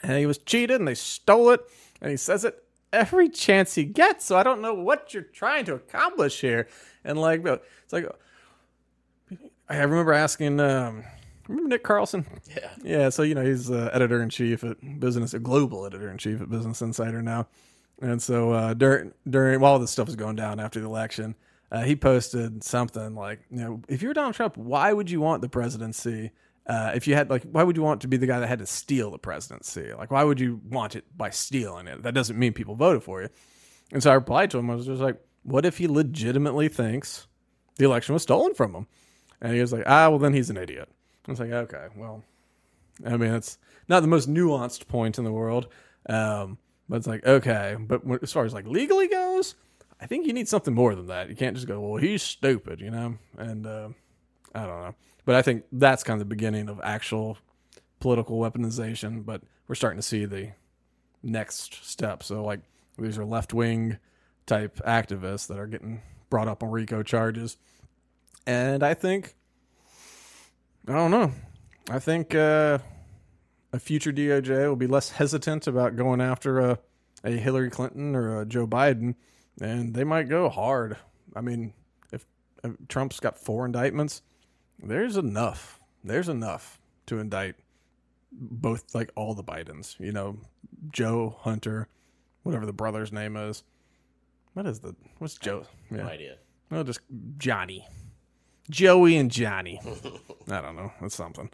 And 0.01 0.17
he 0.17 0.25
was 0.25 0.37
cheated 0.37 0.79
and 0.79 0.87
they 0.87 0.95
stole 0.95 1.51
it 1.51 1.61
and 2.01 2.11
he 2.11 2.17
says 2.17 2.45
it 2.45 2.63
every 2.93 3.29
chance 3.29 3.75
he 3.75 3.83
gets. 3.83 4.25
So 4.25 4.37
i 4.37 4.43
don't 4.43 4.61
know 4.61 4.73
what 4.73 5.13
you're 5.13 5.23
trying 5.23 5.65
to 5.65 5.75
accomplish 5.75 6.41
here. 6.41 6.67
And 7.03 7.19
like 7.19 7.45
it's 7.45 7.93
like 7.93 8.07
i 9.69 9.77
remember 9.77 10.13
asking 10.13 10.59
um 10.59 11.03
remember 11.47 11.69
nick 11.69 11.83
carlson 11.83 12.25
Yeah. 12.55 12.69
yeah, 12.83 13.09
so 13.09 13.23
you 13.23 13.35
know 13.35 13.43
he's 13.45 13.69
uh, 13.71 13.89
editor 13.93 14.21
in 14.21 14.29
chief 14.29 14.63
at 14.63 14.77
Business, 14.99 15.33
a 15.33 15.39
global 15.39 15.85
editor 15.85 16.09
in 16.09 16.17
chief 16.17 16.41
at 16.41 16.49
Business 16.49 16.81
Insider 16.81 17.21
now, 17.21 17.47
and 18.01 18.21
so 18.21 18.51
uh, 18.51 18.73
during 18.73 19.13
during 19.29 19.59
while 19.59 19.79
this 19.79 19.91
stuff 19.91 20.07
was 20.07 20.15
going 20.15 20.35
down 20.35 20.59
after 20.59 20.79
the 20.79 20.85
election, 20.85 21.35
uh, 21.71 21.83
he 21.83 21.95
posted 21.95 22.63
something 22.63 23.15
like, 23.15 23.41
you 23.51 23.57
know, 23.59 23.81
if 23.87 24.01
you're 24.01 24.13
Donald 24.13 24.35
Trump, 24.35 24.55
why 24.57 24.93
would 24.93 25.09
you 25.11 25.19
want 25.21 25.41
the 25.41 25.49
presidency? 25.49 26.31
Uh, 26.65 26.91
if 26.95 27.07
you 27.07 27.15
had 27.15 27.29
like, 27.29 27.43
why 27.43 27.63
would 27.63 27.77
you 27.77 27.83
want 27.83 28.01
to 28.01 28.07
be 28.09 28.17
the 28.17 28.27
guy 28.27 28.39
that 28.39 28.47
had 28.47 28.59
to 28.59 28.65
steal 28.65 29.11
the 29.11 29.17
presidency? 29.17 29.93
Like, 29.93 30.11
why 30.11 30.23
would 30.23 30.39
you 30.39 30.59
want 30.69 30.95
it 30.95 31.05
by 31.17 31.29
stealing 31.29 31.87
it? 31.87 32.03
That 32.03 32.13
doesn't 32.13 32.37
mean 32.37 32.51
people 32.53 32.75
voted 32.75 33.03
for 33.03 33.21
you. 33.21 33.29
And 33.93 34.03
so 34.03 34.11
I 34.11 34.15
replied 34.15 34.51
to 34.51 34.57
him. 34.57 34.69
I 34.69 34.75
was 34.75 34.85
just 34.85 35.01
like, 35.01 35.17
what 35.43 35.65
if 35.65 35.77
he 35.77 35.87
legitimately 35.87 36.67
thinks 36.67 37.25
the 37.77 37.85
election 37.85 38.13
was 38.13 38.23
stolen 38.23 38.53
from 38.53 38.75
him? 38.75 38.87
And 39.41 39.53
he 39.53 39.61
was 39.61 39.71
like, 39.71 39.83
ah, 39.85 40.09
well, 40.09 40.19
then 40.19 40.33
he's 40.33 40.49
an 40.49 40.57
idiot. 40.57 40.89
I 41.27 41.31
was 41.31 41.39
like, 41.39 41.51
okay, 41.51 41.87
well, 41.95 42.23
I 43.05 43.17
mean, 43.17 43.33
it's 43.33 43.57
not 43.87 44.01
the 44.01 44.07
most 44.07 44.29
nuanced 44.29 44.87
point 44.87 45.17
in 45.17 45.23
the 45.23 45.31
world, 45.31 45.67
um, 46.07 46.57
but 46.87 46.97
it's 46.97 47.07
like, 47.07 47.25
okay, 47.25 47.75
but 47.79 48.01
as 48.23 48.31
far 48.31 48.45
as 48.45 48.53
like 48.53 48.65
legally 48.65 49.07
goes, 49.07 49.55
I 49.99 50.05
think 50.05 50.25
you 50.25 50.33
need 50.33 50.47
something 50.47 50.73
more 50.73 50.95
than 50.95 51.07
that. 51.07 51.29
You 51.29 51.35
can't 51.35 51.55
just 51.55 51.67
go, 51.67 51.79
well, 51.79 52.01
he's 52.01 52.21
stupid, 52.21 52.79
you 52.79 52.91
know? 52.91 53.17
And 53.37 53.65
uh, 53.65 53.89
I 54.53 54.59
don't 54.65 54.81
know. 54.81 54.95
But 55.25 55.35
I 55.35 55.41
think 55.41 55.63
that's 55.71 56.03
kind 56.03 56.21
of 56.21 56.27
the 56.27 56.33
beginning 56.35 56.69
of 56.69 56.79
actual 56.83 57.37
political 57.99 58.39
weaponization, 58.39 59.25
but 59.25 59.41
we're 59.67 59.75
starting 59.75 59.97
to 59.97 60.07
see 60.07 60.25
the 60.25 60.51
next 61.23 61.83
step. 61.85 62.23
So, 62.23 62.43
like, 62.43 62.61
these 62.97 63.17
are 63.17 63.25
left 63.25 63.53
wing 63.53 63.97
type 64.45 64.79
activists 64.85 65.47
that 65.47 65.59
are 65.59 65.67
getting 65.67 66.01
brought 66.29 66.47
up 66.47 66.63
on 66.63 66.71
RICO 66.71 67.03
charges. 67.03 67.57
And 68.45 68.83
I 68.83 68.93
think, 68.93 69.35
I 70.87 70.93
don't 70.93 71.11
know. 71.11 71.33
I 71.89 71.99
think 71.99 72.33
uh, 72.33 72.79
a 73.73 73.79
future 73.79 74.11
DOJ 74.11 74.67
will 74.67 74.75
be 74.75 74.87
less 74.87 75.11
hesitant 75.11 75.67
about 75.67 75.95
going 75.95 76.21
after 76.21 76.59
a, 76.59 76.79
a 77.23 77.31
Hillary 77.31 77.69
Clinton 77.69 78.15
or 78.15 78.41
a 78.41 78.45
Joe 78.45 78.67
Biden, 78.67 79.15
and 79.61 79.93
they 79.93 80.03
might 80.03 80.29
go 80.29 80.49
hard. 80.49 80.97
I 81.35 81.41
mean, 81.41 81.73
if, 82.13 82.25
if 82.63 82.71
Trump's 82.87 83.19
got 83.19 83.37
four 83.37 83.65
indictments, 83.65 84.21
there's 84.81 85.17
enough. 85.17 85.79
There's 86.03 86.29
enough 86.29 86.79
to 87.07 87.19
indict 87.19 87.55
both, 88.31 88.95
like 88.95 89.11
all 89.15 89.33
the 89.33 89.43
Bidens. 89.43 89.99
You 89.99 90.13
know, 90.13 90.37
Joe 90.91 91.37
Hunter, 91.41 91.89
whatever 92.43 92.65
the 92.65 92.73
brother's 92.73 93.11
name 93.11 93.35
is. 93.35 93.63
What 94.53 94.65
is 94.65 94.79
the 94.79 94.95
what's 95.19 95.37
Joe? 95.37 95.65
No 95.91 96.03
idea. 96.03 96.37
Well, 96.71 96.83
just 96.83 97.01
Johnny, 97.37 97.85
Joey, 98.69 99.17
and 99.17 99.31
Johnny. 99.31 99.79
I 100.49 100.61
don't 100.61 100.75
know. 100.75 100.91
That's 101.01 101.15
something. 101.15 101.49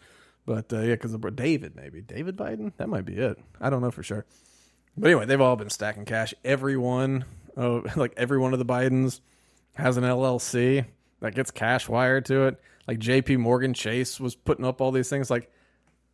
But 0.45 0.72
uh, 0.74 0.82
yeah, 0.82 0.95
because 0.95 1.16
David 1.36 1.76
maybe 1.76 2.01
David 2.01 2.36
Biden. 2.36 2.74
That 2.78 2.89
might 2.89 3.05
be 3.05 3.16
it. 3.16 3.38
I 3.61 3.70
don't 3.70 3.82
know 3.82 3.91
for 3.91 4.03
sure. 4.03 4.26
But 4.97 5.07
anyway, 5.07 5.26
they've 5.26 5.41
all 5.41 5.55
been 5.55 5.70
stacking 5.70 6.05
cash. 6.05 6.34
Everyone, 6.43 7.26
oh, 7.57 7.84
like 7.95 8.14
every 8.18 8.38
one 8.38 8.53
of 8.53 8.59
the 8.59 8.66
Bidens 8.66 9.22
has 9.76 9.97
an 9.97 10.03
LLC 10.03 10.86
that 11.22 11.36
gets 11.36 11.51
cash 11.51 11.88
wired 11.88 12.26
to 12.26 12.43
it. 12.43 12.61
Like 12.88 12.99
J.P. 12.99 13.38
Morgan 13.38 13.74
Chase 13.74 14.20
was 14.20 14.36
putting 14.36 14.66
up 14.66 14.82
all 14.82 14.91
these 14.91 15.09
things. 15.09 15.32
Like 15.32 15.49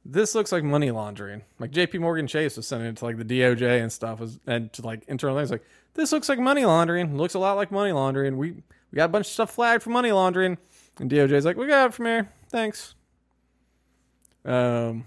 this 0.05 0.35
looks 0.35 0.51
like 0.51 0.63
money 0.63 0.91
laundering. 0.91 1.41
Like 1.57 1.71
J.P. 1.71 1.97
Morgan 1.97 2.27
Chase 2.27 2.55
was 2.55 2.67
sending 2.67 2.89
it 2.89 2.97
to 2.97 3.05
like 3.05 3.17
the 3.17 3.25
DOJ 3.25 3.81
and 3.81 3.91
stuff, 3.91 4.19
was, 4.19 4.39
and 4.45 4.71
to 4.73 4.83
like 4.83 5.03
internal 5.07 5.35
things. 5.35 5.51
Like 5.51 5.65
this 5.95 6.11
looks 6.11 6.29
like 6.29 6.39
money 6.39 6.65
laundering. 6.65 7.17
Looks 7.17 7.33
a 7.33 7.39
lot 7.39 7.55
like 7.55 7.71
money 7.71 7.91
laundering. 7.91 8.37
We 8.37 8.51
we 8.51 8.95
got 8.95 9.05
a 9.05 9.09
bunch 9.09 9.27
of 9.27 9.31
stuff 9.31 9.51
flagged 9.51 9.83
for 9.83 9.89
money 9.89 10.11
laundering, 10.11 10.57
and 10.99 11.09
DOJ's 11.09 11.45
like, 11.45 11.57
we 11.57 11.67
got 11.67 11.87
it 11.87 11.93
from 11.93 12.05
here. 12.05 12.29
Thanks. 12.49 12.95
Um. 14.45 15.05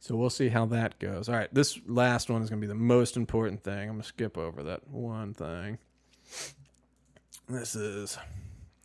So 0.00 0.16
we'll 0.16 0.28
see 0.28 0.50
how 0.50 0.66
that 0.66 0.98
goes. 0.98 1.30
All 1.30 1.34
right, 1.34 1.48
this 1.54 1.80
last 1.86 2.28
one 2.28 2.42
is 2.42 2.50
going 2.50 2.60
to 2.60 2.66
be 2.66 2.70
the 2.70 2.74
most 2.74 3.16
important 3.16 3.62
thing. 3.64 3.88
I'm 3.88 3.88
going 3.88 4.02
to 4.02 4.06
skip 4.06 4.36
over 4.36 4.62
that 4.64 4.86
one 4.86 5.32
thing. 5.32 5.78
This 7.48 7.74
is 7.74 8.18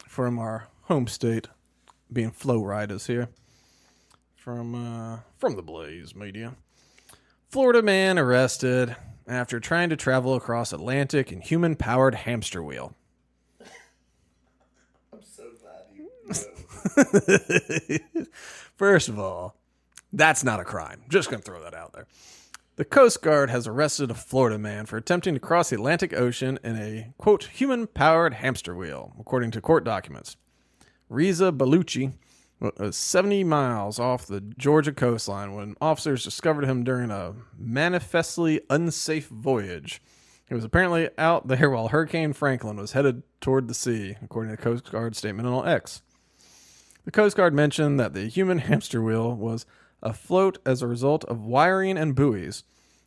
from 0.07 0.39
our 0.39 0.69
home 0.83 1.07
state, 1.07 1.47
being 2.11 2.31
Flow 2.31 2.63
Riders 2.63 3.07
here 3.07 3.27
from 4.35 4.73
uh, 4.73 5.19
from 5.37 5.57
the 5.57 5.61
Blaze 5.61 6.15
Media. 6.15 6.55
Florida 7.49 7.81
man 7.81 8.17
arrested 8.17 8.95
after 9.27 9.59
trying 9.59 9.89
to 9.89 9.97
travel 9.97 10.35
across 10.35 10.71
Atlantic 10.71 11.31
in 11.31 11.41
human-powered 11.41 12.15
hamster 12.15 12.63
wheel. 12.63 12.95
I'm 15.11 15.21
so 15.21 15.43
glad 15.61 15.83
you. 15.93 16.09
First 18.77 19.09
of 19.09 19.19
all, 19.19 19.55
that's 20.11 20.43
not 20.43 20.59
a 20.59 20.63
crime. 20.63 21.03
Just 21.09 21.29
gonna 21.29 21.41
throw 21.41 21.61
that 21.63 21.73
out 21.73 21.93
there. 21.93 22.07
The 22.75 22.85
Coast 22.85 23.21
Guard 23.21 23.49
has 23.49 23.67
arrested 23.67 24.09
a 24.09 24.15
Florida 24.15 24.57
man 24.57 24.85
for 24.85 24.95
attempting 24.95 25.33
to 25.33 25.39
cross 25.39 25.69
the 25.69 25.75
Atlantic 25.75 26.13
Ocean 26.13 26.57
in 26.63 26.77
a 26.77 27.13
quote 27.17 27.43
human-powered 27.43 28.35
hamster 28.35 28.73
wheel, 28.73 29.11
according 29.19 29.51
to 29.51 29.61
court 29.61 29.83
documents. 29.83 30.37
Reza 31.09 31.51
Baluchi 31.51 32.13
was 32.59 32.95
70 32.95 33.43
miles 33.43 33.99
off 33.99 34.25
the 34.25 34.41
Georgia 34.57 34.93
coastline 34.93 35.55
when 35.55 35.75
officers 35.81 36.23
discovered 36.23 36.65
him 36.65 36.83
during 36.83 37.11
a 37.11 37.33
manifestly 37.57 38.61
unsafe 38.69 39.27
voyage. 39.27 40.01
He 40.47 40.55
was 40.55 40.63
apparently 40.63 41.09
out 41.17 41.47
there 41.47 41.69
while 41.69 41.89
Hurricane 41.89 42.33
Franklin 42.33 42.77
was 42.77 42.93
headed 42.93 43.23
toward 43.39 43.67
the 43.67 43.73
sea, 43.73 44.15
according 44.21 44.51
to 44.51 44.57
the 44.57 44.63
Coast 44.63 44.91
Guard 44.91 45.15
statement 45.15 45.47
on 45.47 45.67
X. 45.67 46.01
The 47.09 47.13
Coast 47.13 47.35
Guard 47.35 47.55
mentioned 47.55 47.99
that 47.99 48.13
the 48.13 48.27
human 48.27 48.57
hamster 48.69 49.01
wheel 49.01 49.33
was 49.33 49.65
afloat 50.03 50.59
as 50.63 50.83
a 50.83 50.87
result 50.87 51.25
of 51.25 51.41
wiring 51.41 51.97
and 51.97 52.13
buoys. 52.13 52.63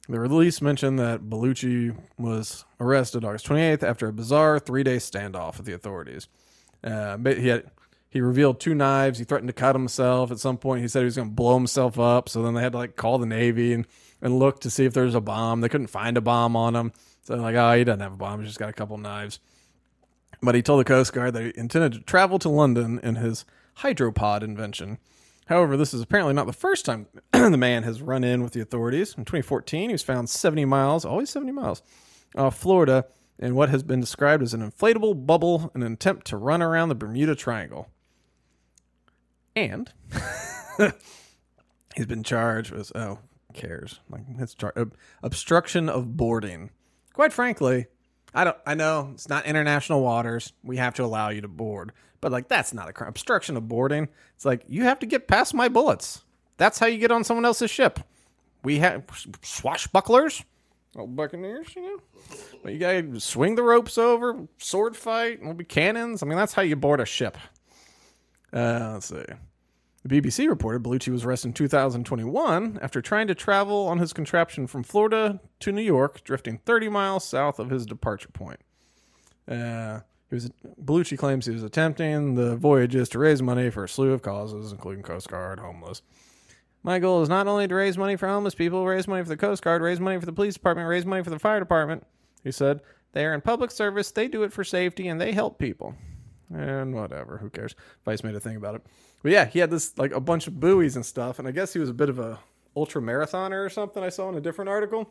The 0.08 0.18
release 0.18 0.60
mentioned 0.60 0.98
that 0.98 1.30
Baluchi 1.30 1.96
was 2.18 2.64
arrested 2.80 3.24
August 3.24 3.46
28th 3.46 3.84
after 3.84 4.08
a 4.08 4.12
bizarre 4.12 4.58
three 4.58 4.82
day 4.82 4.96
standoff 4.96 5.56
with 5.56 5.66
the 5.66 5.72
authorities. 5.72 6.26
Uh, 6.82 7.16
he 7.16 7.46
had 7.46 7.70
he 8.10 8.20
revealed 8.20 8.58
two 8.58 8.74
knives. 8.74 9.20
He 9.20 9.24
threatened 9.24 9.50
to 9.50 9.52
cut 9.52 9.76
himself 9.76 10.32
at 10.32 10.40
some 10.40 10.58
point. 10.58 10.82
He 10.82 10.88
said 10.88 11.02
he 11.02 11.04
was 11.04 11.14
going 11.14 11.28
to 11.28 11.34
blow 11.36 11.54
himself 11.54 11.96
up. 11.96 12.28
So 12.28 12.42
then 12.42 12.54
they 12.54 12.62
had 12.62 12.72
to 12.72 12.78
like 12.78 12.96
call 12.96 13.18
the 13.18 13.26
Navy 13.26 13.72
and, 13.72 13.86
and 14.20 14.36
look 14.36 14.58
to 14.62 14.70
see 14.70 14.84
if 14.84 14.94
there 14.94 15.04
was 15.04 15.14
a 15.14 15.20
bomb. 15.20 15.60
They 15.60 15.68
couldn't 15.68 15.86
find 15.86 16.16
a 16.16 16.20
bomb 16.20 16.56
on 16.56 16.74
him. 16.74 16.92
So 17.22 17.34
they're 17.34 17.42
like, 17.42 17.54
oh, 17.54 17.78
he 17.78 17.84
doesn't 17.84 18.00
have 18.00 18.14
a 18.14 18.16
bomb. 18.16 18.40
He's 18.40 18.48
just 18.48 18.58
got 18.58 18.68
a 18.68 18.72
couple 18.72 18.98
knives. 18.98 19.38
But 20.42 20.56
he 20.56 20.62
told 20.62 20.80
the 20.80 20.84
Coast 20.84 21.12
Guard 21.12 21.34
that 21.34 21.44
he 21.44 21.52
intended 21.54 21.92
to 21.92 22.00
travel 22.00 22.40
to 22.40 22.48
London 22.48 22.98
in 23.04 23.14
his 23.14 23.44
hydropod 23.78 24.42
invention. 24.42 24.98
However, 25.46 25.76
this 25.76 25.92
is 25.92 26.00
apparently 26.00 26.34
not 26.34 26.46
the 26.46 26.52
first 26.52 26.84
time 26.84 27.06
the 27.32 27.56
man 27.56 27.82
has 27.82 28.00
run 28.00 28.24
in 28.24 28.42
with 28.42 28.52
the 28.52 28.60
authorities. 28.60 29.14
In 29.16 29.24
2014, 29.24 29.90
he 29.90 29.92
was 29.92 30.02
found 30.02 30.30
70 30.30 30.64
miles, 30.64 31.04
always 31.04 31.30
70 31.30 31.52
miles, 31.52 31.82
off 32.36 32.56
Florida 32.56 33.06
in 33.38 33.54
what 33.54 33.68
has 33.68 33.82
been 33.82 34.00
described 34.00 34.42
as 34.42 34.54
an 34.54 34.68
inflatable 34.68 35.26
bubble 35.26 35.72
in 35.74 35.82
an 35.82 35.92
attempt 35.92 36.26
to 36.28 36.36
run 36.36 36.62
around 36.62 36.88
the 36.88 36.94
Bermuda 36.94 37.34
Triangle. 37.34 37.88
And 39.54 39.92
he's 41.96 42.06
been 42.06 42.22
charged 42.22 42.70
with, 42.70 42.92
oh, 42.94 43.18
cares? 43.52 44.00
Like, 44.08 44.22
it's 44.38 44.54
char- 44.54 44.72
ob- 44.76 44.94
obstruction 45.22 45.88
of 45.88 46.16
boarding. 46.16 46.70
Quite 47.12 47.32
frankly, 47.32 47.86
I 48.34 48.44
don't. 48.44 48.56
I 48.66 48.74
know 48.74 49.10
it's 49.12 49.28
not 49.28 49.44
international 49.44 50.02
waters. 50.02 50.52
We 50.62 50.78
have 50.78 50.94
to 50.94 51.04
allow 51.04 51.28
you 51.28 51.42
to 51.42 51.48
board, 51.48 51.92
but 52.22 52.32
like 52.32 52.48
that's 52.48 52.72
not 52.72 52.88
a 52.88 52.92
crime. 52.94 53.10
Obstruction 53.10 53.58
of 53.58 53.68
boarding. 53.68 54.08
It's 54.34 54.46
like 54.46 54.64
you 54.66 54.84
have 54.84 54.98
to 55.00 55.06
get 55.06 55.28
past 55.28 55.52
my 55.52 55.68
bullets. 55.68 56.24
That's 56.56 56.78
how 56.78 56.86
you 56.86 56.96
get 56.96 57.10
on 57.10 57.24
someone 57.24 57.44
else's 57.44 57.70
ship. 57.70 58.00
We 58.62 58.78
have 58.78 59.04
swashbucklers, 59.42 60.44
oh, 60.96 61.06
buccaneers, 61.06 61.74
you 61.76 61.82
know. 61.82 61.98
But 62.62 62.72
you 62.72 62.78
gotta 62.78 63.20
swing 63.20 63.56
the 63.56 63.64
ropes 63.64 63.98
over, 63.98 64.46
sword 64.56 64.96
fight, 64.96 65.42
we'll 65.42 65.52
be 65.52 65.64
cannons. 65.64 66.22
I 66.22 66.26
mean, 66.26 66.38
that's 66.38 66.54
how 66.54 66.62
you 66.62 66.76
board 66.76 67.00
a 67.00 67.04
ship. 67.04 67.36
Uh, 68.52 68.92
let's 68.94 69.06
see. 69.06 69.24
The 70.04 70.20
BBC 70.20 70.48
reported 70.48 70.82
Baluchi 70.82 71.08
was 71.08 71.24
arrested 71.24 71.48
in 71.48 71.54
2021 71.54 72.78
after 72.82 73.00
trying 73.00 73.26
to 73.28 73.34
travel 73.34 73.86
on 73.88 73.98
his 73.98 74.12
contraption 74.12 74.66
from 74.66 74.82
Florida 74.84 75.40
to 75.60 75.72
New 75.72 75.82
York, 75.82 76.22
drifting 76.22 76.58
30 76.58 76.88
miles 76.88 77.24
south 77.24 77.58
of 77.58 77.70
his 77.70 77.86
departure 77.86 78.28
point. 78.28 78.60
Uh, 79.48 80.00
he 80.32 80.36
was 80.36 80.50
Baluchi 80.82 81.18
claims 81.18 81.44
he 81.44 81.52
was 81.52 81.62
attempting 81.62 82.36
the 82.36 82.56
voyages 82.56 83.10
to 83.10 83.18
raise 83.18 83.42
money 83.42 83.68
for 83.68 83.84
a 83.84 83.88
slew 83.88 84.12
of 84.12 84.22
causes, 84.22 84.72
including 84.72 85.02
Coast 85.02 85.28
Guard, 85.28 85.60
homeless. 85.60 86.00
My 86.82 86.98
goal 86.98 87.20
is 87.20 87.28
not 87.28 87.46
only 87.46 87.68
to 87.68 87.74
raise 87.74 87.98
money 87.98 88.16
for 88.16 88.26
homeless 88.26 88.54
people, 88.54 88.86
raise 88.86 89.06
money 89.06 89.22
for 89.22 89.28
the 89.28 89.36
Coast 89.36 89.62
Guard, 89.62 89.82
raise 89.82 90.00
money 90.00 90.18
for 90.18 90.24
the 90.24 90.32
police 90.32 90.54
department, 90.54 90.88
raise 90.88 91.04
money 91.04 91.22
for 91.22 91.28
the 91.28 91.38
fire 91.38 91.60
department. 91.60 92.06
He 92.42 92.50
said, 92.50 92.80
They 93.12 93.26
are 93.26 93.34
in 93.34 93.42
public 93.42 93.70
service, 93.70 94.10
they 94.10 94.26
do 94.26 94.42
it 94.42 94.54
for 94.54 94.64
safety, 94.64 95.06
and 95.06 95.20
they 95.20 95.32
help 95.32 95.58
people. 95.58 95.96
And 96.50 96.94
whatever, 96.94 97.36
who 97.36 97.50
cares? 97.50 97.74
Vice 98.06 98.24
made 98.24 98.34
a 98.34 98.40
thing 98.40 98.56
about 98.56 98.76
it. 98.76 98.86
But 99.22 99.32
yeah, 99.32 99.44
he 99.44 99.58
had 99.58 99.70
this 99.70 99.98
like 99.98 100.12
a 100.12 100.20
bunch 100.20 100.46
of 100.46 100.58
buoys 100.58 100.96
and 100.96 101.04
stuff, 101.04 101.38
and 101.40 101.46
I 101.46 101.50
guess 101.50 101.74
he 101.74 101.78
was 101.78 101.90
a 101.90 101.94
bit 101.94 102.08
of 102.08 102.18
a 102.18 102.38
ultra 102.74 103.02
marathoner 103.02 103.66
or 103.66 103.68
something. 103.68 104.02
I 104.02 104.08
saw 104.08 104.30
in 104.30 104.36
a 104.36 104.40
different 104.40 104.70
article, 104.70 105.10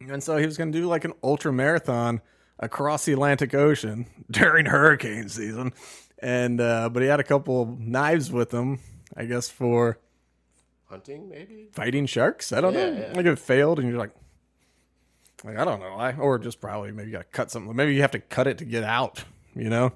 and 0.00 0.22
so 0.22 0.38
he 0.38 0.46
was 0.46 0.56
going 0.56 0.72
to 0.72 0.78
do 0.78 0.86
like 0.86 1.04
an 1.04 1.12
ultra 1.22 1.52
marathon 1.52 2.22
across 2.62 3.04
the 3.04 3.12
Atlantic 3.12 3.52
Ocean 3.52 4.06
during 4.30 4.64
hurricane 4.66 5.28
season, 5.28 5.74
and 6.20 6.60
uh, 6.62 6.88
but 6.88 7.02
he 7.02 7.08
had 7.08 7.20
a 7.20 7.24
couple 7.24 7.76
knives 7.78 8.32
with 8.32 8.52
him, 8.54 8.78
I 9.14 9.26
guess 9.26 9.50
for 9.50 9.98
Hunting, 10.88 11.28
maybe? 11.28 11.68
fighting 11.72 12.06
sharks. 12.06 12.52
I 12.52 12.60
don't 12.62 12.72
Yeah, 12.74 12.90
know. 12.90 12.98
yeah. 13.08 13.12
Like 13.14 13.26
it 13.26 13.38
failed, 13.38 13.78
and 13.78 13.88
you're 13.88 13.98
like, 13.98 14.12
like 15.44 15.58
I 15.58 15.64
don't 15.64 15.80
know, 15.80 15.94
I 15.94 16.14
or 16.16 16.38
just 16.38 16.60
probably 16.60 16.92
maybe 16.92 17.10
you 17.10 17.16
got 17.16 17.24
to 17.30 17.36
cut 17.36 17.50
something. 17.50 17.74
Maybe 17.76 17.94
you 17.94 18.00
have 18.02 18.12
to 18.12 18.20
cut 18.20 18.46
it 18.46 18.58
to 18.58 18.64
get 18.64 18.84
out. 18.84 19.24
You 19.54 19.68
know, 19.68 19.92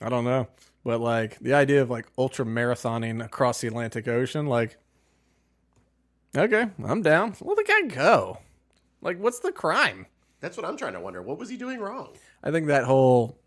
I 0.00 0.08
don't 0.08 0.24
know. 0.24 0.48
But 0.84 1.00
like 1.00 1.38
the 1.38 1.54
idea 1.54 1.82
of 1.82 1.90
like 1.90 2.06
ultra 2.18 2.44
marathoning 2.44 3.24
across 3.24 3.60
the 3.60 3.68
Atlantic 3.68 4.08
Ocean, 4.08 4.46
like, 4.46 4.76
okay, 6.36 6.66
I'm 6.84 7.02
down. 7.02 7.34
Let 7.40 7.56
the 7.56 7.64
guy 7.64 7.82
go. 7.94 8.38
Like, 9.00 9.18
what's 9.20 9.40
the 9.40 9.52
crime? 9.52 10.06
That's 10.42 10.56
what 10.56 10.66
I'm 10.66 10.76
trying 10.76 10.94
to 10.94 11.00
wonder. 11.00 11.22
What 11.22 11.38
was 11.38 11.48
he 11.48 11.56
doing 11.56 11.78
wrong? 11.78 12.08
I 12.42 12.50
think 12.50 12.66
that 12.66 12.82
whole, 12.82 13.38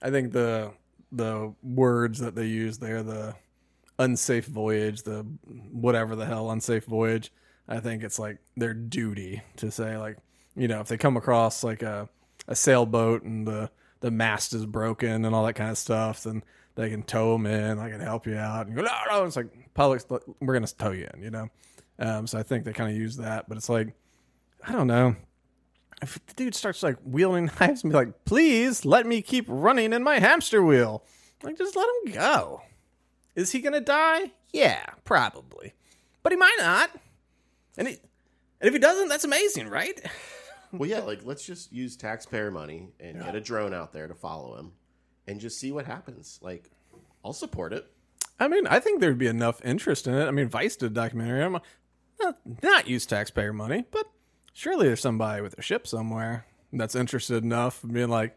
I 0.00 0.10
think 0.10 0.32
the 0.32 0.72
the 1.10 1.52
words 1.62 2.20
that 2.20 2.36
they 2.36 2.46
use 2.46 2.78
there, 2.78 3.02
the 3.02 3.34
unsafe 3.98 4.46
voyage, 4.46 5.02
the 5.02 5.26
whatever 5.72 6.14
the 6.14 6.24
hell 6.24 6.50
unsafe 6.52 6.84
voyage. 6.84 7.32
I 7.68 7.80
think 7.80 8.04
it's 8.04 8.20
like 8.20 8.38
their 8.56 8.72
duty 8.72 9.42
to 9.56 9.72
say 9.72 9.98
like, 9.98 10.18
you 10.54 10.68
know, 10.68 10.80
if 10.80 10.86
they 10.86 10.96
come 10.96 11.16
across 11.16 11.64
like 11.64 11.82
a 11.82 12.08
a 12.46 12.54
sailboat 12.54 13.24
and 13.24 13.44
the 13.44 13.68
the 13.98 14.12
mast 14.12 14.54
is 14.54 14.64
broken 14.64 15.24
and 15.24 15.34
all 15.34 15.44
that 15.44 15.54
kind 15.54 15.70
of 15.70 15.78
stuff, 15.78 16.22
then 16.22 16.44
they 16.76 16.88
can 16.88 17.02
tow 17.02 17.32
them 17.32 17.46
in. 17.46 17.80
I 17.80 17.90
can 17.90 18.00
help 18.00 18.28
you 18.28 18.36
out. 18.36 18.68
And 18.68 18.76
go, 18.76 18.82
no, 18.82 18.92
no. 19.10 19.24
It's 19.24 19.34
like 19.34 19.74
public. 19.74 20.02
We're 20.40 20.54
gonna 20.54 20.68
tow 20.68 20.92
you 20.92 21.08
in. 21.14 21.20
You 21.20 21.30
know. 21.32 21.48
Um, 21.98 22.28
so 22.28 22.38
I 22.38 22.44
think 22.44 22.64
they 22.64 22.72
kind 22.72 22.92
of 22.92 22.96
use 22.96 23.16
that, 23.16 23.48
but 23.48 23.58
it's 23.58 23.68
like, 23.68 23.88
I 24.64 24.70
don't 24.70 24.86
know 24.86 25.16
if 26.02 26.24
the 26.26 26.34
dude 26.34 26.54
starts 26.54 26.82
like 26.82 26.96
wielding 27.04 27.50
knives 27.60 27.82
and 27.82 27.92
be 27.92 27.96
like, 27.96 28.24
please 28.24 28.84
let 28.84 29.06
me 29.06 29.22
keep 29.22 29.44
running 29.48 29.92
in 29.92 30.02
my 30.02 30.18
hamster 30.18 30.62
wheel. 30.62 31.04
Like, 31.42 31.56
just 31.58 31.76
let 31.76 31.88
him 32.04 32.12
go. 32.12 32.62
Is 33.34 33.52
he 33.52 33.60
gonna 33.60 33.80
die? 33.80 34.32
Yeah, 34.52 34.84
probably. 35.04 35.74
But 36.22 36.32
he 36.32 36.36
might 36.36 36.56
not. 36.58 36.90
And, 37.76 37.88
he, 37.88 37.94
and 38.60 38.68
if 38.68 38.72
he 38.72 38.78
doesn't, 38.80 39.08
that's 39.08 39.24
amazing, 39.24 39.68
right? 39.68 40.00
Well, 40.70 40.86
yeah, 40.86 41.00
like 41.00 41.24
let's 41.24 41.46
just 41.46 41.72
use 41.72 41.96
taxpayer 41.96 42.50
money 42.50 42.88
and 43.00 43.22
get 43.22 43.34
a 43.34 43.40
drone 43.40 43.72
out 43.72 43.94
there 43.94 44.06
to 44.06 44.14
follow 44.14 44.56
him 44.58 44.72
and 45.26 45.40
just 45.40 45.58
see 45.58 45.72
what 45.72 45.86
happens. 45.86 46.38
Like, 46.42 46.70
I'll 47.24 47.32
support 47.32 47.72
it. 47.72 47.86
I 48.38 48.48
mean, 48.48 48.66
I 48.66 48.78
think 48.78 49.00
there'd 49.00 49.16
be 49.16 49.28
enough 49.28 49.64
interest 49.64 50.06
in 50.06 50.14
it. 50.14 50.26
I 50.26 50.30
mean, 50.30 50.48
Vice 50.48 50.76
did 50.76 50.92
a 50.92 50.94
documentary. 50.94 51.42
I'm 51.42 51.58
not, 52.20 52.38
not 52.62 52.86
use 52.86 53.06
taxpayer 53.06 53.52
money, 53.52 53.86
but 53.90 54.06
surely 54.52 54.86
there's 54.86 55.00
somebody 55.00 55.42
with 55.42 55.58
a 55.58 55.62
ship 55.62 55.86
somewhere 55.86 56.46
that's 56.72 56.94
interested 56.94 57.42
enough 57.42 57.82
in 57.84 57.92
being 57.92 58.08
like, 58.08 58.36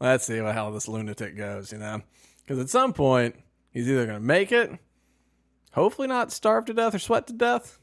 let's 0.00 0.26
see 0.26 0.38
how 0.38 0.70
this 0.70 0.88
lunatic 0.88 1.36
goes, 1.36 1.72
you 1.72 1.78
know? 1.78 2.02
Because 2.38 2.58
at 2.58 2.68
some 2.68 2.92
point, 2.92 3.36
he's 3.70 3.88
either 3.88 4.06
going 4.06 4.18
to 4.18 4.24
make 4.24 4.52
it, 4.52 4.78
hopefully 5.72 6.08
not 6.08 6.32
starve 6.32 6.64
to 6.66 6.74
death 6.74 6.94
or 6.94 6.98
sweat 6.98 7.26
to 7.28 7.32
death, 7.32 7.78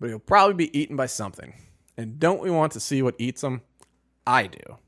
but 0.00 0.08
he'll 0.08 0.18
probably 0.18 0.54
be 0.54 0.78
eaten 0.78 0.96
by 0.96 1.06
something. 1.06 1.54
And 1.96 2.18
don't 2.18 2.42
we 2.42 2.50
want 2.50 2.72
to 2.72 2.80
see 2.80 3.02
what 3.02 3.14
eats 3.18 3.42
him? 3.42 3.62
I 4.26 4.46
do. 4.46 4.78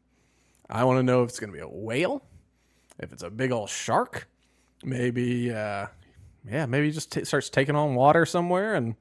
I 0.69 0.85
want 0.85 0.99
to 0.99 1.03
know 1.03 1.23
if 1.23 1.31
it's 1.31 1.41
going 1.41 1.53
to 1.53 1.57
be 1.57 1.63
a 1.63 1.69
whale, 1.69 2.23
if 2.99 3.13
it's 3.13 3.23
a 3.23 3.31
big 3.31 3.53
old 3.53 3.71
shark, 3.71 4.29
maybe 4.85 5.51
uh, 5.51 5.87
yeah, 6.51 6.67
maybe 6.67 6.87
he 6.87 6.93
just 6.93 7.13
t- 7.13 7.25
starts 7.25 7.49
taking 7.49 7.77
on 7.77 7.95
water 7.95 8.27
somewhere, 8.27 8.75
and 8.75 8.97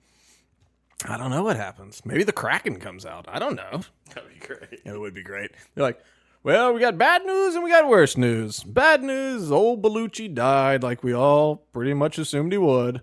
I 1.06 1.18
don't 1.18 1.30
know 1.30 1.44
what 1.44 1.58
happens. 1.58 2.02
Maybe 2.06 2.24
the 2.24 2.32
Kraken 2.32 2.80
comes 2.80 3.06
out. 3.06 3.26
I 3.28 3.40
don't 3.40 3.56
know. 3.56 3.82
That'd 4.14 4.30
be 4.30 4.46
great. 4.46 4.82
It 4.84 5.00
would 5.00 5.14
be 5.14 5.24
great. 5.24 5.52
They're 5.76 5.84
like, 5.84 6.02
well, 6.44 6.74
we 6.74 6.80
got 6.80 6.98
bad 6.98 7.26
news 7.26 7.56
and 7.56 7.64
we 7.64 7.70
got 7.70 7.88
worse 7.88 8.18
news. 8.18 8.64
Bad 8.64 9.04
news, 9.04 9.52
old 9.52 9.82
Belushi 9.82 10.34
died 10.34 10.82
like 10.82 11.04
we 11.04 11.14
all 11.14 11.58
pretty 11.74 11.94
much 11.94 12.18
assumed 12.18 12.52
he 12.52 12.58
would. 12.58 13.02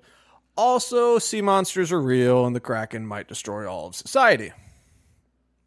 Also, 0.57 1.19
sea 1.19 1.43
monsters 1.43 1.93
are 1.93 2.01
real 2.01 2.47
and 2.47 2.55
the 2.55 2.61
Kraken 2.61 3.07
might 3.07 3.29
destroy 3.29 3.71
all 3.71 3.89
of 3.89 3.95
society. 3.95 4.53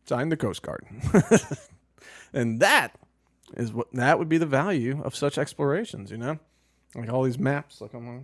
Signed 0.06 0.32
the 0.32 0.38
Coast 0.38 0.62
Guard. 0.62 0.86
and 2.34 2.60
that 2.60 2.98
is 3.56 3.72
what 3.72 3.92
that 3.94 4.20
would 4.20 4.30
be 4.30 4.38
the 4.38 4.46
value 4.46 5.02
of 5.04 5.16
such 5.16 5.38
explorations, 5.38 6.12
you 6.12 6.18
know? 6.18 6.40
Like 6.96 7.12
all 7.12 7.24
these 7.24 7.40
maps, 7.40 7.80
like 7.80 7.94
on 7.94 8.04
my 8.04 8.20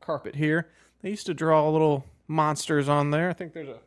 carpet 0.00 0.36
here. 0.36 0.70
They 1.02 1.10
used 1.10 1.26
to 1.26 1.34
draw 1.34 1.68
a 1.68 1.70
little 1.70 2.04
monsters 2.26 2.88
on 2.88 3.10
there. 3.10 3.28
I 3.28 3.32
think 3.32 3.52
there's 3.52 3.68
a 3.68 3.78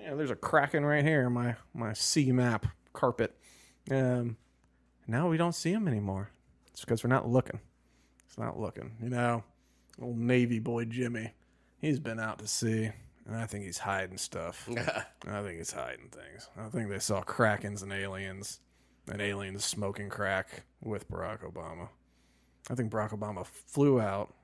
yeah, 0.00 0.14
there's 0.14 0.30
a 0.30 0.36
kraken 0.36 0.84
right 0.84 1.04
here, 1.04 1.30
my 1.30 1.56
my 1.72 1.92
sea 1.92 2.32
map 2.32 2.66
carpet. 2.92 3.34
Um, 3.90 4.36
now 5.06 5.28
we 5.28 5.36
don't 5.36 5.54
see 5.54 5.72
him 5.72 5.88
anymore. 5.88 6.30
It's 6.72 6.80
because 6.80 7.04
we're 7.04 7.10
not 7.10 7.28
looking. 7.28 7.60
It's 8.26 8.38
not 8.38 8.58
looking. 8.58 8.96
You 9.02 9.10
know, 9.10 9.44
old 10.00 10.18
Navy 10.18 10.58
boy 10.58 10.84
Jimmy, 10.86 11.32
he's 11.78 12.00
been 12.00 12.20
out 12.20 12.38
to 12.40 12.46
sea, 12.46 12.90
and 13.26 13.36
I 13.36 13.46
think 13.46 13.64
he's 13.64 13.78
hiding 13.78 14.18
stuff. 14.18 14.68
I 15.26 15.42
think 15.42 15.58
he's 15.58 15.72
hiding 15.72 16.08
things. 16.08 16.48
I 16.56 16.68
think 16.68 16.90
they 16.90 16.98
saw 16.98 17.22
krakens 17.22 17.82
and 17.82 17.92
aliens, 17.92 18.60
and 19.10 19.20
aliens 19.20 19.64
smoking 19.64 20.08
crack 20.08 20.64
with 20.82 21.10
Barack 21.10 21.40
Obama. 21.50 21.88
I 22.70 22.74
think 22.74 22.90
Barack 22.90 23.10
Obama 23.10 23.46
flew 23.46 24.00
out 24.00 24.34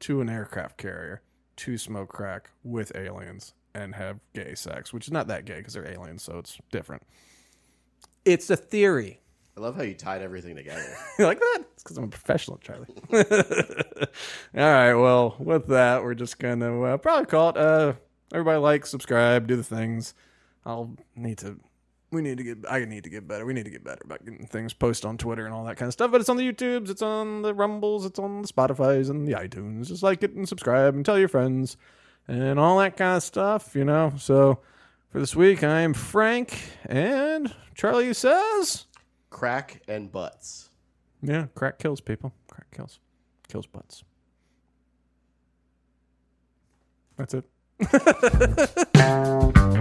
to 0.00 0.20
an 0.20 0.28
aircraft 0.28 0.76
carrier 0.78 1.22
to 1.58 1.76
smoke 1.76 2.08
crack 2.08 2.50
with 2.64 2.94
aliens 2.94 3.52
and 3.74 3.94
have 3.94 4.18
gay 4.34 4.54
sex, 4.54 4.92
which 4.92 5.06
is 5.06 5.12
not 5.12 5.28
that 5.28 5.44
gay 5.44 5.58
because 5.58 5.74
they're 5.74 5.90
aliens, 5.90 6.22
so 6.22 6.38
it's 6.38 6.58
different. 6.70 7.02
It's 8.24 8.50
a 8.50 8.56
theory. 8.56 9.20
I 9.56 9.60
love 9.60 9.76
how 9.76 9.82
you 9.82 9.94
tied 9.94 10.22
everything 10.22 10.56
together. 10.56 10.84
You 11.18 11.24
like 11.26 11.40
that? 11.40 11.64
It's 11.72 11.82
because 11.82 11.98
I'm 11.98 12.04
a 12.04 12.08
professional, 12.08 12.58
Charlie. 12.58 12.86
All 13.12 13.24
right. 14.54 14.94
Well, 14.94 15.34
with 15.40 15.66
that, 15.68 16.02
we're 16.04 16.14
just 16.14 16.38
gonna 16.38 16.80
uh, 16.82 16.96
probably 16.96 17.26
call 17.26 17.50
it. 17.50 17.56
Uh, 17.56 17.94
everybody 18.32 18.58
like, 18.58 18.86
subscribe, 18.86 19.48
do 19.48 19.56
the 19.56 19.64
things. 19.64 20.14
I'll 20.64 20.94
need 21.16 21.38
to. 21.38 21.58
We 22.10 22.22
need 22.22 22.38
to 22.38 22.44
get. 22.44 22.58
I 22.70 22.84
need 22.86 23.04
to 23.04 23.10
get 23.10 23.28
better. 23.28 23.44
We 23.44 23.52
need 23.52 23.64
to 23.64 23.70
get 23.70 23.84
better 23.84 24.00
about 24.02 24.24
getting 24.24 24.46
things 24.46 24.72
posted 24.72 25.06
on 25.06 25.18
Twitter 25.18 25.44
and 25.44 25.54
all 25.54 25.64
that 25.64 25.76
kind 25.76 25.88
of 25.88 25.92
stuff. 25.92 26.10
But 26.10 26.20
it's 26.20 26.30
on 26.30 26.38
the 26.38 26.52
YouTubes, 26.52 26.88
it's 26.88 27.02
on 27.02 27.42
the 27.42 27.52
Rumbles, 27.52 28.06
it's 28.06 28.18
on 28.18 28.40
the 28.40 28.48
Spotify's 28.48 29.10
and 29.10 29.28
the 29.28 29.32
iTunes. 29.32 29.88
Just 29.88 30.02
like 30.02 30.22
it 30.22 30.32
and 30.32 30.48
subscribe 30.48 30.94
and 30.94 31.04
tell 31.04 31.18
your 31.18 31.28
friends 31.28 31.76
and 32.26 32.58
all 32.58 32.78
that 32.78 32.96
kind 32.96 33.18
of 33.18 33.22
stuff. 33.22 33.76
You 33.76 33.84
know. 33.84 34.14
So 34.16 34.60
for 35.10 35.20
this 35.20 35.36
week, 35.36 35.62
I 35.62 35.82
am 35.82 35.92
Frank 35.92 36.58
and 36.86 37.54
Charlie 37.74 38.14
says. 38.14 38.86
Crack 39.28 39.82
and 39.86 40.10
butts. 40.10 40.70
Yeah, 41.22 41.46
crack 41.54 41.78
kills 41.78 42.00
people. 42.00 42.32
Crack 42.50 42.70
kills. 42.74 43.00
Kills 43.48 43.66
butts. 43.66 44.02
That's 47.16 47.34
it. 47.34 47.44